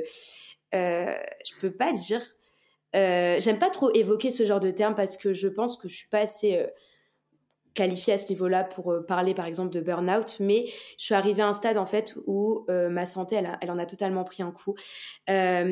euh, 0.76 1.14
je 1.46 1.60
peux 1.60 1.72
pas 1.72 1.94
dire. 1.94 2.22
Euh, 2.96 3.40
J'aime 3.40 3.60
pas 3.60 3.70
trop 3.70 3.92
évoquer 3.94 4.32
ce 4.32 4.46
genre 4.46 4.60
de 4.60 4.72
terme 4.72 4.96
parce 4.96 5.18
que 5.18 5.34
je 5.34 5.48
pense 5.48 5.78
que 5.78 5.88
je 5.88 5.96
suis 5.96 6.10
pas 6.10 6.20
assez 6.20 6.58
euh, 6.58 6.68
qualifiée 7.74 8.14
à 8.14 8.18
ce 8.20 8.30
niveau-là 8.32 8.64
pour 8.64 8.94
parler, 9.08 9.34
par 9.34 9.46
exemple, 9.46 9.72
de 9.72 9.82
burn-out. 9.82 10.38
Mais 10.40 10.66
je 10.98 11.06
suis 11.06 11.16
arrivée 11.16 11.42
à 11.42 11.48
un 11.48 11.54
stade, 11.54 11.78
en 11.78 11.88
fait, 11.88 12.16
où 12.28 12.66
ma 12.70 13.08
santé, 13.08 13.36
elle, 13.36 13.58
elle, 13.62 13.72
en 13.72 13.80
a 13.80 13.88
totalement 13.88 14.24
pris 14.24 14.44
un 14.44 14.52
coup. 14.52 14.76
à 15.28 15.64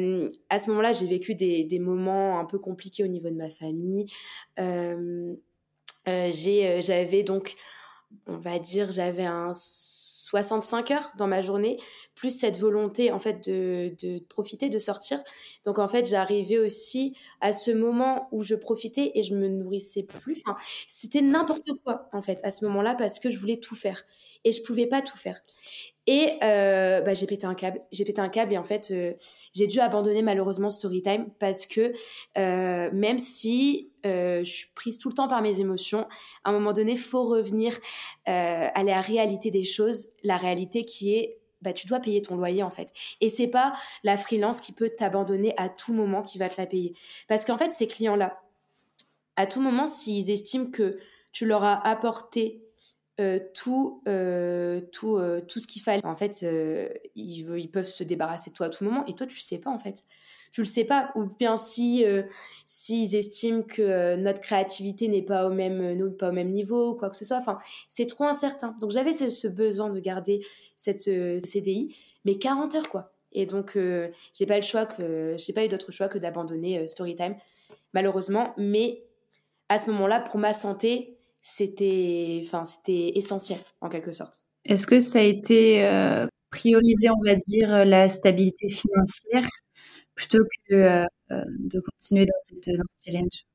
ce 0.60 0.70
moment-là, 0.70 0.94
j'ai 0.94 1.06
vécu 1.06 1.36
des, 1.36 1.80
moments 1.80 2.40
un 2.40 2.46
peu 2.46 2.58
compliqués 2.58 3.04
au 3.04 3.08
niveau 3.08 3.30
de 3.30 3.36
ma 3.36 3.50
famille. 3.50 4.08
Euh, 6.08 6.32
euh, 6.40 6.82
j'avais 6.82 7.24
donc, 7.24 7.56
on 8.28 8.38
va 8.38 8.60
dire, 8.60 8.92
j'avais 8.92 9.26
un 9.26 9.54
65 9.54 10.92
heures 10.92 11.12
dans 11.18 11.28
ma 11.28 11.42
journée, 11.42 11.78
plus 12.16 12.30
cette 12.30 12.58
volonté 12.58 13.12
en 13.12 13.20
fait 13.20 13.44
de, 13.50 13.94
de 14.02 14.20
profiter, 14.30 14.70
de 14.70 14.80
sortir. 14.80 15.22
Donc 15.66 15.78
en 15.78 15.90
fait, 15.90 16.08
j'arrivais 16.08 16.58
aussi 16.58 17.18
à 17.42 17.52
ce 17.52 17.72
moment 17.72 18.30
où 18.32 18.42
je 18.42 18.56
profitais 18.56 19.12
et 19.16 19.24
je 19.24 19.36
me 19.36 19.50
nourrissais 19.50 20.04
plus. 20.04 20.42
C'était 20.88 21.22
n'importe 21.22 21.70
quoi 21.84 22.10
en 22.14 22.22
fait 22.22 22.40
à 22.44 22.52
ce 22.52 22.64
moment-là 22.66 22.96
parce 22.96 23.20
que 23.20 23.30
je 23.30 23.38
voulais 23.40 23.58
tout 23.58 23.76
faire 23.76 24.04
et 24.46 24.54
je 24.54 24.64
pouvais 24.64 24.88
pas 24.88 25.02
tout 25.02 25.18
faire. 25.18 25.42
Et 26.08 26.32
euh, 26.44 27.02
bah, 27.02 27.14
j'ai 27.14 27.28
pété 27.28 27.46
un 27.46 27.54
câble. 27.54 27.82
J'ai 27.92 28.06
pété 28.06 28.22
un 28.22 28.30
câble 28.30 28.54
et 28.54 28.58
en 28.58 28.64
fait, 28.64 28.90
euh, 28.92 29.14
j'ai 29.54 29.68
dû 29.68 29.80
abandonner 29.80 30.22
malheureusement 30.22 30.70
Storytime 30.70 31.28
parce 31.40 31.66
que 31.66 31.94
euh, 32.38 32.90
même 32.92 33.20
si 33.20 33.91
je 34.04 34.44
suis 34.44 34.68
prise 34.74 34.98
tout 34.98 35.10
le 35.10 35.16
temps 35.16 35.28
par 35.28 35.42
mes 35.42 35.60
émotions, 35.60 36.08
à 36.44 36.50
un 36.50 36.54
moment 36.54 36.74
donné, 36.74 36.96
faut 36.96 37.24
revenir 37.24 37.78
à 38.26 38.84
la 38.84 39.02
réalité 39.02 39.52
des 39.52 39.64
choses, 39.64 40.10
la 40.24 40.38
réalité 40.38 40.86
qui 40.86 41.14
est 41.16 41.42
bah, 41.62 41.74
tu 41.74 41.88
dois 41.88 42.00
payer 42.00 42.22
ton 42.22 42.36
loyer 42.36 42.64
en 42.64 42.70
fait. 42.70 42.92
Et 43.22 43.30
c'est 43.30 43.48
pas 43.48 43.74
la 44.04 44.18
freelance 44.18 44.62
qui 44.62 44.72
peut 44.72 44.90
t'abandonner 44.90 45.54
à 45.58 45.70
tout 45.70 45.94
moment 45.94 46.24
qui 46.24 46.38
va 46.38 46.50
te 46.50 46.60
la 46.60 46.66
payer. 46.66 46.96
Parce 47.28 47.46
qu'en 47.46 47.58
fait, 47.58 47.72
ces 47.72 47.88
clients-là, 47.88 48.42
à 49.36 49.46
tout 49.46 49.62
moment, 49.62 49.86
s'ils 49.86 50.30
estiment 50.32 50.72
que 50.72 50.98
tu 51.32 51.46
leur 51.46 51.64
as 51.64 51.88
apporté 51.88 52.64
tout, 53.54 54.04
tout, 54.92 55.20
tout 55.48 55.60
ce 55.60 55.68
qu'il 55.68 55.82
fallait. 55.82 56.06
En 56.06 56.16
fait, 56.16 56.42
ils, 57.16 57.58
ils, 57.58 57.72
peuvent 57.72 57.86
se 57.86 58.04
débarrasser 58.04 58.52
de 58.52 58.56
toi 58.56 58.68
à 58.68 58.70
tout 58.70 58.84
moment 58.84 59.06
et 59.06 59.14
toi, 59.14 59.28
tu 59.28 59.40
sais 59.40 59.60
pas 59.60 59.70
en 59.70 59.80
fait 59.80 60.06
tu 60.52 60.62
le 60.62 60.66
sais 60.66 60.84
pas. 60.84 61.12
Ou 61.16 61.26
bien 61.26 61.58
si 61.58 62.06
euh, 62.06 62.24
s'ils 62.66 63.16
estiment 63.16 63.64
que 63.64 63.82
euh, 63.82 64.18
notre 64.18 64.42
créativité 64.42 65.08
n'est 65.08 65.22
pas 65.22 65.48
au 65.48 65.52
même 65.52 65.82
euh, 65.82 66.10
pas 66.10 66.30
au 66.30 66.34
même 66.34 66.52
niveau 66.52 66.96
quoi 66.96 67.10
que 67.10 67.16
ce 67.16 67.26
soit. 67.26 67.38
Enfin, 67.38 67.58
c'est 67.88 68.06
trop 68.06 68.26
incertain. 68.26 68.76
Donc 68.80 68.92
j'avais 68.92 69.14
ce, 69.14 69.48
besoin 69.48 69.90
de 69.90 70.00
garder 70.00 70.46
cette 70.78 71.02
CDI, 71.02 71.96
mais 72.26 72.38
40 72.38 72.76
heures 72.76 72.90
quoi. 72.90 73.14
Et 73.34 73.46
donc 73.46 73.78
j'ai 74.34 74.46
pas 74.46 74.58
le 74.58 74.62
choix 74.62 74.86
que 74.86 75.54
pas 75.54 75.66
eu 75.66 75.70
d'autre 75.70 75.92
choix 75.92 76.10
que 76.10 76.18
d'abandonner 76.18 76.86
Storytime, 76.88 77.36
malheureusement. 77.94 78.54
Mais 78.58 79.04
à 79.70 79.80
ce 79.80 79.90
moment-là, 79.92 80.20
pour 80.20 80.38
ma 80.38 80.52
santé, 80.52 81.18
c'était 81.42 82.40
enfin 82.44 82.66
c'était 82.66 83.14
essentiel 83.16 83.60
en 83.82 83.90
quelque 83.90 84.12
sorte. 84.12 84.42
Est-ce 84.66 84.86
que 84.86 85.00
ça 85.00 85.20
a 85.20 85.24
été 85.24 85.82
priorisé, 86.52 87.10
on 87.10 87.24
va 87.26 87.36
dire, 87.36 87.86
la 87.86 88.10
stabilité 88.10 88.70
financière 88.70 89.48
plutôt 90.14 90.44
que 90.70 90.76
euh, 90.76 91.06
euh, 91.32 91.44
de 91.48 91.80
continuer 91.80 92.26
dans, 92.26 92.40
cette, 92.40 92.78
dans 92.78 92.84
ce 92.84 93.06
challenge? 93.06 93.46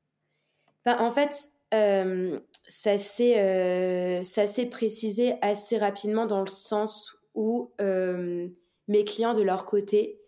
Ben, 0.85 0.97
En 0.99 1.11
fait, 1.11 1.49
euh, 1.73 2.39
ça 2.67 2.97
s'est 2.97 4.69
précisé 4.69 5.35
assez 5.41 5.77
rapidement 5.77 6.25
dans 6.25 6.41
le 6.41 6.47
sens 6.47 7.15
où 7.35 7.71
mes 7.79 9.03
clients 9.05 9.33
de 9.33 9.43
leur 9.43 9.65
côté, 9.65 10.19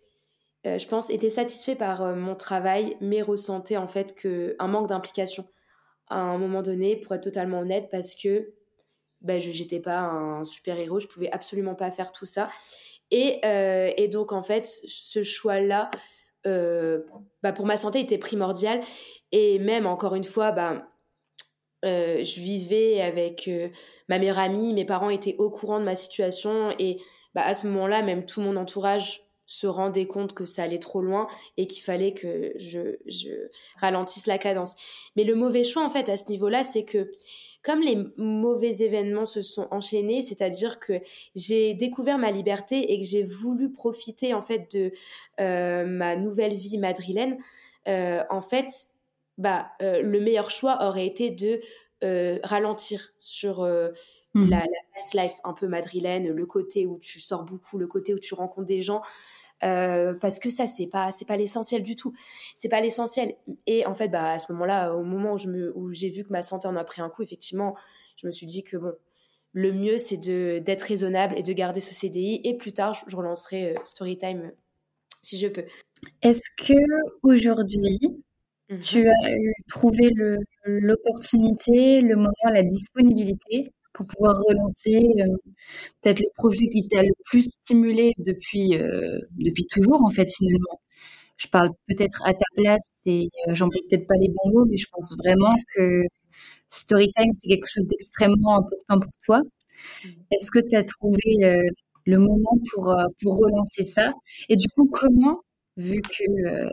je 0.64 0.88
pense, 0.88 1.10
étaient 1.10 1.30
satisfaits 1.30 1.76
par 1.76 2.16
mon 2.16 2.36
travail, 2.36 2.97
mais 3.01 3.22
ressentaient 3.22 3.78
en 3.78 3.88
fait 3.88 4.14
que, 4.16 4.55
un 4.60 4.68
manque 4.68 4.88
d'implication 4.88 5.47
à 6.10 6.22
un 6.22 6.38
moment 6.38 6.62
donné, 6.62 6.95
pour 6.95 7.14
être 7.16 7.24
totalement 7.24 7.60
honnête, 7.60 7.89
parce 7.91 8.16
que 8.16 8.53
ben, 9.22 9.39
je 9.39 9.49
n'étais 9.49 9.80
pas 9.80 9.99
un 9.99 10.43
super-héros, 10.43 10.99
je 10.99 11.07
pouvais 11.07 11.32
absolument 11.32 11.76
pas 11.76 11.91
faire 11.91 12.12
tout 12.12 12.26
ça. 12.26 12.49
Et, 13.12 13.41
et 13.43 14.07
donc, 14.07 14.32
en 14.32 14.43
fait, 14.43 14.66
ce 14.66 15.24
choix-là 15.24 15.89
euh, 16.47 17.01
bah, 17.43 17.51
pour 17.51 17.66
ma 17.66 17.78
santé 17.78 17.99
était 17.99 18.18
primordial. 18.18 18.82
Et 19.32 19.60
même, 19.60 19.86
encore 19.86 20.16
une 20.16 20.24
fois, 20.24 20.51
bah, 20.51 20.88
euh, 21.86 22.24
je 22.24 22.39
vivais 22.39 23.01
avec 23.01 23.47
euh, 23.47 23.70
ma 24.07 24.20
meilleure 24.20 24.39
amie, 24.39 24.74
mes 24.74 24.86
parents 24.86 25.10
étaient 25.10 25.36
au 25.38 25.49
courant 25.49 25.80
de 25.80 25.86
ma 25.86 25.95
situation 25.95 26.74
et 26.78 26.97
bah, 27.36 27.43
à 27.43 27.53
ce 27.53 27.68
moment-là, 27.68 28.01
même 28.01 28.26
tout 28.26 28.41
mon 28.41 28.55
entourage 28.55 29.22
se 29.50 29.66
rendait 29.66 30.06
compte 30.06 30.34
que 30.36 30.45
ça 30.45 30.62
allait 30.62 30.78
trop 30.78 31.02
loin 31.02 31.28
et 31.58 31.66
qu'il 31.66 31.82
fallait 31.82 32.14
que 32.14 32.54
je, 32.56 33.47
ralentisse 33.78 34.28
la 34.28 34.38
cadence. 34.38 34.76
Mais 35.16 35.24
le 35.24 35.34
mauvais 35.34 35.64
choix, 35.64 35.84
en 35.84 35.89
fait, 35.89 36.08
à 36.08 36.18
ce 36.18 36.30
niveau-là, 36.30 36.62
c'est 36.62 36.84
que 36.84 37.12
comme 37.64 37.82
les 37.82 37.97
mauvais 38.16 38.84
événements 38.84 39.26
se 39.26 39.41
sont 39.41 39.68
enchaînés, 39.72 40.22
c'est-à-dire 40.22 40.80
que 40.80 41.02
j'ai 41.34 41.74
découvert 41.74 42.20
ma 42.20 42.30
liberté 42.30 42.93
et 42.93 43.00
que 43.00 43.06
j'ai 43.06 43.24
voulu 43.24 43.72
profiter 43.72 44.36
en 44.36 44.41
fait 44.43 44.72
de 44.72 44.91
euh, 45.41 45.84
ma 45.84 46.16
nouvelle 46.16 46.54
vie 46.54 46.78
madrilène, 46.78 47.39
euh, 47.88 48.24
en 48.30 48.41
fait, 48.41 48.68
bah, 49.39 49.72
euh, 49.82 50.04
le 50.04 50.20
meilleur 50.22 50.52
choix 50.52 50.88
aurait 50.88 51.08
été 51.08 51.32
de 51.32 51.60
ralentir 52.43 53.10
sur 53.18 53.68
mmh. 54.34 54.49
la, 54.49 54.57
la 54.59 54.65
fast 54.93 55.13
life 55.13 55.36
un 55.43 55.53
peu 55.53 55.67
madrilène, 55.67 56.30
le 56.32 56.45
côté 56.45 56.86
où 56.86 56.99
tu 56.99 57.19
sors 57.19 57.43
beaucoup, 57.43 57.77
le 57.77 57.88
côté 57.88 58.13
où 58.13 58.19
tu 58.19 58.34
rencontres 58.34 58.67
des 58.67 58.82
gens. 58.82 59.01
Euh, 59.63 60.13
parce 60.13 60.39
que 60.39 60.49
ça 60.49 60.67
c'est 60.67 60.88
pas 60.88 61.11
c'est 61.11 61.25
pas 61.25 61.36
l'essentiel 61.36 61.84
du 61.84 61.97
tout 61.97 62.13
c'est 62.55 62.69
pas 62.69 62.80
l'essentiel 62.80 63.36
et 63.67 63.86
en 63.86 63.93
fait 63.93 64.07
bah 64.07 64.32
à 64.32 64.39
ce 64.39 64.53
moment-là 64.53 64.95
au 64.95 65.03
moment 65.03 65.34
où 65.34 65.38
je 65.38 65.49
me 65.49 65.77
où 65.77 65.91
j'ai 65.91 66.09
vu 66.09 66.23
que 66.23 66.32
ma 66.32 66.43
santé 66.43 66.69
en 66.69 66.77
a 66.77 66.84
pris 66.86 67.01
un 67.01 67.09
coup 67.09 67.23
effectivement 67.23 67.75
je 68.15 68.25
me 68.25 68.32
suis 68.32 68.45
dit 68.45 68.63
que 68.63 68.77
bon 68.77 68.93
le 69.51 69.73
mieux 69.73 69.97
c'est 69.97 70.15
de 70.15 70.59
d'être 70.59 70.84
raisonnable 70.84 71.38
et 71.38 71.43
de 71.43 71.51
garder 71.51 71.82
ce 71.82 71.93
CDI 71.93 72.39
et 72.45 72.55
plus 72.55 72.71
tard 72.71 72.97
je, 73.05 73.13
relancerai 73.13 73.75
euh, 73.75 73.80
Storytime 73.84 74.43
euh, 74.43 74.51
si 75.21 75.38
je 75.38 75.49
peux 75.49 75.65
est-ce 76.21 76.49
que 76.55 76.80
aujourd'hui 77.23 77.99
mmh 78.69 78.80
tu 78.80 79.09
as 79.09 79.30
trouvé 79.67 80.07
l'opportunité 80.63 82.01
le 82.01 82.15
moment 82.15 82.32
la 82.45 82.63
disponibilité 82.63 83.73
pour 84.00 84.08
pouvoir 84.08 84.38
relancer 84.47 84.95
euh, 85.20 85.36
peut-être 86.02 86.20
le 86.22 86.30
projet 86.36 86.68
qui 86.68 86.88
t'a 86.88 87.04
le 87.04 87.12
plus 87.26 87.43
stimulé 87.43 88.14
depuis, 88.18 88.78
euh, 88.78 89.20
depuis 89.38 89.66
toujours, 89.68 90.04
en 90.04 90.10
fait, 90.10 90.30
finalement. 90.38 90.80
Je 91.38 91.47
parle 91.47 91.70
peut-être 91.88 92.22
à 92.26 92.34
ta 92.34 92.45
place 92.56 92.89
et 93.06 93.28
euh, 93.47 93.56
j'en 93.56 93.70
peux 93.70 93.80
peut-être 93.89 94.08
pas 94.08 94.16
les 94.16 94.30
bons 94.30 94.52
mots, 94.52 94.66
mais 94.66 94.78
je 94.78 94.88
pense 94.91 95.16
vraiment 95.18 95.54
que 95.76 96.04
Storytime, 96.70 97.34
c'est 97.34 97.47
quelque 97.50 97.68
chose 97.68 97.86
d'extrêmement 97.88 98.58
important 98.58 99.00
pour 99.00 99.12
toi. 99.26 99.41
Mmh. 99.41 100.08
Est-ce 100.32 100.52
que 100.52 100.60
tu 100.60 100.76
as 100.76 100.84
trouvé 100.84 101.68
le 102.06 102.20
moment 102.20 102.58
pour, 102.72 102.95
pour 103.22 103.38
relancer 103.38 103.84
ça? 103.84 104.14
Et 104.50 104.56
du 104.56 104.68
coup, 104.70 104.89
comment, 104.91 105.41
vu 105.78 106.02
que 106.02 106.70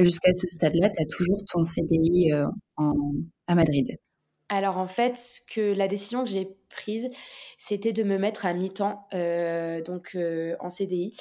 jusqu'à 0.00 0.34
ce 0.34 0.48
stade-là, 0.48 0.90
tu 0.90 1.02
as 1.02 1.06
toujours 1.06 1.44
ton 1.52 1.64
CDI 1.64 2.32
en, 2.76 2.94
à 3.46 3.54
Madrid? 3.54 3.96
Alors 4.48 4.78
en 4.78 4.86
fait, 4.86 5.42
que 5.52 5.72
la 5.72 5.88
décision 5.88 6.24
que 6.24 6.30
j'ai 6.30 6.56
prise, 6.68 7.10
c'était 7.58 7.92
de 7.92 8.02
me 8.02 8.18
mettre 8.18 8.46
à 8.46 8.52
mi-temps, 8.52 9.06
euh, 9.14 9.80
donc 9.80 10.10
euh, 10.14 10.54
en 10.60 10.70
CDI. 10.70 11.14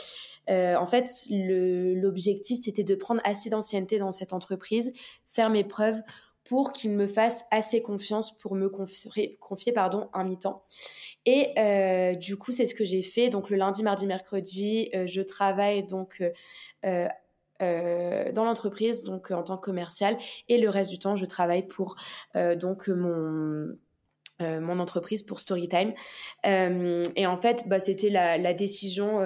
Euh, 0.50 0.76
en 0.76 0.86
fait, 0.86 1.10
l'objectif, 1.30 2.60
c'était 2.62 2.84
de 2.84 2.96
prendre 2.96 3.22
assez 3.24 3.50
d'ancienneté 3.50 3.98
dans 3.98 4.12
cette 4.12 4.34
entreprise, 4.34 4.92
faire 5.26 5.50
mes 5.50 5.64
preuves 5.64 6.02
pour 6.44 6.74
qu'ils 6.74 6.92
me 6.92 7.08
fassent 7.08 7.46
assez 7.52 7.82
confiance 7.82 8.38
pour 8.38 8.56
me 8.56 8.68
confier, 8.68 9.38
confier 9.40 9.72
pardon, 9.72 10.10
un 10.14 10.26
mi-temps. 10.26 10.66
Et 11.26 11.54
du 12.20 12.36
coup, 12.36 12.52
c'est 12.52 12.66
ce 12.66 12.76
que 12.76 12.84
j'ai 12.84 13.02
fait. 13.02 13.30
Donc 13.30 13.50
le 13.50 13.56
lundi, 13.56 13.82
mardi, 13.82 14.06
mercredi, 14.06 14.90
je 14.94 15.22
travaille 15.22 15.88
donc 15.88 16.22
dans 18.34 18.46
l'entreprise, 18.46 19.04
donc 19.04 19.32
euh, 19.32 19.36
en 19.36 19.44
tant 19.44 19.58
que 19.58 19.62
commercial, 19.62 20.18
et 20.50 20.58
le 20.58 20.70
reste 20.70 20.92
du 20.92 21.00
temps, 21.00 21.16
je 21.16 21.26
travaille 21.26 21.68
pour 21.68 21.96
euh, 22.36 22.56
donc 22.56 22.88
mon 22.88 23.76
mon 24.40 24.80
entreprise 24.80 25.24
pour 25.24 25.40
Storytime. 25.40 25.94
et 26.44 27.28
en 27.28 27.38
fait, 27.38 27.64
bah, 27.70 27.80
c'était 27.80 28.10
la, 28.10 28.38
la, 28.38 28.54
décision 28.54 29.20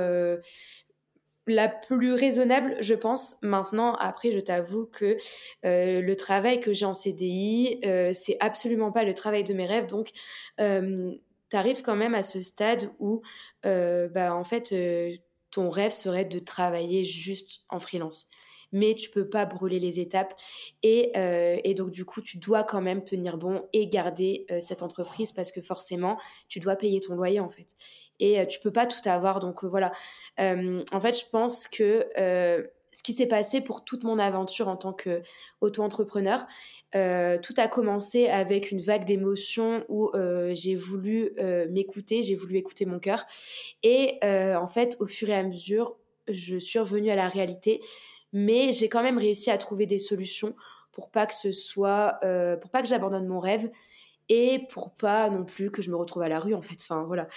la 1.47 1.67
plus 1.69 2.13
raisonnable, 2.13 2.77
je 2.81 2.93
pense. 2.93 3.38
Maintenant, 3.41 3.95
après, 3.95 4.31
je 4.31 4.39
t'avoue 4.39 4.85
que 4.85 5.17
le 5.63 6.13
travail 6.13 6.59
que 6.59 6.71
j'ai 6.71 6.85
en 6.85 6.93
CDI, 6.93 7.79
c'est 8.13 8.38
absolument 8.41 8.91
pas 8.91 9.05
le 9.05 9.15
travail 9.15 9.43
de 9.43 9.55
mes 9.55 9.65
rêves. 9.65 9.88
Donc, 9.88 10.11
tu 10.59 11.55
arrives 11.55 11.81
quand 11.81 11.95
même 11.95 12.13
à 12.13 12.21
ce 12.21 12.39
stade 12.39 12.91
où, 12.99 13.23
bah, 13.63 14.35
en 14.35 14.43
fait, 14.43 14.71
rêve 15.70 15.91
serait 15.91 16.26
de 16.26 16.39
travailler 16.39 17.03
juste 17.03 17.66
en 17.70 17.80
freelance. 17.80 18.28
Mais 18.74 18.95
tu 18.95 19.10
peux 19.10 19.30
pas 19.30 19.45
brûler 19.45 19.80
les 19.80 20.01
étapes. 20.01 20.34
Et, 20.84 21.12
euh, 21.16 21.58
donc, 21.74 21.91
du 21.91 22.03
coup, 22.03 22.22
tu 22.22 22.38
dois 22.38 22.64
quand 22.64 22.82
même 22.82 23.03
tenir 23.03 23.38
bon 23.38 23.66
et 23.72 23.88
garder 23.88 24.45
euh, 24.51 24.60
cette 24.60 24.84
entreprise 24.84 25.32
parce 25.32 25.53
que 25.53 25.62
forcément, 25.62 26.18
tu 26.49 26.60
dois 26.60 26.76
payer 26.76 26.99
ton 26.99 27.16
loyer, 27.16 27.39
en 27.39 27.47
fait. 27.47 27.68
Et 28.20 28.39
euh, 28.39 28.45
tu 28.45 28.60
peux 28.60 28.72
pas 28.72 28.86
tout 28.86 29.08
avoir. 29.10 29.39
Donc, 29.39 29.64
voilà. 29.64 29.91
en 30.38 30.99
fait, 30.99 31.18
je 31.18 31.30
pense 31.32 31.68
que 31.68 32.05
ce 32.98 33.04
qui 33.04 33.14
s'est 33.14 33.28
passé 33.28 33.62
pour 33.62 33.84
toute 33.84 34.04
mon 34.04 34.18
aventure 34.18 34.70
en 34.70 34.76
tant 34.76 34.91
qu'auto-entrepreneur, 34.91 36.48
euh, 36.95 37.38
tout 37.38 37.54
a 37.58 37.68
commencé 37.68 38.28
avec 38.28 38.72
une 38.72 38.82
vague 38.82 39.06
d'émotions 39.06 39.86
où 39.88 40.10
euh, 40.16 40.52
j'ai 40.56 40.74
voulu 40.74 41.30
euh, 41.38 41.68
m'écouter, 41.70 42.24
j'ai 42.24 42.34
voulu 42.34 42.58
écouter 42.58 42.88
mon 42.88 42.98
cœur. 42.98 43.24
Et 43.84 44.18
en 44.24 44.66
fait, 44.66 44.98
au 45.00 45.06
fur 45.06 45.30
et 45.30 45.36
à 45.36 45.43
mesure, 45.43 45.95
je 46.28 46.58
suis 46.58 46.80
revenue 46.80 47.12
à 47.12 47.16
la 47.16 47.30
réalité, 47.30 47.82
mais 48.34 48.74
j'ai 48.74 48.89
quand 48.89 49.04
même 49.04 49.20
réussi 49.20 49.52
à 49.52 49.60
trouver 49.60 49.86
des 49.86 50.00
solutions 50.00 50.56
pour 50.91 51.12
pas 51.12 51.28
que 51.28 51.36
ce 51.36 51.52
soit, 51.52 52.18
pour 52.60 52.72
pas 52.72 52.82
que 52.82 52.88
j'abandonne 52.88 53.28
mon 53.28 53.39
rêve 53.39 53.70
et 54.30 54.67
pour 54.69 54.91
pas 54.91 55.30
non 55.30 55.45
plus 55.45 55.71
que 55.71 55.82
je 55.82 55.89
me 55.91 55.95
retrouve 55.95 56.23
à 56.23 56.30
la 56.30 56.39
rue 56.39 56.53
en 56.53 56.61
fait. 56.61 56.78
Enfin 56.82 57.03
voilà, 57.07 57.28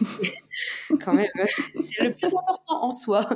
quand 1.04 1.14
même, 1.14 1.28
c'est 1.74 2.04
le 2.04 2.12
plus 2.12 2.34
important 2.34 2.84
en 2.84 2.90
soi. 2.90 3.28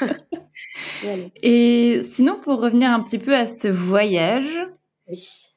Et 1.42 2.02
sinon, 2.02 2.38
pour 2.40 2.60
revenir 2.60 2.90
un 2.90 3.02
petit 3.02 3.18
peu 3.18 3.34
à 3.34 3.46
ce 3.46 3.68
voyage, 3.68 4.68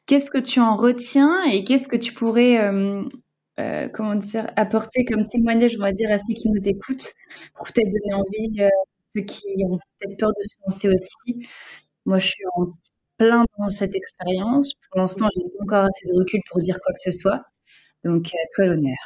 Qu'est-ce 0.06 0.32
que 0.32 0.38
tu 0.38 0.60
en 0.60 0.76
retiens 0.76 1.44
et 1.46 1.64
qu'est-ce 1.64 1.88
que 1.88 1.96
tu 1.96 2.14
pourrais, 2.14 2.60
euh, 2.60 3.04
euh, 3.60 3.88
comment 3.90 4.16
dire, 4.16 4.52
apporter 4.56 5.06
comme 5.06 5.28
témoignage, 5.28 5.76
on 5.78 5.84
va 5.84 5.92
dire, 5.92 6.12
à 6.12 6.18
ceux 6.18 6.34
qui 6.34 6.50
nous 6.50 6.68
écoutent, 6.68 7.14
pour 7.56 7.68
peut-être 7.68 7.88
donner 7.88 8.14
envie 8.14 8.62
à 8.62 8.66
euh, 8.66 8.70
ceux 9.16 9.22
qui 9.22 9.46
ont 9.66 9.78
peut-être 10.00 10.18
peur 10.18 10.30
de 10.30 10.44
se 10.44 10.56
lancer 10.66 10.90
aussi? 10.90 11.48
Moi, 12.06 12.20
je 12.20 12.28
suis 12.28 12.44
en 12.56 12.74
plein 13.24 13.46
dans 13.58 13.70
cette 13.70 13.96
expérience. 13.96 14.74
Pour 14.90 15.00
l'instant, 15.00 15.28
j'ai 15.36 15.44
pas 15.44 15.64
encore 15.64 15.86
assez 15.86 16.12
de 16.12 16.18
recul 16.18 16.42
pour 16.50 16.60
dire 16.60 16.78
quoi 16.84 16.94
que 16.94 17.12
ce 17.12 17.12
soit. 17.12 17.42
Donc, 18.04 18.28
à 18.28 18.48
toi 18.56 18.66
l'honneur. 18.66 18.98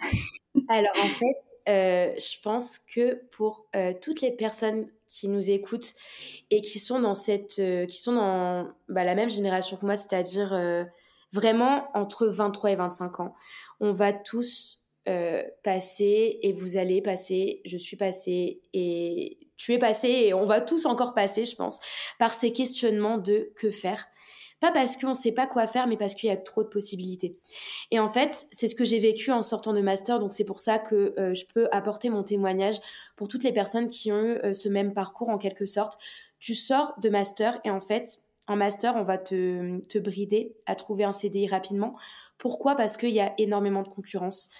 Alors, 0.68 0.92
en 1.02 1.08
fait, 1.08 2.18
je 2.18 2.42
pense 2.42 2.78
que 2.78 3.22
pour 3.30 3.66
toutes 4.00 4.20
les 4.20 4.32
personnes 4.32 4.86
qui 5.12 5.28
nous 5.28 5.50
écoutent 5.50 5.92
et 6.50 6.60
qui 6.60 6.78
sont 6.78 7.00
dans 7.00 7.14
cette, 7.14 7.58
euh, 7.58 7.86
qui 7.86 7.98
sont 8.00 8.14
dans 8.14 8.68
bah, 8.88 9.04
la 9.04 9.14
même 9.14 9.30
génération 9.30 9.76
que 9.76 9.84
moi, 9.84 9.96
c'est-à-dire, 9.96 10.52
euh, 10.54 10.84
vraiment 11.32 11.88
entre 11.94 12.26
23 12.26 12.72
et 12.72 12.76
25 12.76 13.20
ans, 13.20 13.34
on 13.80 13.92
va 13.92 14.12
tous 14.12 14.84
euh, 15.08 15.42
passer 15.62 16.38
et 16.42 16.52
vous 16.52 16.76
allez 16.76 17.02
passer, 17.02 17.60
je 17.64 17.76
suis 17.76 17.96
passée 17.96 18.62
et 18.72 19.38
tu 19.62 19.72
es 19.72 19.78
passé 19.78 20.08
et 20.08 20.34
on 20.34 20.44
va 20.44 20.60
tous 20.60 20.86
encore 20.86 21.14
passer, 21.14 21.44
je 21.44 21.54
pense, 21.54 21.78
par 22.18 22.34
ces 22.34 22.52
questionnements 22.52 23.16
de 23.16 23.52
que 23.54 23.70
faire. 23.70 24.08
Pas 24.58 24.72
parce 24.72 24.96
qu'on 24.96 25.10
ne 25.10 25.14
sait 25.14 25.30
pas 25.30 25.46
quoi 25.46 25.68
faire, 25.68 25.86
mais 25.86 25.96
parce 25.96 26.16
qu'il 26.16 26.28
y 26.28 26.32
a 26.32 26.36
trop 26.36 26.64
de 26.64 26.68
possibilités. 26.68 27.38
Et 27.92 28.00
en 28.00 28.08
fait, 28.08 28.46
c'est 28.50 28.66
ce 28.66 28.74
que 28.74 28.84
j'ai 28.84 28.98
vécu 28.98 29.30
en 29.30 29.40
sortant 29.42 29.72
de 29.72 29.80
master, 29.80 30.18
donc 30.18 30.32
c'est 30.32 30.44
pour 30.44 30.58
ça 30.58 30.80
que 30.80 31.14
euh, 31.16 31.32
je 31.32 31.44
peux 31.46 31.68
apporter 31.70 32.10
mon 32.10 32.24
témoignage 32.24 32.80
pour 33.14 33.28
toutes 33.28 33.44
les 33.44 33.52
personnes 33.52 33.88
qui 33.88 34.10
ont 34.10 34.20
eu 34.20 34.38
euh, 34.42 34.52
ce 34.52 34.68
même 34.68 34.94
parcours 34.94 35.28
en 35.28 35.38
quelque 35.38 35.66
sorte. 35.66 35.96
Tu 36.40 36.56
sors 36.56 36.94
de 37.00 37.08
master 37.08 37.60
et 37.64 37.70
en 37.70 37.80
fait, 37.80 38.18
en 38.48 38.56
master, 38.56 38.96
on 38.96 39.04
va 39.04 39.16
te, 39.16 39.78
te 39.86 39.98
brider 39.98 40.56
à 40.66 40.74
trouver 40.74 41.04
un 41.04 41.12
CDI 41.12 41.46
rapidement. 41.46 41.96
Pourquoi? 42.36 42.74
Parce 42.74 42.96
qu'il 42.96 43.10
y 43.10 43.20
a 43.20 43.32
énormément 43.38 43.82
de 43.82 43.88
concurrence 43.88 44.50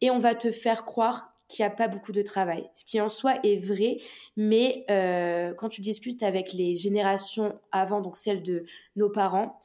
et 0.00 0.10
on 0.12 0.18
va 0.18 0.36
te 0.36 0.52
faire 0.52 0.84
croire 0.84 1.32
qu'il 1.48 1.64
n'y 1.64 1.66
a 1.66 1.74
pas 1.74 1.88
beaucoup 1.88 2.12
de 2.12 2.22
travail. 2.22 2.68
Ce 2.74 2.84
qui 2.84 3.00
en 3.00 3.08
soi 3.08 3.34
est 3.44 3.56
vrai, 3.56 3.98
mais 4.36 4.84
euh, 4.90 5.52
quand 5.54 5.68
tu 5.68 5.80
discutes 5.80 6.22
avec 6.22 6.52
les 6.52 6.74
générations 6.74 7.58
avant, 7.70 8.00
donc 8.00 8.16
celles 8.16 8.42
de 8.42 8.64
nos 8.96 9.10
parents, 9.10 9.58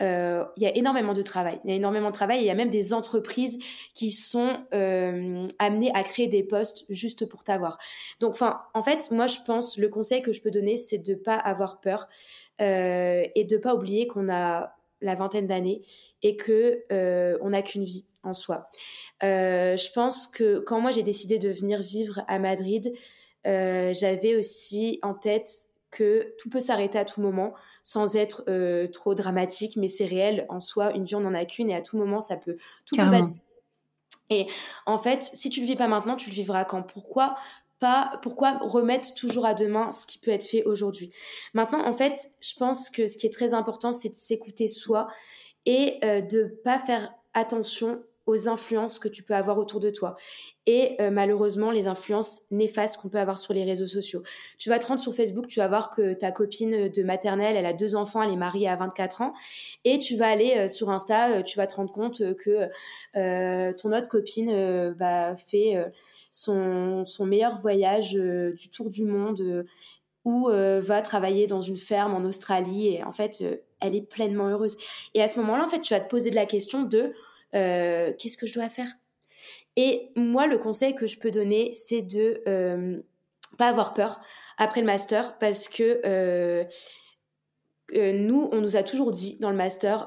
euh, 0.00 0.44
il 0.56 0.62
y 0.62 0.66
a 0.66 0.76
énormément 0.76 1.12
de 1.12 1.22
travail. 1.22 1.60
Il 1.64 1.70
y 1.70 1.72
a 1.72 1.76
énormément 1.76 2.08
de 2.08 2.14
travail. 2.14 2.40
il 2.40 2.46
y 2.46 2.50
a 2.50 2.54
même 2.54 2.70
des 2.70 2.92
entreprises 2.92 3.58
qui 3.94 4.10
sont 4.10 4.56
euh, 4.74 5.46
amenées 5.58 5.92
à 5.94 6.02
créer 6.02 6.28
des 6.28 6.42
postes 6.42 6.84
juste 6.88 7.26
pour 7.26 7.44
t'avoir. 7.44 7.78
Donc, 8.18 8.36
en 8.40 8.82
fait, 8.82 9.10
moi, 9.10 9.26
je 9.26 9.36
pense 9.46 9.76
le 9.76 9.88
conseil 9.88 10.22
que 10.22 10.32
je 10.32 10.40
peux 10.40 10.50
donner, 10.50 10.76
c'est 10.76 10.98
de 10.98 11.12
ne 11.12 11.18
pas 11.18 11.36
avoir 11.36 11.80
peur 11.80 12.08
et 12.58 13.46
de 13.48 13.56
ne 13.56 13.60
pas 13.60 13.74
oublier 13.74 14.06
qu'on 14.06 14.32
a 14.32 14.76
la 15.02 15.14
vingtaine 15.14 15.46
d'années 15.46 15.82
et 16.22 16.36
que 16.36 16.84
on 17.42 17.50
n'a 17.50 17.62
qu'une 17.62 17.84
vie 17.84 18.06
en 18.22 18.34
soi. 18.34 18.64
Euh, 19.22 19.76
je 19.76 19.90
pense 19.92 20.26
que 20.26 20.58
quand 20.60 20.80
moi 20.80 20.90
j'ai 20.90 21.02
décidé 21.02 21.38
de 21.38 21.50
venir 21.50 21.80
vivre 21.80 22.22
à 22.28 22.38
Madrid, 22.38 22.92
euh, 23.46 23.92
j'avais 23.94 24.36
aussi 24.36 24.98
en 25.02 25.14
tête 25.14 25.48
que 25.90 26.34
tout 26.38 26.48
peut 26.48 26.60
s'arrêter 26.60 26.98
à 26.98 27.04
tout 27.04 27.20
moment 27.20 27.52
sans 27.82 28.16
être 28.16 28.44
euh, 28.48 28.88
trop 28.88 29.14
dramatique, 29.14 29.76
mais 29.76 29.88
c'est 29.88 30.06
réel 30.06 30.46
en 30.48 30.60
soi. 30.60 30.92
Une 30.92 31.04
vie 31.04 31.16
on 31.16 31.20
n'en 31.20 31.34
a 31.34 31.44
qu'une 31.44 31.70
et 31.70 31.74
à 31.74 31.82
tout 31.82 31.96
moment 31.96 32.20
ça 32.20 32.36
peut 32.36 32.56
tout 32.86 32.96
peut 32.96 33.02
Et 34.30 34.46
en 34.86 34.96
fait, 34.98 35.22
si 35.22 35.50
tu 35.50 35.60
le 35.60 35.66
vis 35.66 35.76
pas 35.76 35.88
maintenant, 35.88 36.16
tu 36.16 36.30
le 36.30 36.34
vivras 36.34 36.64
quand? 36.64 36.82
Pourquoi? 36.82 37.34
Pourquoi 38.22 38.58
remettre 38.60 39.14
toujours 39.14 39.46
à 39.46 39.54
demain 39.54 39.92
ce 39.92 40.06
qui 40.06 40.18
peut 40.18 40.30
être 40.30 40.44
fait 40.44 40.64
aujourd'hui. 40.64 41.12
Maintenant, 41.54 41.84
en 41.84 41.92
fait, 41.92 42.14
je 42.40 42.54
pense 42.56 42.90
que 42.90 43.06
ce 43.06 43.16
qui 43.18 43.26
est 43.26 43.32
très 43.32 43.54
important, 43.54 43.92
c'est 43.92 44.10
de 44.10 44.14
s'écouter 44.14 44.68
soi 44.68 45.08
et 45.66 45.98
de 46.02 46.60
pas 46.64 46.78
faire 46.78 47.12
attention 47.34 48.02
aux 48.26 48.48
influences 48.48 48.98
que 48.98 49.08
tu 49.08 49.22
peux 49.22 49.34
avoir 49.34 49.58
autour 49.58 49.80
de 49.80 49.90
toi 49.90 50.16
et 50.66 50.96
euh, 51.00 51.10
malheureusement 51.10 51.70
les 51.70 51.88
influences 51.88 52.42
néfastes 52.50 52.96
qu'on 52.98 53.08
peut 53.08 53.18
avoir 53.18 53.38
sur 53.38 53.52
les 53.52 53.64
réseaux 53.64 53.86
sociaux. 53.86 54.22
Tu 54.58 54.68
vas 54.68 54.78
te 54.78 54.86
rendre 54.86 55.00
sur 55.00 55.14
Facebook, 55.14 55.48
tu 55.48 55.58
vas 55.58 55.68
voir 55.68 55.90
que 55.90 56.14
ta 56.14 56.30
copine 56.30 56.88
de 56.88 57.02
maternelle, 57.02 57.56
elle 57.56 57.66
a 57.66 57.72
deux 57.72 57.96
enfants, 57.96 58.22
elle 58.22 58.32
est 58.32 58.36
mariée 58.36 58.68
à 58.68 58.76
24 58.76 59.22
ans 59.22 59.32
et 59.84 59.98
tu 59.98 60.16
vas 60.16 60.28
aller 60.28 60.54
euh, 60.56 60.68
sur 60.68 60.90
Insta, 60.90 61.38
euh, 61.38 61.42
tu 61.42 61.56
vas 61.58 61.66
te 61.66 61.74
rendre 61.74 61.92
compte 61.92 62.22
que 62.36 62.68
ton 63.72 63.92
autre 63.92 64.08
copine 64.08 64.94
bah, 64.98 65.36
fait 65.36 65.74
son, 66.30 67.04
son, 67.04 67.26
meilleur 67.26 67.58
voyage 67.58 68.12
du 68.12 68.68
tour 68.70 68.90
du 68.90 69.04
monde 69.04 69.66
ou 70.24 70.48
va 70.48 71.02
travailler 71.02 71.46
dans 71.46 71.60
une 71.60 71.76
ferme 71.76 72.14
en 72.14 72.24
Australie 72.24 72.94
et 72.94 73.04
en 73.04 73.12
fait 73.12 73.42
elle 73.82 73.94
est 73.94 74.08
pleinement 74.08 74.48
heureuse. 74.48 74.76
Et 75.14 75.22
à 75.22 75.28
ce 75.28 75.40
moment-là, 75.40 75.64
en 75.64 75.68
fait, 75.68 75.80
tu 75.80 75.92
vas 75.92 76.00
te 76.00 76.08
poser 76.08 76.30
de 76.30 76.36
la 76.36 76.46
question 76.46 76.82
de 76.82 77.12
euh, 77.54 78.12
qu'est-ce 78.18 78.36
que 78.36 78.46
je 78.46 78.54
dois 78.54 78.68
faire? 78.68 78.88
Et 79.76 80.10
moi, 80.16 80.46
le 80.46 80.58
conseil 80.58 80.94
que 80.94 81.06
je 81.06 81.18
peux 81.18 81.30
donner, 81.30 81.72
c'est 81.74 82.02
de 82.02 82.42
euh, 82.46 83.00
pas 83.58 83.68
avoir 83.68 83.94
peur 83.94 84.20
après 84.58 84.80
le 84.80 84.86
master 84.86 85.38
parce 85.38 85.68
que 85.68 86.00
euh, 86.04 86.64
nous, 87.94 88.48
on 88.52 88.60
nous 88.60 88.76
a 88.76 88.82
toujours 88.82 89.10
dit 89.10 89.36
dans 89.40 89.50
le 89.50 89.56
master, 89.56 90.06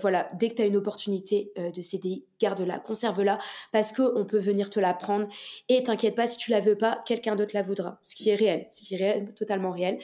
voilà, 0.00 0.28
dès 0.34 0.48
que 0.50 0.54
tu 0.54 0.62
as 0.62 0.66
une 0.66 0.76
opportunité 0.76 1.52
de 1.56 1.82
CDI, 1.82 2.24
garde-la, 2.38 2.78
conserve-la, 2.78 3.38
parce 3.72 3.90
qu'on 3.90 4.24
peut 4.24 4.38
venir 4.38 4.70
te 4.70 4.78
la 4.78 4.94
prendre. 4.94 5.26
Et 5.68 5.82
t'inquiète 5.82 6.14
pas, 6.14 6.28
si 6.28 6.38
tu 6.38 6.52
la 6.52 6.60
veux 6.60 6.76
pas, 6.76 7.00
quelqu'un 7.06 7.34
d'autre 7.34 7.50
la 7.54 7.62
voudra. 7.62 7.98
Ce 8.04 8.14
qui 8.14 8.30
est 8.30 8.36
réel, 8.36 8.68
ce 8.70 8.82
qui 8.82 8.94
est 8.94 8.98
réel, 8.98 9.34
totalement 9.34 9.72
réel. 9.72 9.98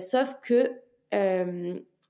sauf 0.00 0.36
que 0.40 0.70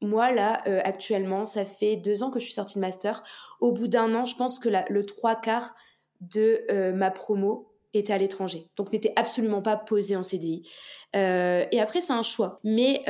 moi, 0.03 0.31
là, 0.33 0.63
euh, 0.67 0.81
actuellement, 0.85 1.45
ça 1.47 1.65
fait 1.65 1.97
deux 1.97 2.23
ans 2.23 2.31
que 2.31 2.39
je 2.39 2.45
suis 2.45 2.55
sortie 2.55 2.77
de 2.77 2.81
master. 2.81 3.23
Au 3.61 3.73
bout 3.73 3.89
d'un 3.89 4.15
an, 4.15 4.25
je 4.25 4.37
pense 4.37 4.59
que 4.59 4.69
le 4.69 5.07
trois 5.07 5.37
quarts 5.37 5.75
de 6.21 6.63
euh, 6.71 6.93
ma 6.93 7.11
promo 7.11 7.73
était 7.95 8.13
à 8.13 8.19
l'étranger. 8.19 8.69
Donc, 8.77 8.93
n'était 8.93 9.13
absolument 9.17 9.63
pas 9.63 9.77
posé 9.77 10.17
en 10.17 10.23
CDI. 10.23 10.69
Euh, 11.15 11.65
et 11.73 11.81
après, 11.81 12.01
c'est 12.01 12.13
un 12.13 12.23
choix. 12.23 12.61
Mais 12.63 13.05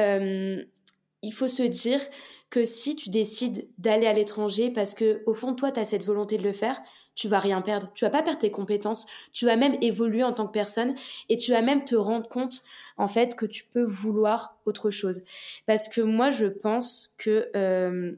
il 1.23 1.33
faut 1.33 1.49
se 1.49 1.63
dire 1.65 2.01
que 2.51 2.65
si 2.65 2.95
tu 2.95 3.11
décides 3.11 3.69
d'aller 3.79 4.07
à 4.07 4.13
l'étranger 4.13 4.71
parce 4.71 4.95
que 4.95 5.23
au 5.27 5.35
fond 5.35 5.55
toi 5.55 5.73
tu 5.73 5.81
as 5.81 5.85
cette 5.85 6.05
volonté 6.05 6.39
de 6.39 6.45
le 6.45 6.53
faire, 6.53 6.81
tu 7.17 7.27
vas 7.27 7.41
rien 7.41 7.61
perdre. 7.63 7.91
Tu 7.95 8.05
vas 8.05 8.11
pas 8.11 8.23
perdre 8.23 8.39
tes 8.39 8.53
compétences, 8.53 9.07
tu 9.33 9.47
vas 9.47 9.57
même 9.57 9.77
évoluer 9.81 10.23
en 10.23 10.33
tant 10.33 10.47
que 10.47 10.53
personne 10.53 10.95
et 11.29 11.37
tu 11.37 11.51
vas 11.51 11.63
même 11.63 11.85
te 11.85 11.97
rendre 11.97 12.29
compte 12.29 12.63
en 12.97 13.09
fait 13.09 13.35
que 13.35 13.47
tu 13.47 13.65
peux 13.65 13.85
vouloir 13.85 14.57
autre 14.67 14.91
chose. 14.91 15.23
Parce 15.67 15.89
que 15.89 16.01
moi 16.01 16.31
je 16.31 16.47
pense 16.47 17.13
que 17.17 17.51
euh, 17.57 18.13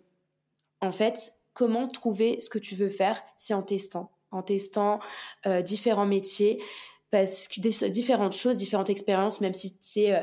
en 0.81 0.93
fait 0.93 1.35
comment 1.55 1.89
trouver 1.89 2.41
ce 2.41 2.51
que 2.51 2.59
tu 2.59 2.75
veux 2.75 2.91
faire, 2.91 3.23
c'est 3.37 3.55
en 3.55 3.63
testant, 3.63 4.11
en 4.31 4.43
testant 4.43 5.01
euh, 5.47 5.63
différents 5.63 6.07
métiers 6.07 6.63
parce 7.11 7.49
que 7.49 7.61
différentes 7.89 8.35
choses, 8.35 8.59
différentes 8.59 8.91
expériences, 8.91 9.41
même 9.41 9.55
si 9.55 9.77
c'est 9.81 10.15
euh, 10.15 10.21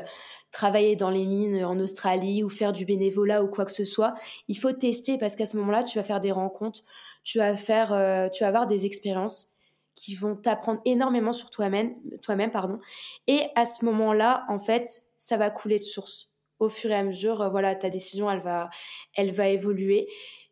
travailler 0.56 0.96
dans 0.96 1.10
les 1.10 1.26
mines 1.26 1.62
en 1.66 1.78
Australie 1.78 2.42
ou 2.42 2.48
faire 2.48 2.72
du 2.72 2.86
bénévolat 2.86 3.44
ou 3.44 3.46
quoi 3.46 3.66
que 3.66 3.72
ce 3.72 3.84
soit, 3.84 4.14
il 4.48 4.56
faut 4.56 4.72
tester 4.72 5.18
parce 5.18 5.36
qu'à 5.36 5.44
ce 5.44 5.58
moment-là, 5.58 5.82
tu 5.82 5.98
vas 5.98 6.04
faire 6.04 6.18
des 6.18 6.32
rencontres, 6.32 6.80
tu 7.24 7.36
vas 7.36 7.56
faire, 7.58 7.92
euh, 7.92 8.30
tu 8.30 8.42
vas 8.42 8.48
avoir 8.48 8.66
des 8.66 8.86
expériences 8.86 9.48
qui 9.94 10.14
vont 10.14 10.34
t'apprendre 10.34 10.80
énormément 10.86 11.34
sur 11.34 11.50
toi-même, 11.50 11.94
toi-même 12.22 12.50
pardon. 12.50 12.78
Et 13.26 13.42
à 13.54 13.66
ce 13.66 13.84
moment-là, 13.84 14.46
en 14.48 14.58
fait, 14.58 15.02
ça 15.18 15.36
va 15.36 15.50
couler 15.50 15.78
de 15.78 15.84
source. 15.84 16.30
Au 16.58 16.70
fur 16.70 16.90
et 16.90 16.94
à 16.94 17.02
mesure, 17.02 17.42
euh, 17.42 17.50
voilà, 17.50 17.74
ta 17.74 17.90
décision, 17.90 18.30
elle 18.30 18.40
va, 18.40 18.70
elle 19.14 19.32
va 19.32 19.48
évoluer. 19.48 20.08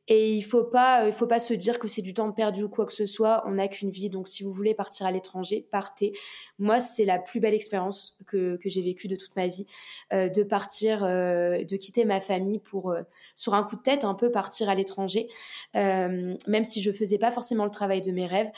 Et 0.07 0.35
il 0.35 0.43
faut 0.43 0.65
pas, 0.65 1.05
euh, 1.05 1.09
il 1.09 1.13
faut 1.13 1.27
pas 1.27 1.39
se 1.39 1.55
dire 1.55 1.79
que 1.79 1.89
c'est 1.89 2.03
du 2.03 2.13
temps 2.13 2.31
perdu 2.31 2.65
ou 2.65 2.69
quoi 2.69 2.85
que 2.85 2.93
ce 2.93 3.07
soit. 3.07 3.43
On 3.47 3.53
n'a 3.53 3.69
qu'une 3.69 3.91
vie, 3.91 4.11
donc 4.11 4.29
si 4.29 4.43
vous 4.43 4.53
voulez 4.53 4.75
partir 4.75 5.07
à 5.07 5.13
l'étranger, 5.13 5.67
partez. 5.71 6.13
Moi, 6.59 6.81
c'est 6.81 7.07
la 7.07 7.19
plus 7.19 7.41
belle 7.41 7.55
expérience 7.55 8.19
que, 8.27 8.57
que 8.57 8.69
j'ai 8.69 8.83
vécue 8.83 9.09
de 9.09 9.17
toute 9.17 9.35
ma 9.35 9.47
vie, 9.47 9.67
euh, 10.13 10.29
de 10.29 10.43
partir, 10.43 11.05
euh, 11.05 11.65
de 11.65 11.77
quitter 11.77 12.05
ma 12.05 12.21
famille 12.21 12.59
pour, 12.59 12.95
sur 13.35 13.55
un 13.55 13.63
coup 13.63 13.77
de 13.77 13.83
tête, 13.83 14.05
un 14.05 14.15
peu 14.15 14.31
partir 14.31 14.69
à 14.69 14.75
l'étranger. 14.75 15.29
même 15.75 16.65
si 16.65 16.83
je 16.83 16.93
faisais 16.93 17.19
pas 17.19 17.31
forcément 17.31 17.65
le 17.65 17.71
travail 17.71 18.03
de 18.03 18.13
mes 18.13 18.27
rêves, 18.27 18.51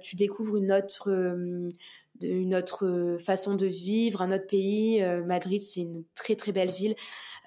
tu 0.00 0.16
découvres 0.16 0.56
une 0.56 0.72
autre 0.72 1.10
une 2.22 2.54
autre 2.54 3.16
façon 3.20 3.54
de 3.54 3.66
vivre, 3.66 4.22
un 4.22 4.32
autre 4.32 4.46
pays. 4.46 5.02
Madrid, 5.26 5.60
c'est 5.60 5.80
une 5.80 6.04
très 6.14 6.36
très 6.36 6.52
belle 6.52 6.70
ville. 6.70 6.94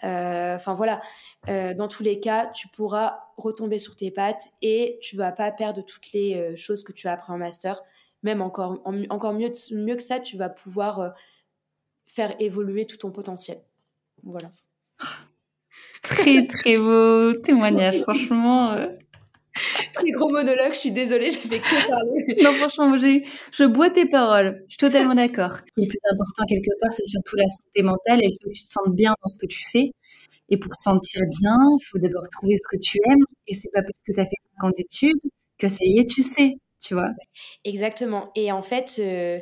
Euh, 0.04 0.56
enfin 0.56 0.74
voilà, 0.74 1.00
euh, 1.48 1.74
dans 1.74 1.88
tous 1.88 2.04
les 2.04 2.20
cas, 2.20 2.48
tu 2.48 2.68
pourras 2.68 3.20
retomber 3.38 3.80
sur 3.80 3.96
tes 3.96 4.12
pattes 4.12 4.44
et 4.62 5.00
tu 5.02 5.16
vas 5.16 5.32
pas 5.32 5.52
perdre 5.52 5.84
toutes 5.84 6.12
les 6.14 6.36
euh, 6.36 6.56
choses 6.56 6.84
que 6.84 6.92
tu 6.92 7.08
as 7.08 7.14
appris 7.14 7.32
en 7.32 7.38
master. 7.38 7.82
Même 8.24 8.42
encore, 8.42 8.82
encore 9.10 9.34
mieux, 9.34 9.52
mieux 9.72 9.96
que 9.96 10.02
ça, 10.02 10.20
tu 10.20 10.36
vas 10.36 10.50
pouvoir 10.50 11.14
faire 12.08 12.34
évoluer 12.40 12.86
tout 12.86 12.98
ton 12.98 13.12
potentiel. 13.12 13.60
Voilà. 14.24 14.52
Très 16.02 16.48
très 16.48 16.80
beau 16.80 17.34
témoignage, 17.34 18.02
franchement. 18.02 18.76
Très 19.96 20.12
gros 20.12 20.30
monologue, 20.30 20.74
je 20.74 20.78
suis 20.80 20.92
désolée, 20.92 21.32
je 21.32 21.38
fais 21.38 21.60
que 21.60 21.88
parler. 21.88 22.36
non, 22.44 22.52
franchement, 22.52 22.98
je 22.98 23.66
bois 23.66 23.90
tes 23.90 24.06
paroles. 24.06 24.64
Je 24.68 24.74
suis 24.74 24.78
totalement 24.78 25.16
d'accord. 25.16 25.52
Ce 25.54 25.62
qui 25.62 25.82
est 25.82 25.84
le 25.84 25.88
plus 25.88 26.00
important 26.12 26.44
quelque 26.48 26.80
part, 26.82 26.92
c'est 26.92 27.06
surtout 27.06 27.36
la 27.36 27.48
santé 27.48 27.82
mentale 27.82 28.20
et 28.24 28.28
il 28.28 28.34
faut 28.42 28.50
que 28.50 28.56
tu 28.56 28.64
te 28.64 28.70
sentes 28.70 28.96
bien 28.96 29.14
dans 29.22 29.28
ce 29.28 29.38
que 29.38 29.46
tu 29.48 29.64
fais. 29.72 29.92
Et 30.50 30.58
pour 30.58 30.72
te 30.72 30.82
sentir 30.82 31.22
bien, 31.40 31.58
il 31.80 31.86
faut 31.86 31.98
d'abord 31.98 32.24
trouver 32.30 32.56
ce 32.58 32.68
que 32.70 32.80
tu 32.80 33.00
aimes. 33.06 33.24
Et 33.48 33.56
c'est 33.56 33.72
pas 33.74 33.82
parce 33.82 34.00
que 34.06 34.14
tu 34.14 34.20
as 34.20 34.26
fait 34.26 34.38
50 34.62 34.76
d'études 34.78 35.32
que 35.58 35.68
ça 35.68 35.80
y 35.82 36.00
est, 36.00 36.06
tu 36.06 36.22
sais, 36.22 36.56
tu 36.82 36.94
vois. 36.94 37.10
Exactement. 37.64 38.32
Et 38.36 38.52
en 38.52 38.62
fait, 38.62 38.98
euh, 39.00 39.40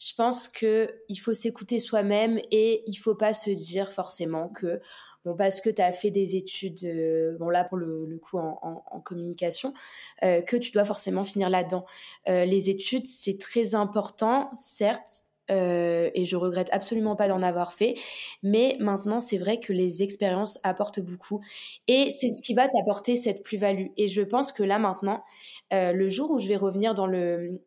je 0.00 0.12
pense 0.16 0.48
que 0.48 0.90
il 1.08 1.16
faut 1.16 1.32
s'écouter 1.32 1.80
soi-même 1.80 2.38
et 2.50 2.82
il 2.86 2.96
faut 2.96 3.14
pas 3.14 3.34
se 3.34 3.50
dire 3.50 3.92
forcément 3.92 4.48
que 4.48 4.80
bon, 5.24 5.36
parce 5.36 5.60
que 5.60 5.70
tu 5.70 5.82
as 5.82 5.92
fait 5.92 6.10
des 6.10 6.36
études, 6.36 6.84
euh, 6.84 7.36
bon 7.38 7.48
là 7.48 7.64
pour 7.64 7.78
le, 7.78 8.18
coup 8.18 8.38
en, 8.38 9.00
communication, 9.04 9.74
euh, 10.22 10.42
que 10.42 10.56
tu 10.56 10.70
dois 10.72 10.84
forcément 10.84 11.24
finir 11.24 11.50
là-dedans. 11.50 11.84
Euh, 12.28 12.44
les 12.44 12.70
études, 12.70 13.06
c'est 13.06 13.38
très 13.38 13.74
important, 13.74 14.50
certes, 14.56 15.26
et 15.48 16.24
je 16.24 16.34
regrette 16.36 16.70
absolument 16.72 17.14
pas 17.14 17.28
d'en 17.28 17.42
avoir 17.42 17.74
fait. 17.74 17.94
Mais 18.42 18.78
maintenant, 18.80 19.20
c'est 19.20 19.36
vrai 19.36 19.60
que 19.60 19.74
les 19.74 20.02
expériences 20.02 20.58
apportent 20.62 21.00
beaucoup 21.00 21.42
et 21.88 22.10
c'est 22.10 22.30
ce 22.30 22.40
qui 22.40 22.54
va 22.54 22.68
t'apporter 22.68 23.16
cette 23.16 23.42
plus-value. 23.42 23.88
Et 23.98 24.08
je 24.08 24.22
pense 24.22 24.50
que 24.50 24.62
là 24.62 24.78
maintenant, 24.78 25.22
le 25.70 26.08
jour 26.08 26.30
où 26.30 26.38
je 26.38 26.48
vais 26.48 26.56
revenir 26.56 26.94
dans 26.94 27.06
le 27.06 27.60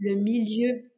milieu 0.00 0.89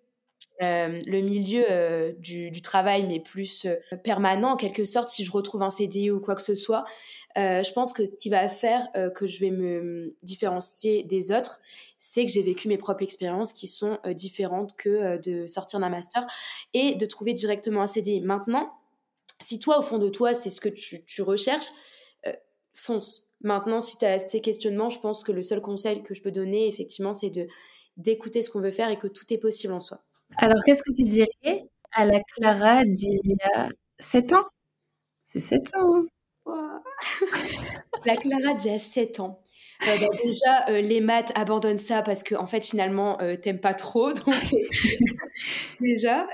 euh, 0.63 1.01
le 1.07 1.21
milieu 1.21 1.65
euh, 1.71 2.13
du, 2.13 2.63
travail, 2.63 3.05
mais 3.07 3.19
plus 3.19 3.65
euh, 3.65 3.75
permanent 4.05 4.53
en 4.53 4.57
quelque 4.57 4.85
sorte, 4.85 5.09
si 5.09 5.25
je 5.25 5.33
retrouve 5.33 5.63
un 5.63 5.71
CDI 5.71 6.11
ou 6.11 6.21
quoi 6.21 6.37
que 6.37 6.43
ce 6.43 6.55
soit, 6.55 6.85
je 7.35 7.73
pense 7.73 7.93
que 7.93 8.05
ce 8.05 8.15
qui 8.15 8.29
va 8.29 8.47
faire 8.51 8.87
que 9.15 9.27
je 9.27 9.41
vais 9.41 9.51
me 9.51 10.15
différencier 10.23 11.03
des 11.03 11.33
autres, 11.33 11.61
c'est 11.99 12.27
que 12.27 12.31
j'ai 12.31 12.43
vécu 12.43 12.69
mes 12.69 12.77
propres 12.77 13.03
expériences 13.03 13.55
qui 13.55 13.67
sont 13.67 13.99
différentes 14.09 14.77
que 14.77 15.17
de 15.17 15.47
sortir 15.47 15.81
d'un 15.81 15.89
master 15.89 16.27
et 16.75 16.95
de 16.95 17.07
trouver 17.07 17.33
directement 17.33 17.81
un 17.81 17.87
CDI. 17.87 18.21
Maintenant, 18.21 18.71
si 19.41 19.59
toi, 19.59 19.79
au 19.79 19.83
fond 19.83 19.97
de 19.97 20.11
toi, 20.11 20.35
c'est 20.35 20.51
ce 20.51 20.61
que 20.61 20.69
tu, 20.69 21.07
tu 21.07 21.23
recherches, 21.23 21.71
fonce. 22.75 23.31
Maintenant, 23.41 23.81
si 23.81 23.97
tu 23.97 24.05
as 24.05 24.19
ces 24.19 24.43
questionnements, 24.43 24.91
je 24.91 25.01
pense 25.01 25.25
que 25.25 25.33
le 25.33 25.43
seul 25.43 25.63
conseil 25.63 26.03
que 26.03 26.13
je 26.13 26.21
peux 26.21 26.33
donner, 26.33 26.69
effectivement, 26.69 27.15
c'est 27.15 27.33
d'écouter 27.97 28.43
ce 28.43 28.51
qu'on 28.51 28.61
veut 28.61 28.71
faire 28.71 28.91
et 28.91 28.99
que 28.99 29.07
tout 29.07 29.25
est 29.33 29.39
possible 29.39 29.73
en 29.73 29.81
soi. 29.81 30.05
Alors, 30.39 30.63
qu'est-ce 30.65 30.83
que 30.83 30.93
tu 30.93 31.05
dirais 31.05 31.65
à 31.93 32.05
la 32.05 32.21
Clara 32.21 32.85
d'il 32.85 33.21
y 33.25 33.37
a 33.55 33.69
7 33.99 34.33
ans? 34.33 34.45
C'est 35.33 35.41
7 35.41 35.75
ans. 35.77 36.05
Hein. 36.47 36.83
la 38.05 38.17
Clara 38.17 38.55
d'il 38.55 38.73
y 38.73 38.75
a 38.75 38.79
7 38.79 39.21
ans. 39.21 39.41
Euh, 39.87 39.99
bah, 39.99 40.07
déjà, 40.25 40.69
euh, 40.69 40.81
les 40.81 41.01
maths, 41.01 41.33
abandonne 41.35 41.79
ça 41.79 42.03
parce 42.03 42.23
que, 42.23 42.35
en 42.35 42.47
fait, 42.47 42.65
finalement, 42.65 43.21
euh, 43.21 43.37
t'aimes 43.37 43.61
pas 43.61 43.75
trop. 43.75 44.13
Déjà. 45.81 46.27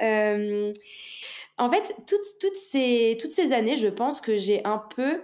en 1.59 1.70
fait, 1.70 1.94
toutes, 2.07 2.38
toutes, 2.40 2.57
ces, 2.57 3.16
toutes 3.20 3.32
ces 3.32 3.53
années, 3.53 3.76
je 3.76 3.88
pense 3.88 4.20
que 4.20 4.36
j'ai 4.36 4.64
un 4.64 4.78
peu 4.78 5.20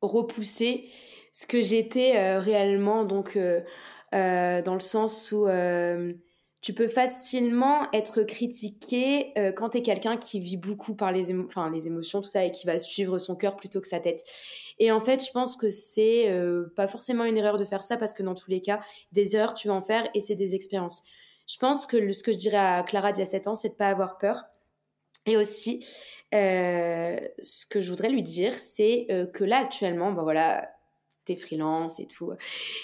repoussé 0.00 0.88
ce 1.32 1.46
que 1.46 1.60
j'étais 1.60 2.36
réellement. 2.38 3.04
Donc, 3.04 3.38
dans 4.12 4.74
le 4.74 4.80
sens 4.80 5.30
où 5.32 5.46
tu 6.60 6.74
peux 6.74 6.88
facilement 6.88 7.90
être 7.92 8.22
critiqué 8.24 9.32
euh, 9.38 9.52
quand 9.52 9.70
tu 9.70 9.78
es 9.78 9.82
quelqu'un 9.82 10.16
qui 10.16 10.40
vit 10.40 10.56
beaucoup 10.56 10.94
par 10.94 11.12
les, 11.12 11.32
les 11.72 11.86
émotions, 11.86 12.20
tout 12.20 12.28
ça, 12.28 12.44
et 12.44 12.50
qui 12.50 12.66
va 12.66 12.78
suivre 12.78 13.18
son 13.18 13.36
cœur 13.36 13.54
plutôt 13.54 13.80
que 13.80 13.86
sa 13.86 14.00
tête. 14.00 14.24
Et 14.78 14.90
en 14.90 15.00
fait, 15.00 15.24
je 15.24 15.30
pense 15.30 15.56
que 15.56 15.70
c'est 15.70 16.30
euh, 16.30 16.72
pas 16.74 16.88
forcément 16.88 17.24
une 17.24 17.36
erreur 17.36 17.56
de 17.58 17.64
faire 17.64 17.82
ça 17.82 17.96
parce 17.96 18.12
que 18.12 18.22
dans 18.22 18.34
tous 18.34 18.50
les 18.50 18.60
cas, 18.60 18.80
des 19.12 19.36
erreurs, 19.36 19.54
tu 19.54 19.68
vas 19.68 19.74
en 19.74 19.80
faire 19.80 20.08
et 20.14 20.20
c'est 20.20 20.34
des 20.34 20.54
expériences. 20.54 21.02
Je 21.46 21.56
pense 21.58 21.86
que 21.86 22.12
ce 22.12 22.22
que 22.22 22.32
je 22.32 22.38
dirais 22.38 22.56
à 22.56 22.82
Clara 22.82 23.12
d'il 23.12 23.20
y 23.20 23.22
a 23.22 23.26
7 23.26 23.46
ans, 23.48 23.54
c'est 23.54 23.70
de 23.70 23.74
pas 23.74 23.88
avoir 23.88 24.18
peur. 24.18 24.44
Et 25.26 25.36
aussi, 25.36 25.86
euh, 26.34 27.18
ce 27.38 27.66
que 27.66 27.80
je 27.80 27.88
voudrais 27.88 28.10
lui 28.10 28.22
dire, 28.22 28.54
c'est 28.54 29.06
que 29.32 29.44
là, 29.44 29.58
actuellement, 29.58 30.12
ben 30.12 30.22
voilà, 30.22 30.68
freelance 31.36 32.00
et 32.00 32.06
tout. 32.06 32.32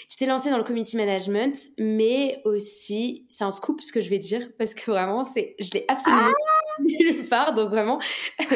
Tu 0.09 0.17
t'es 0.17 0.25
lancé 0.25 0.49
dans 0.49 0.57
le 0.57 0.63
community 0.63 0.97
management, 0.97 1.55
mais 1.77 2.41
aussi, 2.45 3.25
c'est 3.29 3.43
un 3.43 3.51
scoop 3.51 3.81
ce 3.81 3.91
que 3.91 4.01
je 4.01 4.09
vais 4.09 4.19
dire, 4.19 4.41
parce 4.57 4.73
que 4.73 4.91
vraiment, 4.91 5.23
c'est, 5.23 5.55
je 5.59 5.71
l'ai 5.71 5.85
absolument 5.87 6.31
ah 6.31 6.81
nulle 6.81 7.27
part, 7.27 7.53
donc 7.53 7.69
vraiment, 7.69 7.99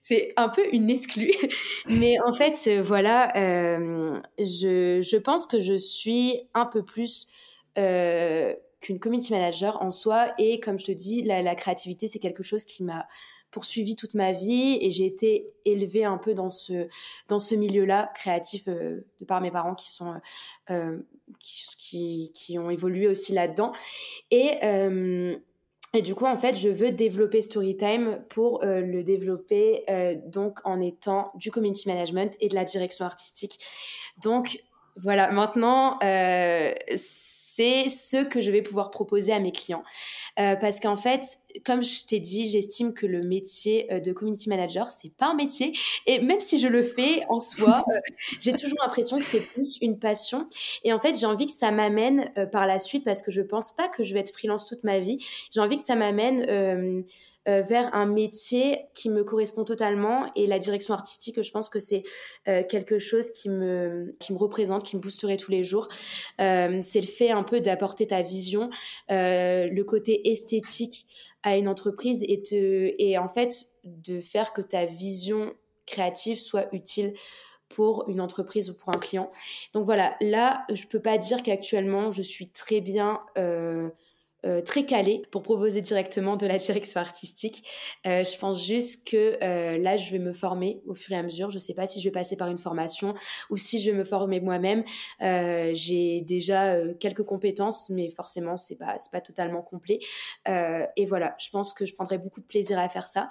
c'est 0.00 0.32
un 0.36 0.48
peu 0.48 0.62
une 0.72 0.90
exclue. 0.90 1.32
Mais 1.86 2.16
en 2.20 2.32
fait, 2.32 2.80
voilà, 2.80 3.36
euh, 3.36 4.14
je, 4.38 5.00
je, 5.02 5.16
pense 5.16 5.46
que 5.46 5.58
je 5.58 5.74
suis 5.74 6.48
un 6.54 6.66
peu 6.66 6.84
plus 6.84 7.26
euh, 7.78 8.54
qu'une 8.80 9.00
community 9.00 9.32
manager 9.32 9.82
en 9.82 9.90
soi, 9.90 10.32
et 10.38 10.60
comme 10.60 10.78
je 10.78 10.86
te 10.86 10.92
dis, 10.92 11.22
la, 11.22 11.42
la 11.42 11.54
créativité, 11.54 12.08
c'est 12.08 12.18
quelque 12.20 12.42
chose 12.42 12.64
qui 12.64 12.84
m'a 12.84 13.06
poursuivi 13.56 13.96
toute 13.96 14.12
ma 14.12 14.32
vie 14.32 14.76
et 14.82 14.90
j'ai 14.90 15.06
été 15.06 15.50
élevée 15.64 16.04
un 16.04 16.18
peu 16.18 16.34
dans 16.34 16.50
ce, 16.50 16.88
dans 17.28 17.38
ce 17.38 17.54
milieu-là 17.54 18.12
créatif 18.14 18.68
euh, 18.68 19.00
de 19.18 19.24
par 19.24 19.40
mes 19.40 19.50
parents 19.50 19.74
qui 19.74 19.90
sont 19.90 20.12
euh, 20.12 20.18
euh, 20.72 20.98
qui, 21.38 22.32
qui, 22.34 22.58
ont 22.58 22.68
évolué 22.68 23.08
aussi 23.08 23.32
là-dedans 23.32 23.72
et 24.30 24.58
et 25.94 26.02
du 26.02 26.14
coup, 26.14 26.26
en 26.26 26.36
fait, 26.36 26.54
je 26.54 26.68
veux 26.68 26.90
développer 26.92 27.40
Storytime 27.40 28.22
pour 28.28 28.60
le 28.62 29.02
développer 29.02 29.82
donc 30.26 30.58
en 30.64 30.82
étant 30.82 31.30
du 31.36 31.50
community 31.50 31.88
management 31.88 32.36
et 32.40 32.48
de 32.48 32.54
la 32.54 32.66
direction 32.66 33.06
artistique. 33.06 33.58
Donc 34.22 34.62
voilà, 34.96 35.30
maintenant, 35.30 35.98
c'est 37.56 37.88
ce 37.88 38.22
que 38.22 38.42
je 38.42 38.50
vais 38.50 38.60
pouvoir 38.60 38.90
proposer 38.90 39.32
à 39.32 39.40
mes 39.40 39.52
clients. 39.52 39.82
Euh, 40.38 40.56
parce 40.56 40.78
qu'en 40.78 40.96
fait, 40.96 41.22
comme 41.64 41.82
je 41.82 42.04
t'ai 42.04 42.20
dit, 42.20 42.46
j'estime 42.46 42.92
que 42.92 43.06
le 43.06 43.22
métier 43.22 43.90
euh, 43.90 44.00
de 44.00 44.12
community 44.12 44.50
manager, 44.50 44.90
c'est 44.90 45.10
pas 45.16 45.28
un 45.28 45.34
métier. 45.34 45.72
Et 46.06 46.20
même 46.20 46.40
si 46.40 46.58
je 46.60 46.68
le 46.68 46.82
fais 46.82 47.22
en 47.30 47.40
soi, 47.40 47.82
euh, 47.90 47.98
j'ai 48.40 48.52
toujours 48.52 48.76
l'impression 48.82 49.18
que 49.18 49.24
c'est 49.24 49.40
plus 49.40 49.78
une 49.80 49.98
passion. 49.98 50.48
Et 50.84 50.92
en 50.92 50.98
fait, 50.98 51.18
j'ai 51.18 51.24
envie 51.24 51.46
que 51.46 51.52
ça 51.52 51.70
m'amène 51.70 52.30
par 52.52 52.66
la 52.66 52.78
suite, 52.78 53.04
parce 53.04 53.22
que 53.22 53.30
je 53.30 53.40
pense 53.40 53.72
pas 53.72 53.88
que 53.88 54.02
je 54.02 54.12
vais 54.12 54.20
être 54.20 54.32
freelance 54.32 54.66
toute 54.66 54.84
ma 54.84 55.00
vie. 55.00 55.24
J'ai 55.50 55.60
envie 55.60 55.78
que 55.78 55.82
ça 55.82 55.96
m'amène 55.96 57.06
euh, 57.48 57.62
vers 57.62 57.94
un 57.94 58.06
métier 58.06 58.86
qui 58.94 59.10
me 59.10 59.24
correspond 59.24 59.64
totalement 59.64 60.26
et 60.34 60.46
la 60.46 60.58
direction 60.58 60.94
artistique, 60.94 61.40
je 61.42 61.50
pense 61.50 61.68
que 61.68 61.78
c'est 61.78 62.02
euh, 62.48 62.62
quelque 62.62 62.98
chose 62.98 63.30
qui 63.30 63.48
me, 63.48 64.16
qui 64.20 64.32
me 64.32 64.38
représente, 64.38 64.82
qui 64.82 64.96
me 64.96 65.00
boosterait 65.00 65.36
tous 65.36 65.50
les 65.50 65.64
jours. 65.64 65.88
Euh, 66.40 66.80
c'est 66.82 67.00
le 67.00 67.06
fait 67.06 67.30
un 67.30 67.42
peu 67.42 67.60
d'apporter 67.60 68.06
ta 68.06 68.22
vision, 68.22 68.68
le 69.08 69.82
côté 69.82 70.30
esthétique 70.30 71.06
à 71.42 71.56
une 71.56 71.68
entreprise 71.68 72.24
et, 72.28 72.42
te, 72.42 72.94
et 72.98 73.18
en 73.18 73.28
fait 73.28 73.66
de 73.84 74.20
faire 74.20 74.52
que 74.52 74.60
ta 74.60 74.84
vision 74.84 75.54
créative 75.86 76.38
soit 76.38 76.66
utile 76.72 77.14
pour 77.68 78.08
une 78.08 78.20
entreprise 78.20 78.70
ou 78.70 78.74
pour 78.74 78.94
un 78.94 78.98
client. 78.98 79.30
Donc 79.72 79.84
voilà, 79.84 80.16
là, 80.20 80.64
je 80.72 80.86
peux 80.86 81.00
pas 81.00 81.18
dire 81.18 81.42
qu'actuellement, 81.42 82.12
je 82.12 82.22
suis 82.22 82.48
très 82.48 82.80
bien 82.80 83.20
euh, 83.38 83.90
très 84.64 84.84
calé 84.84 85.22
pour 85.30 85.42
proposer 85.42 85.80
directement 85.80 86.36
de 86.36 86.46
la 86.46 86.58
direction 86.58 87.00
artistique. 87.00 87.68
Euh, 88.06 88.24
je 88.24 88.38
pense 88.38 88.64
juste 88.64 89.08
que 89.08 89.38
euh, 89.42 89.78
là, 89.78 89.96
je 89.96 90.10
vais 90.10 90.18
me 90.18 90.32
former 90.32 90.80
au 90.86 90.94
fur 90.94 91.14
et 91.14 91.18
à 91.18 91.22
mesure. 91.22 91.50
Je 91.50 91.56
ne 91.56 91.60
sais 91.60 91.74
pas 91.74 91.86
si 91.86 92.00
je 92.00 92.08
vais 92.08 92.12
passer 92.12 92.36
par 92.36 92.48
une 92.48 92.58
formation 92.58 93.14
ou 93.50 93.56
si 93.56 93.80
je 93.80 93.90
vais 93.90 93.96
me 93.96 94.04
former 94.04 94.40
moi-même. 94.40 94.84
J'ai 95.20 96.22
déjà 96.22 96.76
quelques 97.00 97.22
compétences, 97.22 97.90
mais 97.90 98.10
forcément, 98.10 98.56
c'est 98.56 98.76
pas 98.76 98.96
pas 99.12 99.20
totalement 99.20 99.62
complet. 99.62 100.00
et 100.46 101.06
voilà, 101.06 101.34
je 101.38 101.48
pense 101.50 101.72
que 101.72 101.86
je 101.86 101.94
prendrai 101.94 102.18
beaucoup 102.18 102.40
de 102.40 102.46
plaisir 102.46 102.78
à 102.78 102.88
faire 102.88 103.08
ça. 103.08 103.28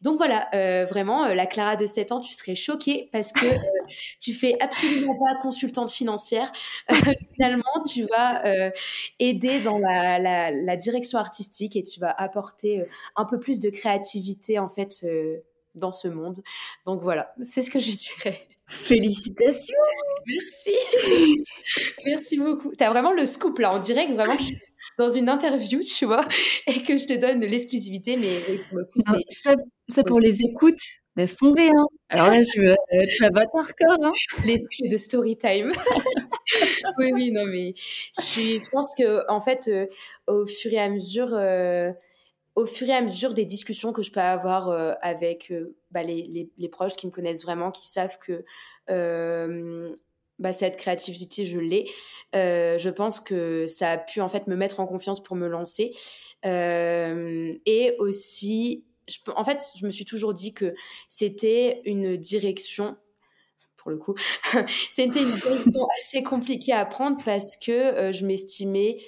Donc 0.00 0.16
voilà, 0.16 0.48
vraiment, 0.86 1.26
la 1.28 1.46
Clara 1.46 1.76
de 1.76 1.86
7 1.86 2.12
ans, 2.12 2.20
tu 2.20 2.32
serais 2.32 2.54
choquée 2.54 3.08
parce 3.12 3.32
que 3.32 3.46
tu 4.20 4.32
fais 4.32 4.56
absolument 4.60 5.16
pas 5.18 5.36
consultante 5.40 5.90
financière. 5.90 6.50
Finalement, 7.34 7.82
tu 7.88 8.04
vas 8.04 8.72
aider 9.18 9.60
dans 9.60 9.78
la, 9.78 10.50
direction 10.76 11.18
artistique 11.18 11.76
et 11.76 11.82
tu 11.82 12.00
vas 12.00 12.10
apporter 12.10 12.80
euh, 12.80 12.84
un 13.16 13.24
peu 13.24 13.38
plus 13.38 13.60
de 13.60 13.70
créativité 13.70 14.58
en 14.58 14.68
fait 14.68 15.00
euh, 15.04 15.38
dans 15.74 15.92
ce 15.92 16.08
monde. 16.08 16.42
Donc 16.86 17.02
voilà, 17.02 17.34
c'est 17.42 17.62
ce 17.62 17.70
que 17.70 17.78
je 17.78 17.90
dirais. 17.90 18.48
Félicitations 18.66 19.74
Merci 20.26 20.72
Merci 22.04 22.36
beaucoup. 22.36 22.72
Tu 22.76 22.84
as 22.84 22.90
vraiment 22.90 23.12
le 23.12 23.24
scoop 23.24 23.58
là, 23.58 23.74
on 23.74 23.78
dirait 23.78 24.06
que 24.06 24.12
vraiment 24.12 24.36
je 24.36 24.44
suis 24.44 24.58
dans 24.98 25.10
une 25.10 25.28
interview, 25.28 25.80
tu 25.80 26.04
vois, 26.04 26.26
et 26.66 26.82
que 26.82 26.96
je 26.96 27.06
te 27.06 27.18
donne 27.18 27.40
l'exclusivité, 27.40 28.16
mais 28.16 28.40
pour 28.68 28.78
le 28.78 28.84
coup, 28.84 28.98
c'est... 28.98 29.54
Ça, 29.88 30.02
pour 30.04 30.20
les 30.20 30.42
écoutes, 30.42 30.80
laisse 31.16 31.36
tomber, 31.36 31.68
hein. 31.68 31.86
Alors 32.10 32.28
là, 32.28 32.42
je, 32.42 32.60
euh, 32.60 33.04
tu 33.08 33.22
vas 33.22 33.30
battre 33.30 33.56
hardcore, 33.56 34.04
hein. 34.04 34.12
L'exclu 34.44 34.88
de 34.88 34.96
Storytime. 34.96 35.72
oui, 36.98 37.12
oui, 37.12 37.30
non, 37.30 37.46
mais 37.46 37.74
je, 38.18 38.58
je 38.60 38.70
pense 38.70 38.94
que, 38.94 39.30
en 39.30 39.40
fait, 39.40 39.68
euh, 39.68 39.86
au 40.26 40.46
fur 40.46 40.72
et 40.72 40.78
à 40.78 40.88
mesure... 40.88 41.34
Euh, 41.34 41.92
au 42.54 42.66
fur 42.66 42.88
et 42.88 42.92
à 42.92 43.00
mesure 43.00 43.34
des 43.34 43.44
discussions 43.44 43.92
que 43.92 44.02
je 44.02 44.10
peux 44.10 44.18
avoir 44.18 44.96
avec 45.00 45.52
bah, 45.92 46.02
les, 46.02 46.50
les, 46.58 46.68
proches 46.68 46.96
qui 46.96 47.06
me 47.06 47.12
connaissent 47.12 47.44
vraiment, 47.44 47.70
qui 47.70 47.86
savent 47.86 48.18
que 48.18 48.44
bah, 50.38 50.52
cette 50.52 50.76
créativité, 50.76 51.44
je 51.44 51.58
l'ai. 51.58 51.90
Euh, 52.36 52.78
je 52.78 52.90
pense 52.90 53.20
que 53.20 53.66
ça 53.66 53.92
a 53.92 53.98
pu 53.98 54.20
en 54.20 54.28
fait 54.28 54.46
me 54.46 54.54
mettre 54.54 54.80
en 54.80 54.86
confiance 54.86 55.22
pour 55.22 55.36
me 55.36 55.48
lancer. 55.48 55.94
Euh, 56.46 57.54
et 57.66 57.96
aussi, 57.98 58.84
en 59.34 59.42
fait, 59.42 59.64
je 59.76 59.84
me 59.84 59.90
suis 59.90 60.04
toujours 60.04 60.34
dit 60.34 60.54
que 60.54 60.74
c'était 61.08 61.82
une 61.84 62.16
direction 62.16 62.96
le 63.90 63.98
coup. 63.98 64.14
C'était 64.94 65.22
une 65.22 65.30
direction 65.30 65.86
assez 65.98 66.22
compliquée 66.22 66.72
à 66.72 66.84
prendre 66.84 67.18
parce 67.24 67.56
que 67.56 67.72
euh, 67.72 68.12
je 68.12 68.26
m'estimais 68.26 68.98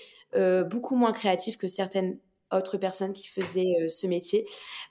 beaucoup 0.71 0.95
moins 0.95 1.11
créative 1.11 1.57
que 1.57 1.67
certaines 1.67 2.17
autre 2.53 2.77
personne 2.77 3.13
qui 3.13 3.29
faisait 3.29 3.77
euh, 3.81 3.89
ce 3.89 4.07
métier. 4.07 4.47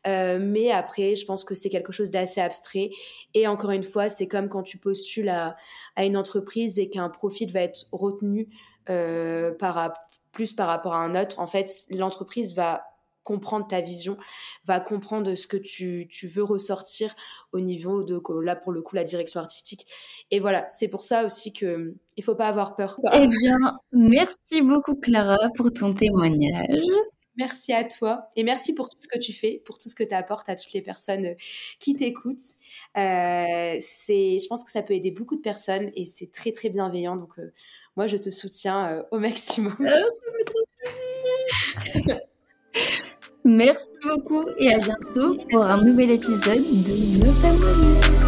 Euh, 0.08 0.40
mais 0.42 0.72
après, 0.72 1.16
je 1.16 1.26
pense 1.26 1.44
que 1.44 1.56
c'est 1.56 1.70
quelque 1.70 1.92
chose 1.92 2.12
d'assez 2.12 2.42
abstrait. 2.42 2.92
Et 3.34 3.48
encore 3.48 3.72
une 3.72 3.84
fois, 3.84 4.10
c'est 4.10 4.28
comme 4.28 4.50
quand 4.50 4.64
tu 4.64 4.78
postules 4.78 5.30
à, 5.30 5.56
à 5.96 6.06
une 6.06 6.18
entreprise 6.18 6.80
et 6.80 6.90
qu'un 6.90 7.10
profil 7.10 7.52
va 7.52 7.62
être 7.62 7.86
retenu 7.92 8.50
euh, 8.90 9.54
par, 9.54 9.94
plus 10.32 10.54
par 10.54 10.68
rapport 10.68 10.94
à 10.94 11.04
un 11.04 11.22
autre. 11.22 11.40
En 11.40 11.48
fait, 11.48 11.86
l'entreprise 11.90 12.56
va 12.56 12.84
comprendre 13.30 13.68
ta 13.68 13.80
vision, 13.80 14.18
va 14.66 14.80
comprendre 14.80 15.36
ce 15.36 15.46
que 15.46 15.56
tu, 15.56 16.08
tu, 16.10 16.26
veux 16.26 16.42
ressortir 16.42 17.16
au 17.52 17.60
niveau 17.60 18.02
de, 18.02 18.20
là 18.42 18.56
pour 18.56 18.72
le 18.72 18.82
coup, 18.82 18.96
la 18.96 19.04
direction 19.04 19.40
artistique. 19.40 19.86
Et 20.32 20.40
voilà, 20.40 20.68
c'est 20.68 20.88
pour 20.88 21.04
ça 21.04 21.26
aussi 21.26 21.54
que 21.54 21.94
il 22.18 22.24
faut 22.24 22.34
pas 22.34 22.48
avoir 22.48 22.76
peur. 22.76 23.00
Eh 23.14 23.28
bien, 23.28 23.78
merci 23.92 24.64
beaucoup 24.64 24.96
Clara 24.96 25.38
pour 25.56 25.72
ton 25.72 25.94
témoignage. 25.94 26.82
Merci 27.38 27.72
à 27.72 27.84
toi 27.84 28.32
et 28.36 28.44
merci 28.44 28.74
pour 28.74 28.90
tout 28.90 28.98
ce 29.00 29.08
que 29.08 29.20
tu 29.20 29.32
fais, 29.32 29.62
pour 29.64 29.78
tout 29.78 29.90
ce 29.90 29.96
que 29.96 30.04
tu 30.04 30.16
apportes 30.16 30.50
à 30.50 30.56
toutes 30.56 30.74
les 30.74 30.82
personnes 30.82 31.26
euh, 31.28 31.36
qui 31.80 31.96
t'écoutent. 31.96 32.58
Euh, 32.98 33.78
c'est, 33.80 34.40
je 34.40 34.48
pense 34.48 34.64
que 34.64 34.72
ça 34.72 34.82
peut 34.82 34.96
aider 34.96 35.12
beaucoup 35.12 35.36
de 35.38 35.42
personnes 35.42 35.92
et 35.94 36.06
c'est 36.06 36.32
très 36.32 36.52
très 36.52 36.70
bienveillant. 36.70 37.16
Donc 37.16 37.38
euh, 37.38 37.54
moi, 37.96 38.08
je 38.08 38.18
te 38.18 38.32
soutiens 38.32 39.06
au 39.12 39.20
maximum. 39.20 39.76
Ah, 39.80 39.86
ça 39.86 40.32
me 40.32 40.44
trop 40.44 40.59
plaisir. 40.59 40.59
Merci 43.50 43.90
beaucoup 44.04 44.46
et 44.60 44.72
à 44.76 44.78
bientôt 44.78 45.36
pour 45.50 45.64
un 45.64 45.84
nouvel 45.84 46.12
épisode 46.12 46.62
de 46.62 47.26
Notamment. 47.26 48.19